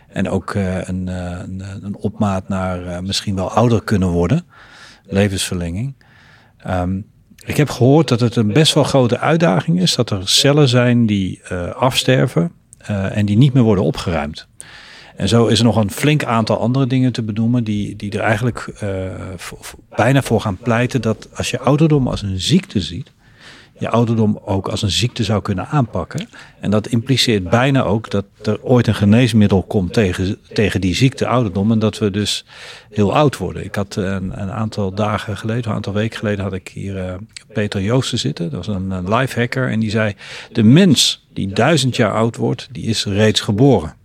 [0.07, 4.45] En ook een, een, een, opmaat naar misschien wel ouder kunnen worden.
[5.07, 5.93] Levensverlenging.
[6.57, 6.99] Ehm,
[7.45, 11.05] ik heb gehoord dat het een best wel grote uitdaging is dat er cellen zijn
[11.05, 12.51] die uh, afsterven
[12.89, 14.47] uh, en die niet meer worden opgeruimd.
[15.15, 18.19] En zo is er nog een flink aantal andere dingen te benoemen die, die er
[18.19, 18.89] eigenlijk uh,
[19.95, 23.11] bijna voor gaan pleiten dat als je ouderdom als een ziekte ziet,
[23.77, 26.29] je ouderdom ook als een ziekte zou kunnen aanpakken.
[26.59, 31.27] En dat impliceert bijna ook dat er ooit een geneesmiddel komt tegen, tegen die ziekte
[31.27, 31.71] ouderdom.
[31.71, 32.45] En dat we dus
[32.89, 33.63] heel oud worden.
[33.63, 37.13] Ik had een, een aantal dagen geleden, een aantal weken geleden, had ik hier uh,
[37.53, 38.49] Peter Joosten zitten.
[38.49, 39.69] Dat was een, een lifehacker.
[39.69, 40.15] En die zei:
[40.51, 43.95] De mens die duizend jaar oud wordt, die is reeds geboren.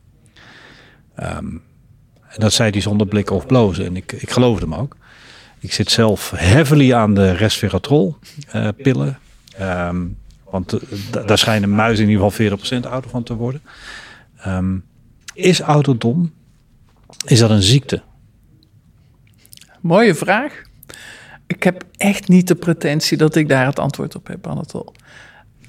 [1.22, 1.62] Um,
[2.28, 3.84] en dat zei hij zonder blikken of blozen.
[3.84, 4.96] En ik, ik geloofde hem ook.
[5.60, 8.16] Ik zit zelf heavily aan de resveratrol
[8.54, 9.18] uh, pillen.
[9.60, 10.18] Um,
[10.50, 13.62] want uh, daar schijnen muizen in ieder geval 40% ouder van te worden.
[14.46, 14.84] Um,
[15.34, 16.32] is ouderdom,
[17.24, 18.02] is dat een ziekte?
[19.80, 20.62] Mooie vraag.
[21.46, 24.92] Ik heb echt niet de pretentie dat ik daar het antwoord op heb, Anatol.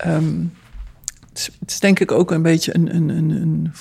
[0.06, 0.54] Um,
[1.30, 3.74] het, is, denk ik ook een beetje een, een, een, een,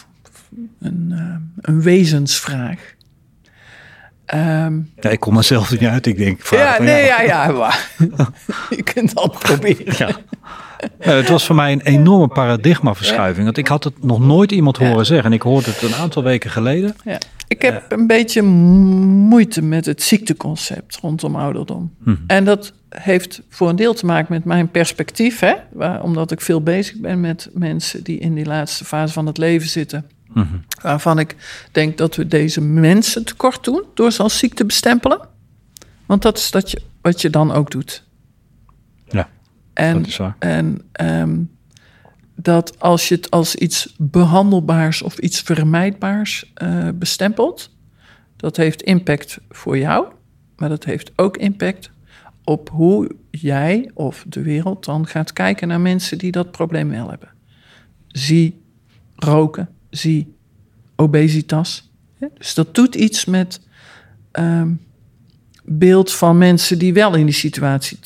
[0.81, 2.95] een, een wezensvraag.
[4.35, 6.07] Um, ja, ik kom mezelf niet uit.
[6.07, 7.91] Ik denk, ja, nee, ja, ja, maar,
[8.77, 9.95] je kunt het proberen.
[9.97, 10.11] Ja.
[10.99, 13.45] Het was voor mij een enorme paradigmaverschuiving.
[13.45, 15.27] Want ik had het nog nooit iemand horen zeggen.
[15.27, 16.97] En ik hoorde het een aantal weken geleden.
[17.05, 17.19] Ja.
[17.49, 21.95] Ik heb uh, een beetje moeite met het ziekteconcept rondom ouderdom.
[21.99, 22.11] Mhm.
[22.11, 22.25] Hmm.
[22.27, 25.41] En dat heeft voor een deel te maken met mijn perspectief.
[25.41, 25.55] Hè?
[25.73, 29.39] Waar, omdat ik veel bezig ben met mensen die in die laatste fase van het
[29.39, 30.07] leven zitten.
[30.83, 31.37] Waarvan ik
[31.73, 35.29] denk dat we deze mensen tekort doen door ze als ziekte bestempelen.
[36.07, 38.05] Want dat is dat je, wat je dan ook doet.
[39.09, 39.29] Ja,
[39.73, 40.37] en, dat is waar.
[40.39, 41.51] En um,
[42.35, 47.71] dat als je het als iets behandelbaars of iets vermijdbaars uh, bestempelt,
[48.37, 50.07] dat heeft impact voor jou,
[50.57, 51.91] maar dat heeft ook impact
[52.45, 57.09] op hoe jij of de wereld dan gaat kijken naar mensen die dat probleem wel
[57.09, 57.29] hebben.
[58.09, 58.63] Zie
[59.17, 60.35] roken, zie
[60.97, 61.91] obesitas.
[62.39, 63.61] Dus dat doet iets met
[64.33, 64.81] um,
[65.65, 67.99] beeld van mensen die wel in die situatie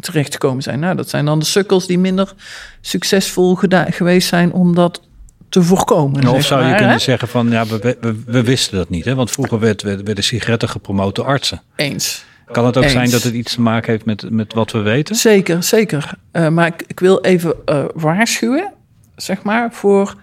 [0.00, 0.80] terechtgekomen zijn.
[0.80, 2.34] Nou, dat zijn dan de sukkels die minder
[2.80, 3.58] succesvol
[3.90, 5.00] geweest zijn om dat
[5.48, 6.28] te voorkomen.
[6.28, 7.00] Of zou je maar, kunnen hè?
[7.00, 9.04] zeggen van ja, we, we, we, wisten dat niet.
[9.04, 9.14] Hè?
[9.14, 11.62] Want vroeger werd, werd, werden sigaretten gepromoot door artsen.
[11.76, 12.24] Eens.
[12.46, 12.92] Kan het ook Eens.
[12.92, 15.16] zijn dat het iets te maken heeft met, met wat we weten?
[15.16, 16.14] Zeker, zeker.
[16.32, 18.72] Uh, maar ik, ik, wil even uh, waarschuwen,
[19.16, 20.14] zeg maar, voor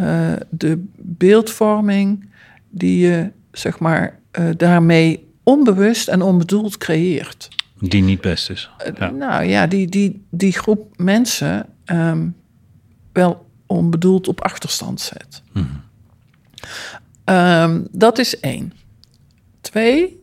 [0.00, 2.28] uh, de beeldvorming
[2.70, 4.18] die je, zeg maar,
[4.56, 7.48] daarmee onbewust en onbedoeld creëert.
[7.78, 8.70] Die niet best is.
[8.98, 9.10] Ja.
[9.10, 12.36] Nou ja, die, die, die groep mensen um,
[13.12, 15.42] wel onbedoeld op achterstand zet.
[15.52, 15.82] Mm-hmm.
[17.24, 18.72] Um, dat is één.
[19.60, 20.20] Twee,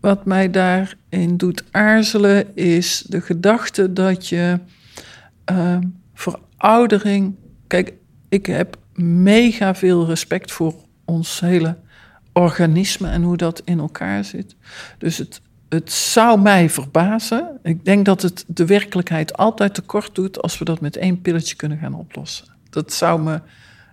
[0.00, 4.58] wat mij daarin doet aarzelen, is de gedachte dat je
[5.44, 7.34] um, veroudering.
[7.66, 7.92] Kijk,
[8.30, 10.74] ik heb mega veel respect voor
[11.04, 11.76] ons hele
[12.32, 14.56] organisme en hoe dat in elkaar zit.
[14.98, 17.58] Dus het, het zou mij verbazen.
[17.62, 21.56] Ik denk dat het de werkelijkheid altijd tekort doet als we dat met één pilletje
[21.56, 22.46] kunnen gaan oplossen.
[22.70, 23.40] Dat zou me.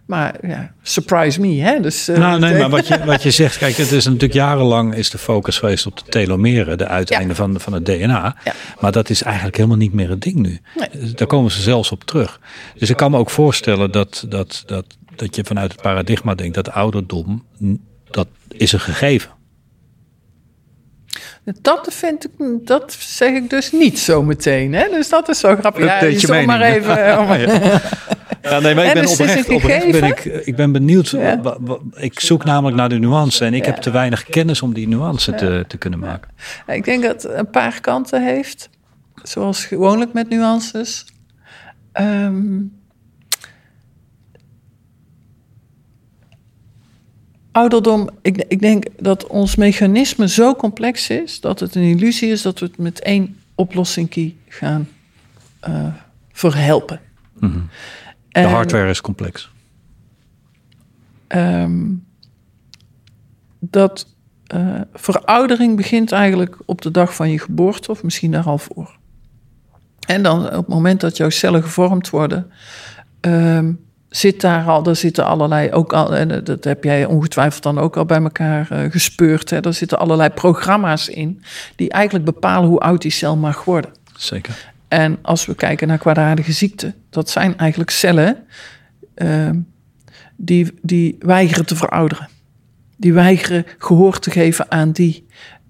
[0.07, 1.79] Maar ja, surprise me, hè?
[1.79, 4.95] Dus, uh, nou, nee, maar wat je, wat je zegt, kijk, het is natuurlijk jarenlang
[4.95, 7.35] is de focus geweest op de telomeren, de uiteinden ja.
[7.35, 8.35] van, van het DNA.
[8.43, 8.53] Ja.
[8.79, 10.59] Maar dat is eigenlijk helemaal niet meer het ding nu.
[10.75, 11.13] Nee.
[11.13, 12.39] Daar komen ze zelfs op terug.
[12.75, 14.85] Dus ik kan me ook voorstellen dat, dat, dat,
[15.15, 17.45] dat je vanuit het paradigma denkt dat ouderdom,
[18.11, 19.31] dat is een gegeven.
[21.61, 22.31] Dat vind ik,
[22.67, 24.73] dat zeg ik dus niet zo meteen.
[24.73, 24.89] Hè?
[24.89, 25.85] Dus dat is zo grappig.
[25.85, 26.95] Ja, je maar even.
[27.07, 27.81] ja.
[28.41, 31.09] Ja, nee, maar ik En ben dus oprecht, ben ik, ik ben benieuwd.
[31.09, 31.57] Ja.
[31.95, 35.33] Ik zoek namelijk naar de nuance en ik heb te weinig kennis om die nuance
[35.33, 36.31] te, te kunnen maken.
[36.67, 38.69] Ik denk dat het een paar kanten heeft.
[39.23, 41.05] Zoals gewoonlijk met nuances.
[41.91, 42.59] Ehm,
[47.57, 51.39] ouderdom, ik, ik denk dat ons mechanisme zo complex is...
[51.39, 54.87] dat het een illusie is dat we het met één oplossing gaan
[55.67, 55.93] uh,
[56.31, 56.99] verhelpen.
[57.39, 57.53] Mhm.
[57.53, 57.59] De
[58.29, 59.51] En, hardware is complex.
[61.27, 61.85] ehm,
[63.59, 64.07] dat
[64.55, 68.97] uh, veroudering begint eigenlijk op de dag van je geboorte, of misschien daar al voor.
[70.07, 72.51] En dan op het moment dat jouw cellen gevormd worden,
[73.21, 73.86] um,
[74.17, 77.97] zit daar al, daar zitten allerlei, ook al, en dat heb jij ongetwijfeld dan ook
[77.97, 81.43] al bij elkaar uh, gespeurd, hè, daar zitten allerlei programma's in
[81.75, 83.91] die eigenlijk bepalen hoe oud die cel mag worden.
[84.15, 84.71] Zeker.
[84.87, 88.37] En als we kijken naar kwaadaardige ziekten, dat zijn eigenlijk cellen
[89.15, 89.49] uh,
[90.35, 92.29] die, die weigeren te verouderen.
[92.97, 95.27] Die weigeren gehoor te geven aan die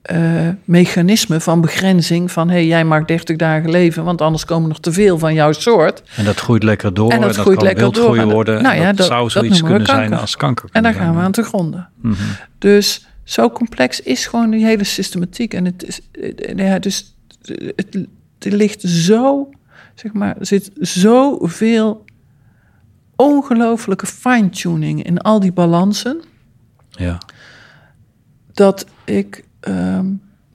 [0.08, 4.80] eh, mechanisme van begrenzing van hey, jij mag 30 dagen leven, want anders komen er
[4.80, 6.04] te veel van jouw soort.
[6.16, 7.12] En dat groeit lekker door.
[7.12, 7.94] En dat groeit kan lekker door.
[7.94, 8.62] wildgroei En dat- worden.
[8.64, 10.70] nou ja, dat, dat- zou zoiets kunnen zijn als kanker.
[10.72, 11.90] En daar gaan we aan te gronden.
[12.02, 12.14] Mhm.
[12.58, 15.54] Dus zo complex is gewoon die hele systematiek.
[15.54, 17.16] En het is, eh, ja, dus
[17.76, 17.98] het,
[18.40, 19.50] het ligt zo,
[19.96, 22.06] zeg maar, er zit zoveel
[23.16, 26.22] ongelofelijke fine-tuning in al die balansen.
[26.90, 27.18] Ja.
[28.54, 30.06] dat ik ehm,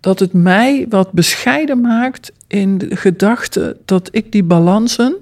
[0.01, 5.17] dat het mij wat bescheiden maakt in de gedachte dat ik die balansen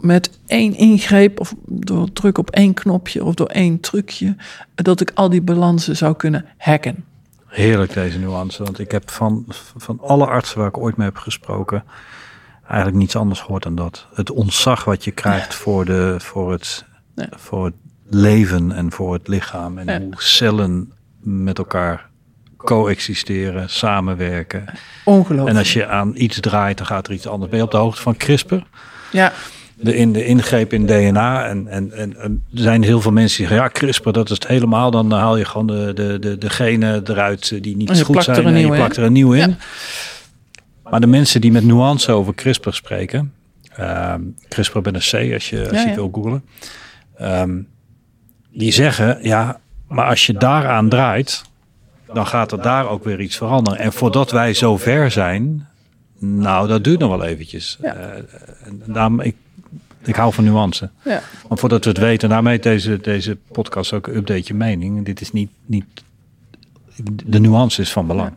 [0.00, 4.36] met één ingreep of door druk op één knopje of door één trucje,
[4.74, 7.04] dat ik al die balansen zou kunnen hacken.
[7.46, 8.62] Heerlijk deze nuance.
[8.62, 9.44] Want ik heb van,
[9.76, 11.84] van alle artsen waar ik ooit mee heb gesproken...
[12.66, 14.06] eigenlijk niets anders gehoord dan dat.
[14.14, 16.84] Het ontzag wat je krijgt voor, de, voor, het,
[17.14, 17.28] Ja.
[17.30, 17.74] voor het
[18.08, 19.78] leven en voor het lichaam.
[19.78, 20.00] En Ja.
[20.00, 22.09] hoe cellen met elkaar
[22.64, 24.64] coexisteren, samenwerken.
[25.04, 25.48] Ongelooflijk.
[25.50, 27.50] En als je aan iets draait, dan gaat er iets anders.
[27.50, 28.54] Ben je op de hoogte van CRISPR?
[29.12, 29.32] Ja,
[29.74, 31.46] de, in de ingreep in DNA.
[31.46, 34.34] En, en, en, en er zijn heel veel mensen die zeggen, ja, CRISPR, dat is
[34.34, 34.90] het helemaal.
[34.90, 38.46] Dan haal je gewoon de, de, de, de genen eruit eh, die niet goed zijn.
[38.46, 39.00] en je plakt in.
[39.02, 39.48] er een nieuw in.
[39.48, 39.56] Ja.
[40.90, 43.32] Maar de mensen die met nuance over CRISPR spreken,
[43.76, 45.00] ehm, CRISPR met een
[45.30, 45.94] C als je, als Ja, je ja.
[45.94, 46.44] wil googlen.
[47.16, 47.58] ehm,
[48.52, 51.42] die zeggen, ja, maar als je daaraan draait,
[52.12, 53.78] dan gaat er daar ook weer iets veranderen.
[53.78, 55.68] En voordat wij zo ver zijn,
[56.18, 57.78] nou, dat duurt nog wel eventjes.
[57.82, 57.94] Ja.
[57.94, 58.22] Eh,
[58.84, 59.36] daarom, ik,
[60.04, 60.90] ik hou van nuance.
[61.04, 61.22] ja.
[61.48, 65.04] Want voordat we het weten, daarmee deze, deze podcast ook update je mening.
[65.04, 65.84] Dit is niet, niet,
[67.24, 68.32] de nuance is van belang.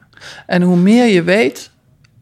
[0.46, 1.72] En hoe meer je weet,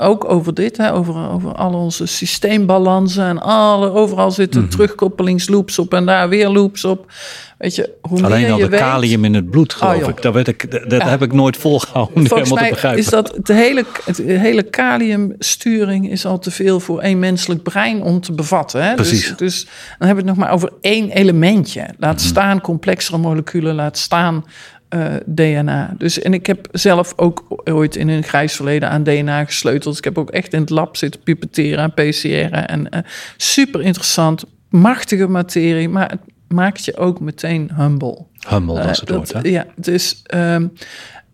[0.01, 4.69] ook over dit, hè, over, over al onze systeembalansen en alle, overal zitten Mhm.
[4.69, 7.11] terugkoppelingsloops op en daar weer loops op.
[7.57, 9.99] Weet je, hoe Alleen meer al je de weet, kalium in het bloed, geloof Oh,
[9.99, 10.09] joh.
[10.09, 10.21] ik.
[10.21, 11.07] Dat, weet ik, dat Ja.
[11.09, 12.99] heb ik nooit volgehouden Volgens helemaal te mij begrijpen.
[13.01, 18.03] is dat het hele, het hele kaliumsturing is al te veel voor één menselijk brein
[18.03, 18.83] om te bevatten.
[18.83, 18.95] Hè?
[18.95, 19.27] Precies.
[19.27, 19.63] Dus, dus
[19.97, 21.85] dan hebben we het nog maar over één elementje.
[21.99, 22.25] Laat Mhm.
[22.25, 24.45] staan complexere moleculen, laat staan
[24.91, 25.93] eh, DNA.
[25.97, 29.97] Dus, en ik heb zelf ook ooit in een grijs verleden aan DNA gesleuteld.
[29.97, 32.67] Ik heb ook echt in het lab zitten pipetteren en PCR'en.
[32.67, 32.99] En eh,
[33.37, 38.25] super interessant, machtige materie, maar het maakt je ook meteen humble.
[38.49, 39.33] Humble, dat is Eh, het woord.
[39.33, 39.49] Hè?
[39.49, 40.67] Ja, dus ehm,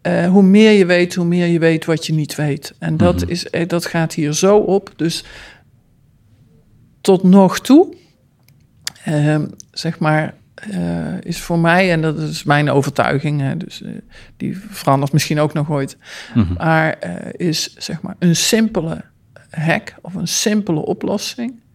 [0.01, 2.73] eh, hoe meer je weet, hoe meer je weet wat je niet weet.
[2.79, 3.29] En dat, Mhm.
[3.31, 4.91] is, eh, dat gaat hier zo op.
[4.95, 5.23] Dus
[7.01, 7.93] tot nog toe,
[9.03, 13.91] ehm, zeg maar, eh, is voor mij, en dat is mijn overtuiging, hè, dus eh,
[14.37, 15.97] die verandert misschien ook nog ooit,
[16.33, 16.53] Mhm.
[16.53, 19.03] maar eh, is zeg maar een simpele
[19.49, 21.65] hack of een simpele oplossing.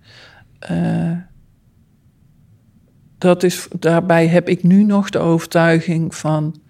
[3.18, 6.60] dat is, daarbij heb ik nu nog de overtuiging van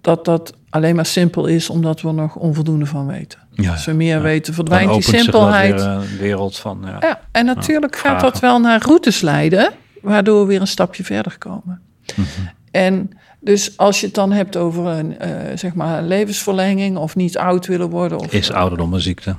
[0.00, 3.38] dat dat alleen maar simpel is omdat we er nog onvoldoende van weten.
[3.50, 4.20] Ja, Als we meer ja.
[4.22, 5.82] weten, verdwijnt die simpelheid.
[5.84, 6.82] weer wereld van...
[6.84, 6.96] Ja.
[7.00, 9.72] Ja, en natuurlijk gaat dat wel naar routes leiden,
[10.02, 11.80] waardoor we weer een stapje verder komen.
[12.16, 12.26] Mhm.
[12.70, 13.10] En
[13.40, 17.66] dus als je het dan hebt over een eh, zeg maar levensverlenging of niet oud
[17.66, 19.36] willen worden, of Is ouderdom een ziekte?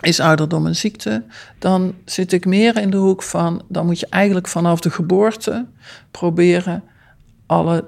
[0.00, 1.22] is ouderdom een ziekte,
[1.58, 5.66] dan zit ik meer in de hoek van, dan moet je eigenlijk vanaf de geboorte
[6.10, 6.82] proberen
[7.46, 7.84] alle,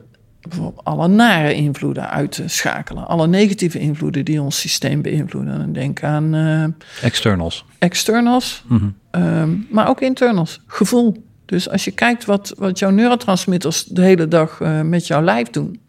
[0.82, 3.06] alle nare invloeden uit te schakelen.
[3.06, 5.60] Alle negatieve invloeden die ons systeem beïnvloeden.
[5.60, 6.64] En denk aan eh,
[7.06, 7.64] Externals.
[7.78, 8.88] externals, Mhm.
[9.10, 11.24] Ehm, maar ook internals, gevoel.
[11.46, 15.50] Dus als je kijkt wat, wat jouw neurotransmitters de hele dag eh, met jouw lijf
[15.50, 15.80] doen,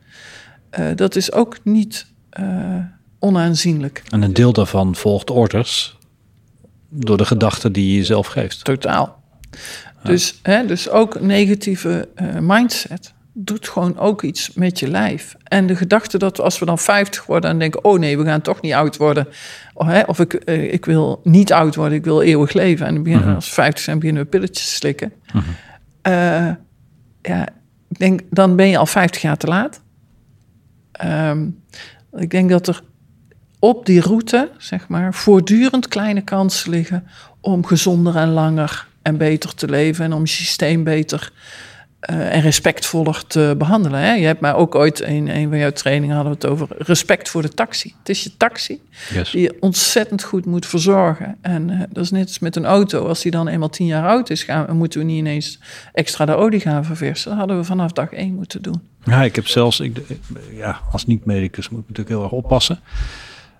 [0.69, 2.77] eh, dat is ook niet eh,
[3.19, 4.03] onaanzienlijk.
[4.09, 5.97] En een deel daarvan volgt orders
[6.89, 8.63] door de gedachten die je jezelf geeft.
[8.63, 9.23] Totaal.
[10.03, 12.09] Dus, hè, dus ook negatieve
[12.41, 15.35] mindset doet gewoon ook iets met je lijf.
[15.43, 18.41] En de gedachte dat als we dan 50 worden en denken: oh nee, we gaan
[18.41, 19.27] toch niet oud worden.
[19.73, 22.85] Of, hè, of ik, eh, ik wil niet oud worden, ik wil eeuwig leven.
[22.85, 25.13] En dan beginnen, als we 50 zijn, beginnen we pilletjes te slikken.
[26.01, 26.49] Eh,
[27.21, 27.47] ja,
[27.89, 29.81] ik denk, dan ben je al 50 jaar te laat.
[30.91, 31.47] Ehm,
[32.13, 32.81] ik denk dat er
[33.59, 37.07] op die route, zeg maar, voortdurend kleine kansen liggen
[37.41, 41.74] om gezonder en langer en beter te leven en om je systeem beter eh,
[42.05, 43.99] en respectvoller te behandelen.
[43.99, 44.13] Hè?
[44.13, 47.29] Je hebt mij ook ooit in een van jouw trainingen hadden we het over respect
[47.29, 47.93] voor de taxi.
[47.99, 48.81] Het is je taxi
[49.13, 49.31] Yes.
[49.31, 51.37] die je ontzettend goed moet verzorgen.
[51.41, 53.07] En eh, dat is net als met een auto.
[53.07, 55.59] Als die dan eenmaal tien jaar oud is, gaan, moeten we niet ineens
[55.93, 57.29] extra de olie gaan verversen.
[57.29, 58.81] Dat hadden we vanaf dag één moeten doen.
[59.03, 60.01] Ja, ik heb zelfs, ik,
[60.51, 62.79] ja, als niet-medicus moet ik natuurlijk heel erg oppassen.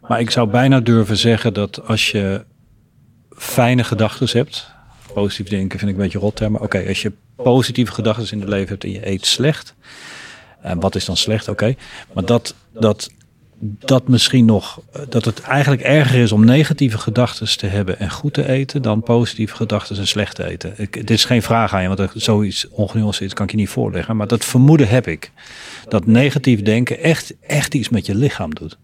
[0.07, 2.45] Maar ik zou bijna durven zeggen dat als je
[3.37, 4.71] fijne gedachten hebt,
[5.21, 8.39] positief denken vind ik een beetje rot, hè, maar oké, als je positieve gedachten in
[8.39, 9.75] het leven hebt en je eet slecht,
[10.61, 11.75] en wat is dan slecht, oké,
[12.13, 13.09] maar dat, dat
[13.59, 14.79] dat misschien nog,
[15.09, 19.03] dat het eigenlijk erger is om negatieve gedachten te hebben en goed te eten dan
[19.03, 20.73] positieve gedachten en slecht te eten.
[20.77, 24.15] Ik, dit is geen vraag aan je, want zoiets ongenuanceerd kan ik je niet voorleggen.
[24.15, 25.31] Maar dat vermoeden heb ik.
[25.87, 28.77] Dat negatief denken echt, echt iets met je lichaam doet.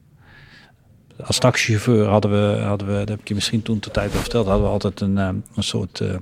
[1.26, 4.20] Als taxichauffeur hadden we, hadden we, dat heb ik je misschien toen de tijd al
[4.20, 6.16] verteld, hadden we altijd een, eh, een soort uh,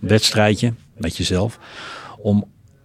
[0.00, 1.58] wedstrijdje met jezelf.
[2.18, 2.44] Om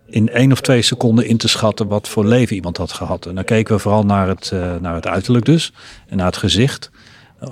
[0.09, 3.25] in één of twee seconden in te schatten wat voor leven iemand had gehad.
[3.25, 5.73] En dan keken we vooral naar het, uh, naar het uiterlijk dus.
[6.07, 6.91] En naar het gezicht.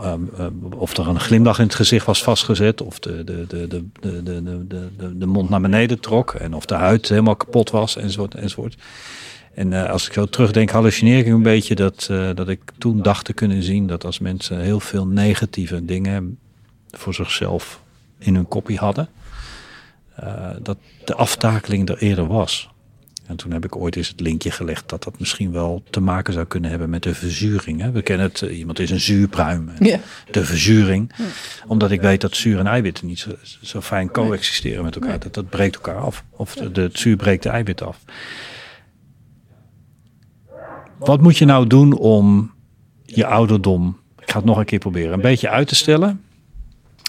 [0.04, 0.46] Um, uh,
[0.80, 2.82] of er een glimlach in het gezicht was vastgezet.
[2.82, 4.68] Of de, de, de, de, de, de,
[4.98, 6.34] de, de mond naar beneden trok.
[6.34, 8.36] En of de huid helemaal kapot was enzovoort.
[8.36, 8.76] enzovoort.
[9.56, 12.06] En uh, als ik zo terugdenk, hallucineer ik een beetje dat,
[12.36, 16.38] dat ik toen dacht te kunnen zien dat als mensen heel veel negatieve dingen
[16.92, 17.82] voor zichzelf
[18.18, 19.10] in hun kopie hadden,
[20.24, 22.70] uh, dat de aftakeling er eerder was.
[23.26, 26.34] En toen heb ik ooit eens het linkje gelegd dat dat misschien wel te maken
[26.34, 27.82] zou kunnen hebben met de verzuring.
[27.82, 27.92] Hè?
[27.92, 29.70] We kennen het, iemand is een zuurpruim.
[29.80, 30.00] Ja.
[30.32, 31.12] De verzuring.
[31.18, 31.24] Ja.
[31.68, 35.10] Omdat ik weet dat zuur en eiwitten niet zo, zo fijn coexisteren met elkaar.
[35.10, 35.20] Nee.
[35.20, 36.24] Dat, dat breekt elkaar af.
[36.30, 37.98] Of de, de, het zuur breekt de eiwit af.
[41.00, 42.52] Wat moet je nou doen om
[43.04, 46.24] je ouderdom, ik ga het nog een keer proberen, een beetje uit te stellen?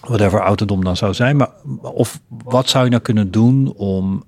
[0.06, 1.36] whatever ouderdom dan zou zijn.
[1.36, 1.50] Maar
[1.82, 4.24] of wat zou je nou kunnen doen om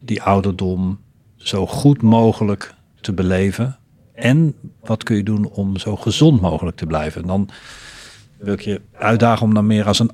[0.00, 0.98] die ouderdom
[1.36, 3.78] zo goed mogelijk te beleven?
[4.14, 7.22] En wat kun je doen om zo gezond mogelijk te blijven?
[7.22, 7.48] En dan
[8.38, 10.10] wil ik je uitdagen om dan meer als een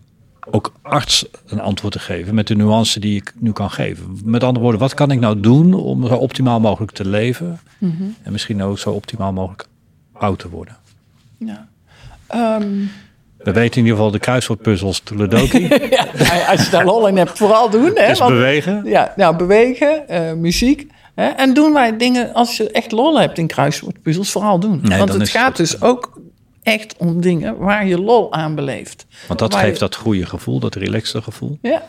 [0.51, 4.19] ook arts een antwoord te geven met de nuance die ik nu kan geven.
[4.25, 7.95] Met andere woorden, wat kan ik nou doen om zo optimaal mogelijk te leven mm
[7.99, 8.17] -hmm.
[8.23, 9.67] en misschien ook zo optimaal mogelijk
[10.13, 10.77] oud te worden?
[11.39, 11.69] Ja.
[12.35, 12.91] Um,
[13.37, 15.69] we weten in ieder geval de kruiswoordpuzzels Tuledoki.
[15.91, 16.07] ja,
[16.49, 17.91] als je daar lol in hebt, vooral doen.
[17.95, 18.83] Hè, dus want, bewegen.
[18.85, 20.87] Ja, nou, bewegen, uh, muziek.
[21.15, 24.81] Hè, en doen wij dingen, als je echt lol hebt in kruiswoordpuzzels, vooral doen.
[24.83, 26.21] Nee, want het gaat het, dus ook
[26.63, 29.07] echt om dingen waar je lol aan beleeft.
[29.29, 31.59] Want dat geeft je, dat goede gevoel, dat relaxte gevoel.
[31.63, 31.83] Ja,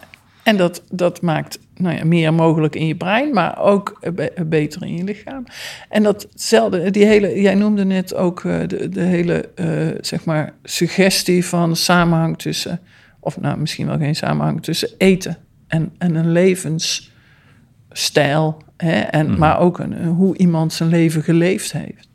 [0.44, 4.00] en dat, dat maakt nou ja, meer mogelijk in je brein, maar ook
[4.45, 5.44] beter in je lichaam.
[5.90, 10.54] En datzelfde, die hele, jij noemde net ook uh, de, de hele uh, zeg maar
[10.64, 12.80] suggestie van samenhang tussen,
[13.20, 15.38] of nou misschien wel geen samenhang tussen eten
[15.68, 18.62] en, en een levensstijl.
[18.78, 19.40] Hè, en, mm-hmm.
[19.40, 22.10] Maar ook een, hoe iemand zijn leven geleefd heeft.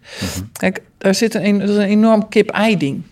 [0.53, 3.03] Kijk, daar zit een, dat is een enorm kip-ei-ding.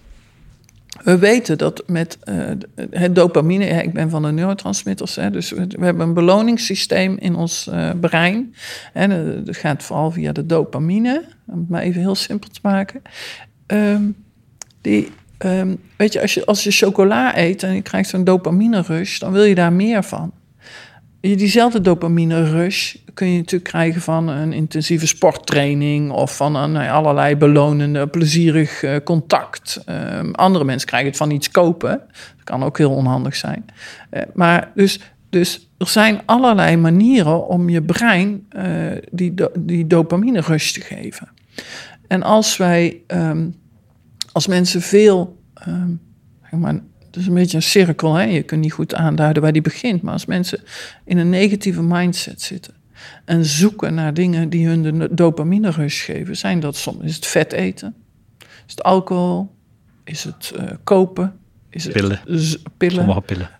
[1.02, 2.44] We weten dat met uh,
[2.90, 7.68] het dopamine, ik ben van de neurotransmitters, hè, dus we, hebben een beloningssysteem in ons
[7.72, 8.54] uh, brein.
[8.92, 13.02] En dat gaat vooral via de dopamine, om het maar even heel simpel te maken.
[13.66, 14.16] Um,
[14.80, 15.08] die,
[15.38, 19.18] um, weet je, als je, als je chocola eet en je krijgt zo'n dopamine rush,
[19.18, 20.32] dan wil je daar meer van.
[21.20, 26.88] Diezelfde dopamine rush kun je natuurlijk krijgen van een intensieve sporttraining of van een, nou
[26.88, 29.84] allerlei belonende, plezierig uh, contact.
[29.88, 31.90] Um, andere mensen krijgen het van iets kopen.
[32.36, 33.64] Dat kan ook heel onhandig zijn.
[34.10, 38.64] Uh, maar dus, dus er zijn allerlei manieren om je brein uh,
[39.10, 41.28] die, die dopamine rush te geven.
[42.08, 43.54] En als wij, um,
[44.32, 45.38] als mensen veel,
[45.68, 46.00] um,
[46.50, 46.74] maar,
[47.06, 48.14] het is een beetje een cirkel.
[48.14, 48.22] Hè?
[48.22, 50.02] Je kunt niet goed aanduiden waar die begint.
[50.02, 50.60] Maar als mensen
[51.04, 52.74] in een negatieve mindset zitten
[53.24, 57.26] en zoeken naar dingen die hun de dopamine rush geven, zijn dat soms is het
[57.26, 57.94] vet eten,
[58.38, 59.54] is het alcohol,
[60.04, 61.36] is het uh, kopen,
[61.70, 62.20] is het pillen,
[62.76, 63.50] pillen, pillen.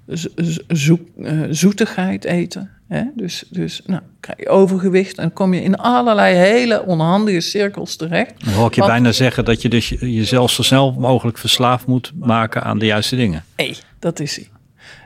[0.69, 2.71] Zo, uh, zoetigheid eten.
[2.89, 3.03] Hè?
[3.15, 8.45] Dus, dus nou, krijg je overgewicht en kom je in allerlei hele onhandige cirkels terecht.
[8.45, 11.87] Dan hoor ik je Want, bijna zeggen dat je dus jezelf zo snel mogelijk verslaafd
[11.87, 13.45] moet maken aan de juiste dingen.
[13.57, 14.49] Hé, dat is hij.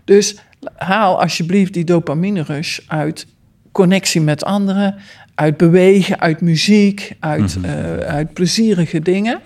[0.04, 0.36] Dus
[0.76, 3.26] haal alsjeblieft die dopamine rush uit
[3.72, 4.94] connectie met anderen,
[5.34, 7.74] uit bewegen, uit muziek, uit, mm -hmm.
[7.74, 9.40] uh, uit plezierige dingen.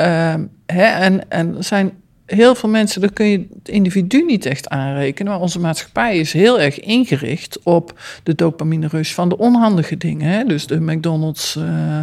[0.00, 0.34] Uh,
[0.66, 1.92] hè, en, en er zijn
[2.26, 5.32] heel veel mensen, daar kun je het individu niet echt aanrekenen.
[5.32, 10.32] Maar onze maatschappij is heel erg ingericht op de dopamine rush van de onhandige dingen.
[10.32, 10.44] Hè?
[10.44, 11.98] Dus de McDonald's uh,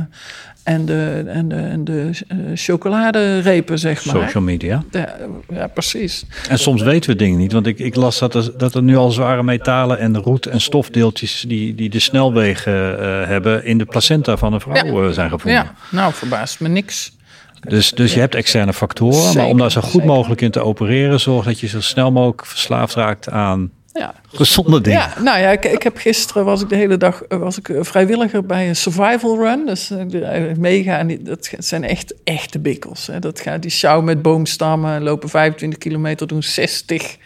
[0.68, 4.16] en de, en de, en de uh, chocoladerepen, zeg maar.
[4.16, 4.84] Social media.
[4.92, 5.16] Ja,
[5.50, 6.26] ja, precies.
[6.50, 7.52] En soms weten we dingen niet.
[7.52, 10.62] Want ik, ik las dat er, dat er nu al zware metalen en roet- en
[10.62, 11.46] stofdeeltjes...
[11.48, 15.12] die, die de snelwegen uh, hebben in de placenta van een vrouw ja.
[15.12, 15.62] zijn gevonden.
[15.62, 17.12] Ja, nou verbaast me niks.
[17.60, 20.08] Dus, dus je hebt externe factoren, zeker, maar om daar zo goed zeker.
[20.08, 24.14] mogelijk in te opereren, zorg dat je zo snel mogelijk verslaafd raakt aan Ja.
[24.34, 25.00] Gezonde dingen.
[25.00, 27.70] Ja, nou ja, ik, ik heb gisteren was ik de hele dag eh, was ik
[27.80, 29.66] vrijwilliger bij een survival run.
[29.66, 31.18] Dus uh, meegaan.
[31.20, 33.08] Dat zijn echt echte bikkels.
[33.08, 33.20] Hè.
[33.20, 37.18] Dat gaat die sjouw met boomstammen, lopen 25 kilometer, doen 60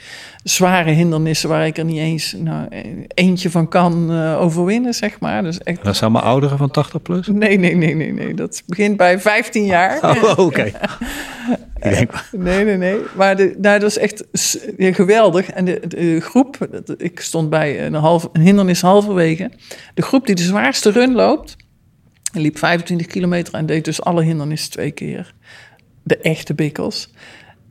[0.44, 2.68] zware hindernissen waar ik er niet eens nou,
[3.08, 5.44] eentje van kan uh, overwinnen, zeg maar.
[5.44, 5.84] Dus echt...
[5.84, 7.28] Dat zijn maar ouderen van 80 plus?
[7.28, 8.34] Nee, nee, nee, nee, nee.
[8.34, 10.00] Dat begint bij 15 jaar.
[10.04, 10.72] Oh, oké.
[11.84, 12.08] Okay.
[12.32, 13.00] nee, nee, nee.
[13.16, 14.28] Maar de, nou, dat is echt
[14.78, 15.50] geweldig.
[15.50, 16.58] En de, de groep,
[16.98, 19.52] ik stond bij een, half, een hindernis halverwege.
[19.94, 21.56] De groep die de zwaarste run loopt,
[22.34, 25.34] liep 25 kilometer en deed dus alle hindernissen twee keer.
[26.04, 27.10] De echte bikkels.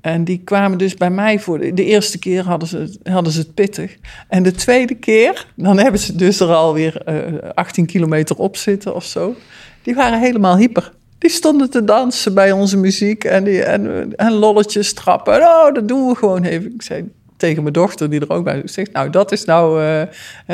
[0.01, 1.59] En die kwamen dus bij mij voor.
[1.59, 3.97] De, eerste keer hadden ze, hadden ze het pittig.
[4.29, 8.95] En de tweede keer, dan hebben ze dus er alweer uh, 18 kilometer op zitten
[8.95, 9.35] of zo.
[9.83, 10.93] Die waren helemaal hyper.
[11.19, 15.43] Die stonden te dansen bij onze muziek en, die, en, en lolletjes trappen.
[15.43, 16.75] Oh, dat doen we gewoon even.
[16.75, 20.03] Ik zei tegen mijn dochter, die er ook bij zegt, nou, dat is nou uh,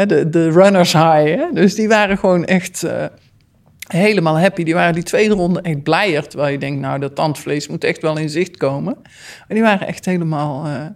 [0.06, 1.36] de, de runners high.
[1.36, 1.46] Hè?
[1.52, 2.82] Dus die waren gewoon echt...
[2.84, 3.04] Uh,
[3.86, 4.62] helemaal happy.
[4.62, 6.28] Die waren die tweede ronde echt blijer.
[6.28, 8.96] Terwijl je denkt, nou, dat tandvlees moet echt wel in zicht komen.
[9.02, 10.86] Maar die waren echt helemaal, uh,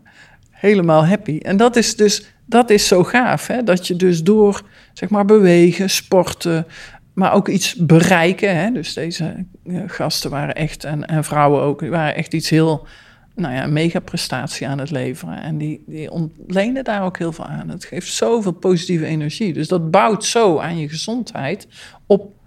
[0.51, 1.39] helemaal happy.
[1.39, 3.47] En dat is dus, dat is zo gaaf.
[3.47, 3.63] Hè?
[3.63, 4.63] Dat je dus door,
[4.93, 6.67] zeg maar, bewegen, sporten,
[7.15, 8.57] maar ook iets bereiken.
[8.57, 8.71] Hè?
[8.71, 12.87] Dus deze uh, gasten waren echt, en, en vrouwen ook, die waren echt iets heel,
[13.35, 15.43] nou ja, mega prestatie aan het leveren.
[15.43, 17.69] En die, die ontlenen daar ook heel veel aan.
[17.69, 19.53] Het geeft zoveel positieve energie.
[19.53, 21.67] Dus dat bouwt zo aan je gezondheid
[22.07, 22.39] op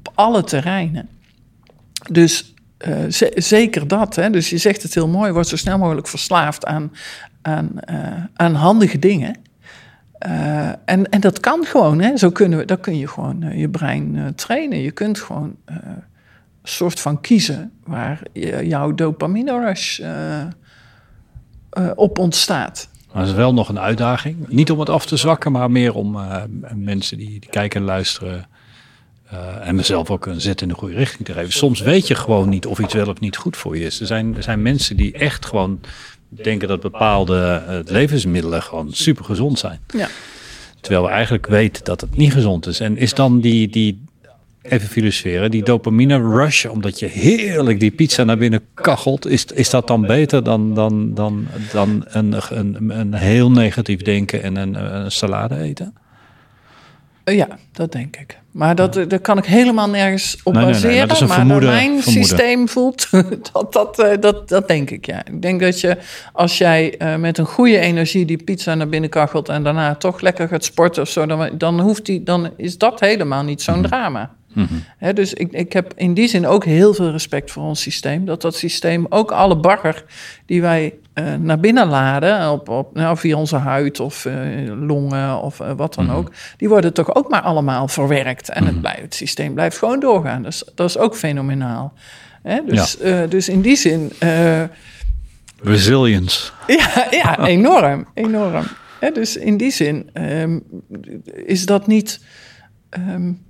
[0.00, 1.08] op alle terreinen.
[2.10, 2.54] Dus
[2.88, 3.04] uh,
[3.34, 4.16] zeker dat.
[4.16, 4.30] Hè?
[4.30, 6.92] Dus je zegt het heel mooi, wordt zo snel mogelijk verslaafd aan,
[7.42, 9.36] aan, uh, aan handige dingen.
[10.26, 12.16] Uh, en, en dat kan gewoon, hè?
[12.16, 14.78] Zo kunnen we, dan kun je gewoon je brein trainen.
[14.78, 16.02] Je kunt gewoon een
[16.62, 18.22] soort van kiezen waar
[18.62, 20.00] jouw dopamine rush
[21.94, 22.88] op ontstaat.
[23.12, 24.48] Maar dat is wel nog een uitdaging.
[24.48, 26.18] Niet om het af te zwakken, maar meer om
[26.74, 28.48] mensen die, die kijken en luisteren
[29.32, 31.52] uh, en mezelf ook een zet in de goede richting te geven.
[31.52, 34.00] Soms weet je gewoon niet of iets wel of niet goed voor je is.
[34.00, 35.80] Er zijn, er zijn mensen die echt gewoon
[36.28, 39.80] denken dat bepaalde uh, levensmiddelen gewoon super gezond zijn.
[39.96, 40.08] Ja.
[40.80, 42.80] Terwijl we eigenlijk weten dat het niet gezond is.
[42.80, 44.04] En is dan die, die
[44.62, 49.70] even filosoferen, die dopamine rush, omdat je heerlijk die pizza naar binnen kachelt, is, is
[49.70, 54.94] dat dan beter dan, dan, dan, dan een, een, een heel negatief denken en een,
[54.94, 55.94] een salade eten?
[57.36, 58.38] Ja, dat denk ik.
[58.50, 61.08] Maar dat, daar kan ik helemaal nergens op baseren.
[61.08, 63.08] maar, vermoeden, mijn systeem voelt,
[63.52, 65.24] dat, dat, eh, dat, dat denk ik, ja.
[65.26, 65.96] Ik denk dat je,
[66.32, 69.48] als jij uh, met een goede energie die pizza naar binnen kachelt...
[69.48, 71.26] en daarna toch lekker gaat sporten of zo...
[71.26, 73.88] dan, dan, hoeft die, dan is dat helemaal niet zo'n mhm.
[73.88, 74.30] drama.
[74.52, 74.68] Mm
[75.14, 78.24] dus ik, ik heb in die zin ook heel veel respect voor ons systeem.
[78.24, 80.04] Dat dat systeem ook alle bagger
[80.46, 84.34] die wij uh, naar binnen laden, op, op, nou, via onze huid of uh,
[84.86, 86.18] longen of uh, wat dan mm -hmm.
[86.18, 88.48] ook, die worden toch ook maar allemaal verwerkt.
[88.48, 88.74] En mm -hmm.
[88.74, 88.82] het, mhm.
[88.82, 90.42] blijft, het systeem blijft gewoon doorgaan.
[90.42, 91.92] Dus dat is ook fenomenaal.
[92.66, 93.26] Dus, ja.
[93.26, 94.12] dus in die zin.
[95.62, 96.50] Resilience.
[96.66, 98.06] Ja, ja enorm.
[98.14, 98.64] enorm.
[99.12, 100.62] Dus in die zin um,
[101.34, 102.20] is dat niet.
[103.08, 103.48] Um,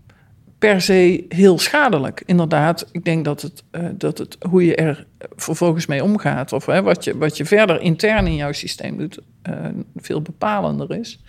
[0.61, 2.23] per se heel schadelijk.
[2.27, 5.07] Inderdaad, ik denk dat het, uh, dat het hoe je er
[5.37, 9.19] vervolgens mee omgaat, of hè, wat, je, wat je verder intern in jouw systeem doet,
[9.49, 9.55] uh,
[9.97, 11.21] veel bepalender is.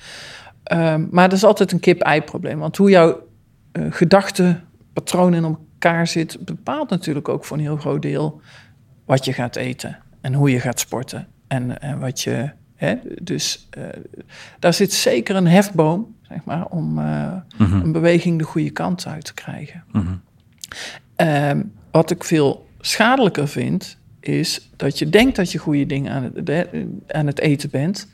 [0.74, 2.60] Uh, maar dat is altijd een kip-ei-probleem.
[2.60, 3.28] Want hoe jouw
[3.74, 8.42] uh, gedachtepatroon in elkaar zit, bepaalt natuurlijk ook voor een heel groot deel
[9.06, 12.50] wat je gaat eten en hoe je gaat sporten en, en wat je.
[12.76, 13.70] Hè, dus
[14.60, 19.26] daar zit zeker een hefboom zeg maar, om uh, een beweging de goede kant uit
[19.26, 19.84] te krijgen.
[19.92, 20.22] Mm
[21.92, 26.68] wat ik veel schadelijker vind, is dat je denkt dat je goede dingen aan het,
[27.08, 28.08] aan het eten bent,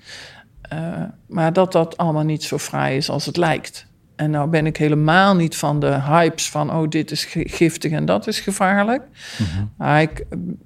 [0.74, 3.86] uh, maar dat dat allemaal niet zo fraai is als het lijkt.
[4.16, 8.06] En nou ben ik helemaal niet van de hypes van, oh, dit is giftig en
[8.06, 9.04] dat is gevaarlijk.
[9.38, 10.26] Mm Maar ik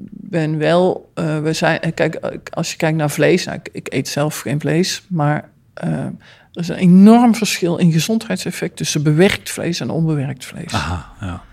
[0.10, 4.08] ben wel, uh, we zijn, kijk, als je kijkt naar vlees, nou, ik, ik, eet
[4.08, 5.50] zelf geen vlees, maar
[5.84, 6.06] uh,
[6.54, 10.74] er is een enorm verschil in gezondheidseffect tussen bewerkt vlees en onbewerkt vlees.
[10.74, 11.44] Aha, ja.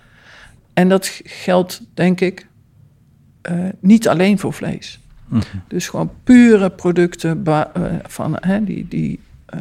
[0.72, 2.46] En dat geldt, denk ik,
[3.50, 4.98] uh, niet alleen voor vlees.
[5.26, 5.62] Mm -hmm.
[5.68, 7.64] Dus gewoon pure producten uh,
[8.02, 9.20] van, hè, die, die
[9.54, 9.60] uh,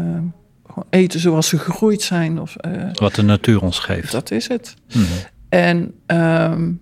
[0.66, 2.42] gewoon eten zoals ze gegroeid zijn.
[2.42, 2.56] Of,
[2.94, 4.12] Wat de natuur ons geeft.
[4.12, 4.76] Dat is het.
[4.94, 5.18] Mm -hmm.
[5.50, 5.94] En
[6.52, 6.82] um,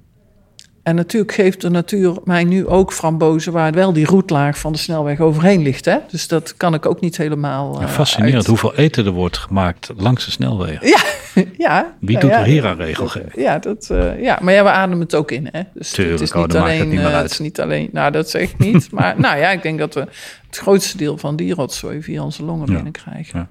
[0.86, 4.78] En natuurlijk geeft de natuur mij nu ook frambozen waar wel die roetlaag van de
[4.78, 5.86] snelweg overheen ligt.
[5.86, 5.98] Hè?
[6.10, 7.80] Dus dat kan ik ook niet helemaal.
[7.80, 10.88] Ja, eh, fascinerend uit- hoeveel eten er wordt gemaakt langs de snelwegen.
[10.88, 10.98] Ja,
[11.68, 11.96] ja.
[12.00, 13.36] Wie nou doet ja, er hier aan regelgeving?
[13.36, 15.50] Ja, dat, eh, ja, maar ja, we ademen het ook in.
[15.52, 15.62] Hè?
[15.74, 16.90] Dus Tuurlijk, het is oh, niet het alleen.
[16.90, 17.90] niet meer eh, het is niet alleen.
[17.92, 18.92] Nou, dat zeg ik niet.
[18.92, 20.00] maar nou ja, ik denk dat we
[20.48, 23.40] het grootste deel van die rotzooi via onze longen binnenkrijgen.
[23.40, 23.48] Ja.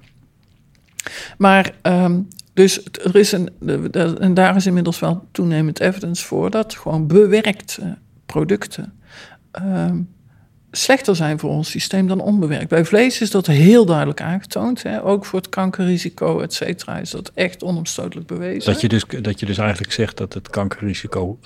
[1.37, 2.19] Maar ehm,
[2.55, 3.49] dus er is een,
[4.19, 8.93] en daar is inmiddels wel toenemend evidence voor dat gewoon bewerkte producten
[9.51, 9.97] ehm,
[10.71, 12.69] slechter zijn voor ons systeem dan onbewerkt.
[12.69, 14.83] Bij vlees is dat heel duidelijk aangetoond.
[14.83, 15.03] Hè?
[15.03, 18.71] Ook voor het kankerrisico, et cetera, is dat echt onomstotelijk bewezen.
[18.71, 21.39] Dat je, dus, dat je dus eigenlijk zegt dat het kankerrisico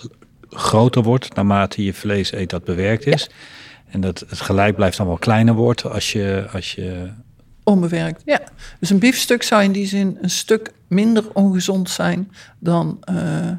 [0.50, 3.30] groter wordt naarmate je vlees eet dat bewerkt is.
[3.88, 7.10] En dat het gelijk blijft dan wel kleiner wordt als je, als je
[7.64, 8.40] Onbewerkt, ja.
[8.80, 13.56] Dus een biefstuk zou in die zin een stuk minder ongezond zijn dan eh, eh,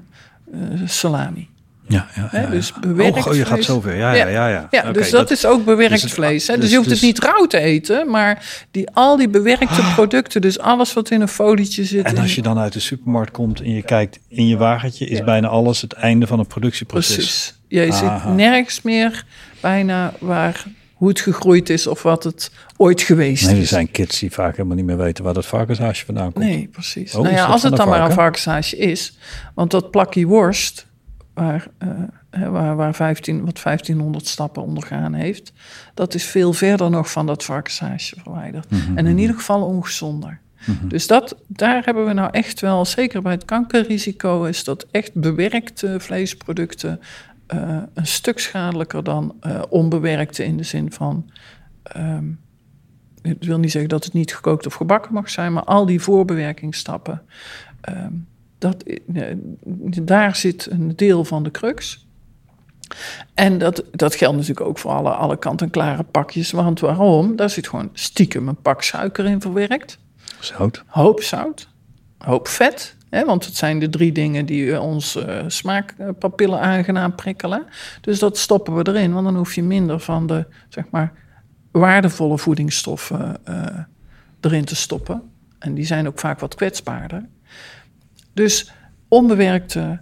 [0.85, 1.49] salami.
[1.87, 2.47] Ja, ja, ja, ja.
[2.47, 3.97] dus bewerkt oh, oh, je gaat zover.
[3.97, 4.49] Ja, ja, ja.
[4.49, 4.69] ja.
[4.71, 6.47] Ja, dus dat, is ook bewerkt dus het- vlees.
[6.47, 6.53] Hè?
[6.55, 9.83] Dus, dus- je hoeft dus- het niet rauw te eten, maar die, al die bewerkte
[9.95, 12.05] producten, dus alles wat in een folietje zit.
[12.05, 15.07] En in- als je dan uit de supermarkt komt en je kijkt in je wagentje,
[15.07, 17.15] is bijna alles het einde van een productieproces.
[17.15, 17.55] Precies.
[17.69, 18.19] Je Aha.
[18.27, 19.25] ziet nergens meer
[19.61, 20.65] bijna waar,
[21.01, 23.69] hoe het gegroeid is of wat het ooit geweest Nee, er is.
[23.69, 26.45] zijn kids die vaak helemaal niet meer weten waar dat varkenshaasje vandaan komt.
[26.45, 27.15] Nee, precies.
[27.15, 28.23] Oh, nou ja, als het dan maar een varken?
[28.23, 29.19] varkenshaasje is.
[29.55, 30.87] Want dat plakje worst,
[31.35, 35.53] waar, eh, waar, waar 15, wat 1500 stappen ondergaan heeft...
[35.95, 38.71] dat is veel verder nog van dat varkenshaasje verwijderd.
[38.71, 40.39] Mhm, En in ieder geval ongezonder.
[40.83, 44.45] Dus dat, daar hebben we nou echt wel, zeker bij het kankerrisico...
[44.45, 47.01] is dat echt bewerkte vleesproducten...
[47.51, 51.31] eh, een stuk schadelijker dan eh, onbewerkte in de zin van...
[51.83, 52.25] ehm,
[53.23, 56.01] ik wil niet zeggen dat het niet gekookt of gebakken mag zijn, maar al die
[56.01, 57.23] voorbewerkingsstappen,
[57.81, 58.13] ehm,
[58.59, 59.37] dat, eh,
[60.03, 62.07] daar zit een deel van de crux.
[63.35, 66.51] En dat, dat geldt natuurlijk ook voor alle, alle kant-en-klare pakjes.
[66.51, 67.37] Want waarom?
[67.37, 69.99] Daar zit gewoon stiekem een pak suiker in verwerkt.
[70.41, 70.85] Zout.
[70.87, 71.69] Hoop zout,
[72.19, 72.97] hoop vet.
[73.11, 77.67] Want het zijn de drie dingen die eh, ons eh, smaakpapillen aangenaam prikkelen.
[78.01, 81.13] Dus dat stoppen we erin, want dan hoef je minder van de zeg maar,
[81.71, 83.79] waardevolle voedingsstoffen eh,
[84.41, 85.23] erin te stoppen.
[85.59, 87.29] En die zijn ook vaak wat kwetsbaarder.
[88.33, 88.73] Dus
[89.09, 90.01] onbewerkte,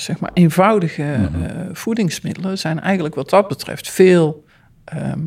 [0.00, 1.28] zeg maar eenvoudige eh,
[1.72, 4.44] voedingsmiddelen zijn eigenlijk wat dat betreft veel
[4.84, 5.20] ehm,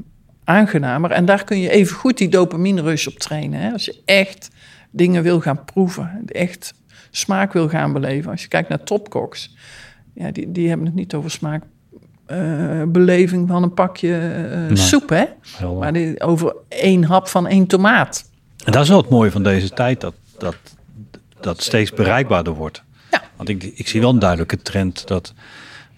[0.43, 1.11] aangenamer.
[1.11, 3.59] En daar kun je even goed die dopamine rush op trainen.
[3.59, 3.71] Hè?
[3.71, 4.49] Als je echt
[4.93, 6.73] dingen wil gaan proeven, echt
[7.11, 8.31] smaak wil gaan beleven.
[8.31, 9.55] Als je kijkt naar topkoks,
[10.13, 11.63] ja, die, die hebben het niet over smaak.
[12.25, 14.15] eh, beleving van een pakje
[14.69, 15.23] eh, soep, hè?
[15.57, 15.79] Helder.
[15.79, 18.29] Maar die, over één hap van één tomaat.
[18.65, 20.55] En dat is wel het mooie van deze tijd, dat dat,
[21.39, 22.83] dat steeds bereikbaarder wordt.
[23.11, 23.21] Ja.
[23.35, 25.33] Want ik, ik zie wel een duidelijke trend dat,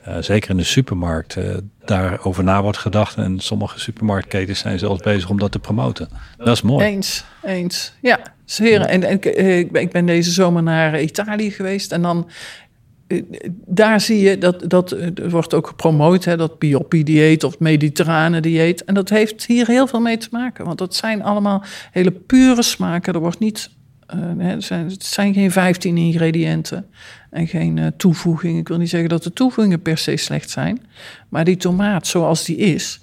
[0.03, 1.37] eh, zeker in de supermarkt,
[1.85, 3.15] daarover na wordt gedacht.
[3.15, 6.09] En sommige supermarktketens zijn zelfs bezig om dat te promoten.
[6.37, 6.85] Dat is mooi.
[6.85, 7.93] Eens, eens.
[8.01, 8.81] Ja, zeer.
[8.81, 12.29] En, en ik, eh, ik ben- deze zomer naar Italië geweest en dan...
[13.07, 13.21] eh,
[13.65, 18.39] Daar zie je dat, dat eh, er wordt ook gepromoot, hè, dat Bioppi-dieet of mediterrane
[18.41, 18.83] dieet.
[18.83, 20.65] En dat heeft hier heel veel mee te maken.
[20.65, 23.13] Want dat zijn allemaal hele pure smaken.
[23.13, 23.69] Er wordt niet,
[24.37, 26.85] hè, zijn, het zijn geen 15 ingrediënten
[27.31, 28.57] en geen eh, toevoeging.
[28.59, 30.81] Ik wil niet zeggen dat de toevoegingen per se slecht zijn.
[31.29, 32.99] Maar die tomaat zoals die is,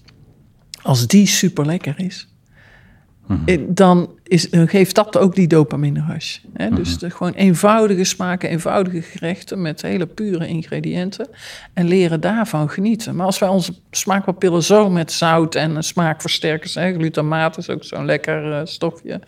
[0.82, 2.31] als die super lekker is,
[3.44, 6.38] eh, dan, is, dan geeft dat ook die dopamine rush.
[6.54, 6.70] Hè?
[6.70, 11.28] Dus de, gewoon eenvoudige smaken, eenvoudige gerechten met hele pure ingrediënten.
[11.74, 13.16] En leren daarvan genieten.
[13.16, 17.84] Maar als wij onze smaakpapillen zo met zout en eh, smaakversterkers, hè, glutamaat is ook
[17.84, 19.20] zo'n lekker eh, stofje.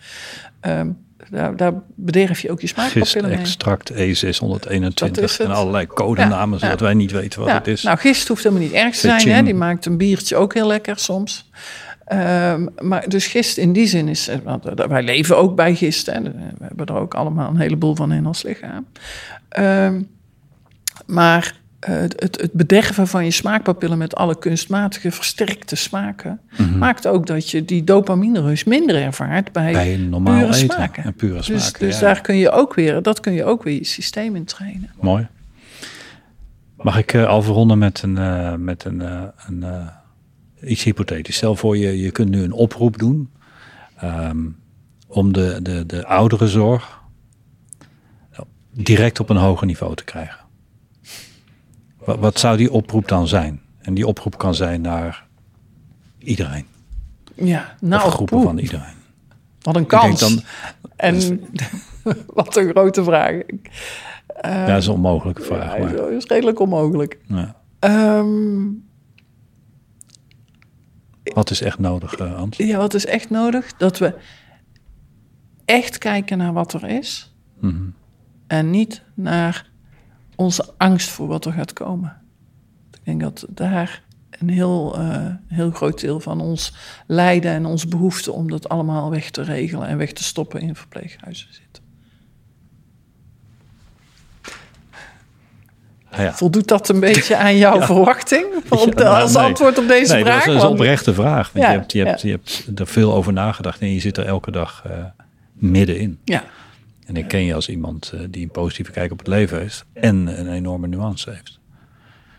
[0.59, 0.89] ehm,
[1.29, 3.37] daar, daar bederf je ook je smaakpapillen mee.
[3.37, 5.47] Gistextract Dat E621 is het.
[5.47, 6.85] en allerlei codenamen, Ja, zodat ja.
[6.85, 7.83] wij niet weten wat Ja, het is.
[7.83, 9.29] Nou, gist hoeft helemaal niet erg te zijn.
[9.29, 9.43] Hè?
[9.43, 11.49] Die maakt een biertje ook heel lekker soms.
[12.05, 14.27] Ehm, maar dus gist in die zin is...
[14.27, 16.05] eh, Want eh, wij leven ook bij gist.
[16.05, 16.21] Hè?
[16.21, 18.85] We hebben er ook allemaal een heleboel van in ons lichaam.
[19.49, 20.01] Ehm,
[21.05, 23.97] maar eh, het, het- bederven van je smaakpapillen...
[23.97, 26.39] met alle kunstmatige versterkte smaken...
[26.57, 26.77] Mhm.
[26.77, 29.51] maakt ook dat je die dopamine rush minder ervaart...
[29.51, 31.03] bij, Bij normaal pure eten smaken.
[31.03, 32.05] en pure Dus, smaken, dus ja.
[32.05, 33.01] daar kun je ook weer...
[33.01, 34.89] dat kun je ook weer je systeem in trainen.
[35.01, 35.27] Mooi.
[36.77, 39.87] Mag ik eh, al verronden met een, eh, met een, eh, een eh,
[40.65, 41.35] iets hypothetisch.
[41.35, 43.29] Stel voor je, je kunt nu een oproep doen
[43.95, 44.45] ehm,
[45.07, 47.03] om de, de, de ouderenzorg
[48.75, 50.39] direct op een hoger niveau te krijgen.
[51.97, 53.61] Wat, wat zou die oproep dan zijn?
[53.81, 55.25] En die oproep kan zijn naar
[56.17, 56.65] iedereen.
[57.35, 58.47] Ja, nou, of groepen poeh.
[58.47, 58.95] van iedereen.
[59.61, 60.19] Wat een kans.
[60.19, 60.41] dan,
[60.95, 61.41] En
[62.33, 63.33] wat een grote vraag.
[64.41, 65.77] ja, dat is een onmogelijke vraag.
[65.77, 67.19] Ja, maar, dat is redelijk onmogelijk.
[67.27, 67.55] ja.
[67.79, 68.63] Ehm,
[71.33, 72.57] Wat is echt nodig, Ans?
[72.57, 73.73] ja, wat is echt nodig?
[73.77, 74.15] Dat we
[75.65, 77.33] echt kijken naar wat er is.
[77.59, 77.89] Mhm.
[78.47, 79.69] En niet naar
[80.35, 82.21] onze angst voor wat er gaat komen.
[82.91, 86.73] Ik denk dat daar een heel, eh, heel groot deel van ons
[87.07, 90.75] lijden en onze behoefte om dat allemaal weg te regelen en weg te stoppen in
[90.75, 91.81] verpleeghuizen zit.
[96.17, 96.33] Ja.
[96.33, 98.45] Voldoet dat een beetje aan jouw verwachting?
[98.69, 99.43] Ja, nou, als nee.
[99.43, 100.37] antwoord op deze Nee, vraag.
[100.45, 101.51] dat is een want- oprechte vraag.
[101.51, 102.29] Want je, hebt, je, hebt, je
[102.65, 105.03] hebt er veel over nagedacht en je zit er elke dag eh,
[105.53, 106.19] middenin.
[106.23, 106.43] ja,
[107.05, 109.85] En ik ken je als iemand eh, die een positieve kijk op het leven heeft
[109.93, 111.59] en een enorme nuance heeft.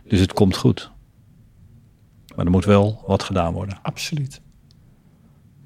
[0.08, 0.90] Dus het komt goed.
[2.36, 3.78] Maar er moet wel wat gedaan worden.
[3.82, 4.40] absoluut.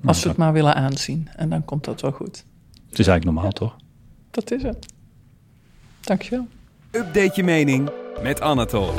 [0.05, 1.29] Als we het maar willen aanzien.
[1.37, 2.45] En dan komt dat wel goed.
[2.91, 3.77] Het is eigenlijk normaal, toch?
[4.31, 4.87] Dat is het.
[6.01, 6.47] Dankjewel.
[6.93, 7.91] Update je mening
[8.23, 8.95] met Anatol.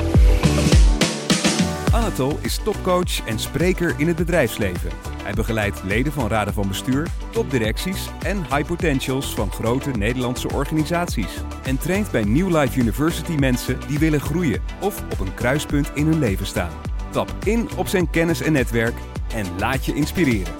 [1.92, 4.90] Anatol is topcoach en spreker in het bedrijfsleven.
[5.22, 11.36] Hij begeleidt leden van raden van bestuur, topdirecties en high potentials van grote Nederlandse organisaties.
[11.64, 16.06] En traint bij New Life University mensen die willen groeien of op een kruispunt in
[16.06, 16.72] hun leven staan.
[17.10, 18.94] Tap in op zijn kennis en netwerk
[19.34, 20.54] en laat je inspireren.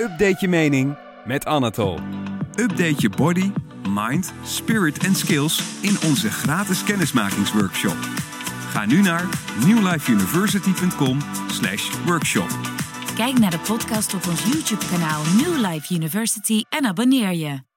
[0.00, 1.98] Update je mening met Anatol.
[2.54, 3.52] Update je body,
[3.94, 7.96] mind, spirit en skills in onze gratis kennismakingsworkshop.
[8.70, 9.28] Ga nu naar
[9.66, 11.18] newlifeuniversity.com
[12.06, 12.48] workshop.
[13.14, 17.73] Kijk naar de podcast op ons YouTube-kanaal New Life University en abonneer je.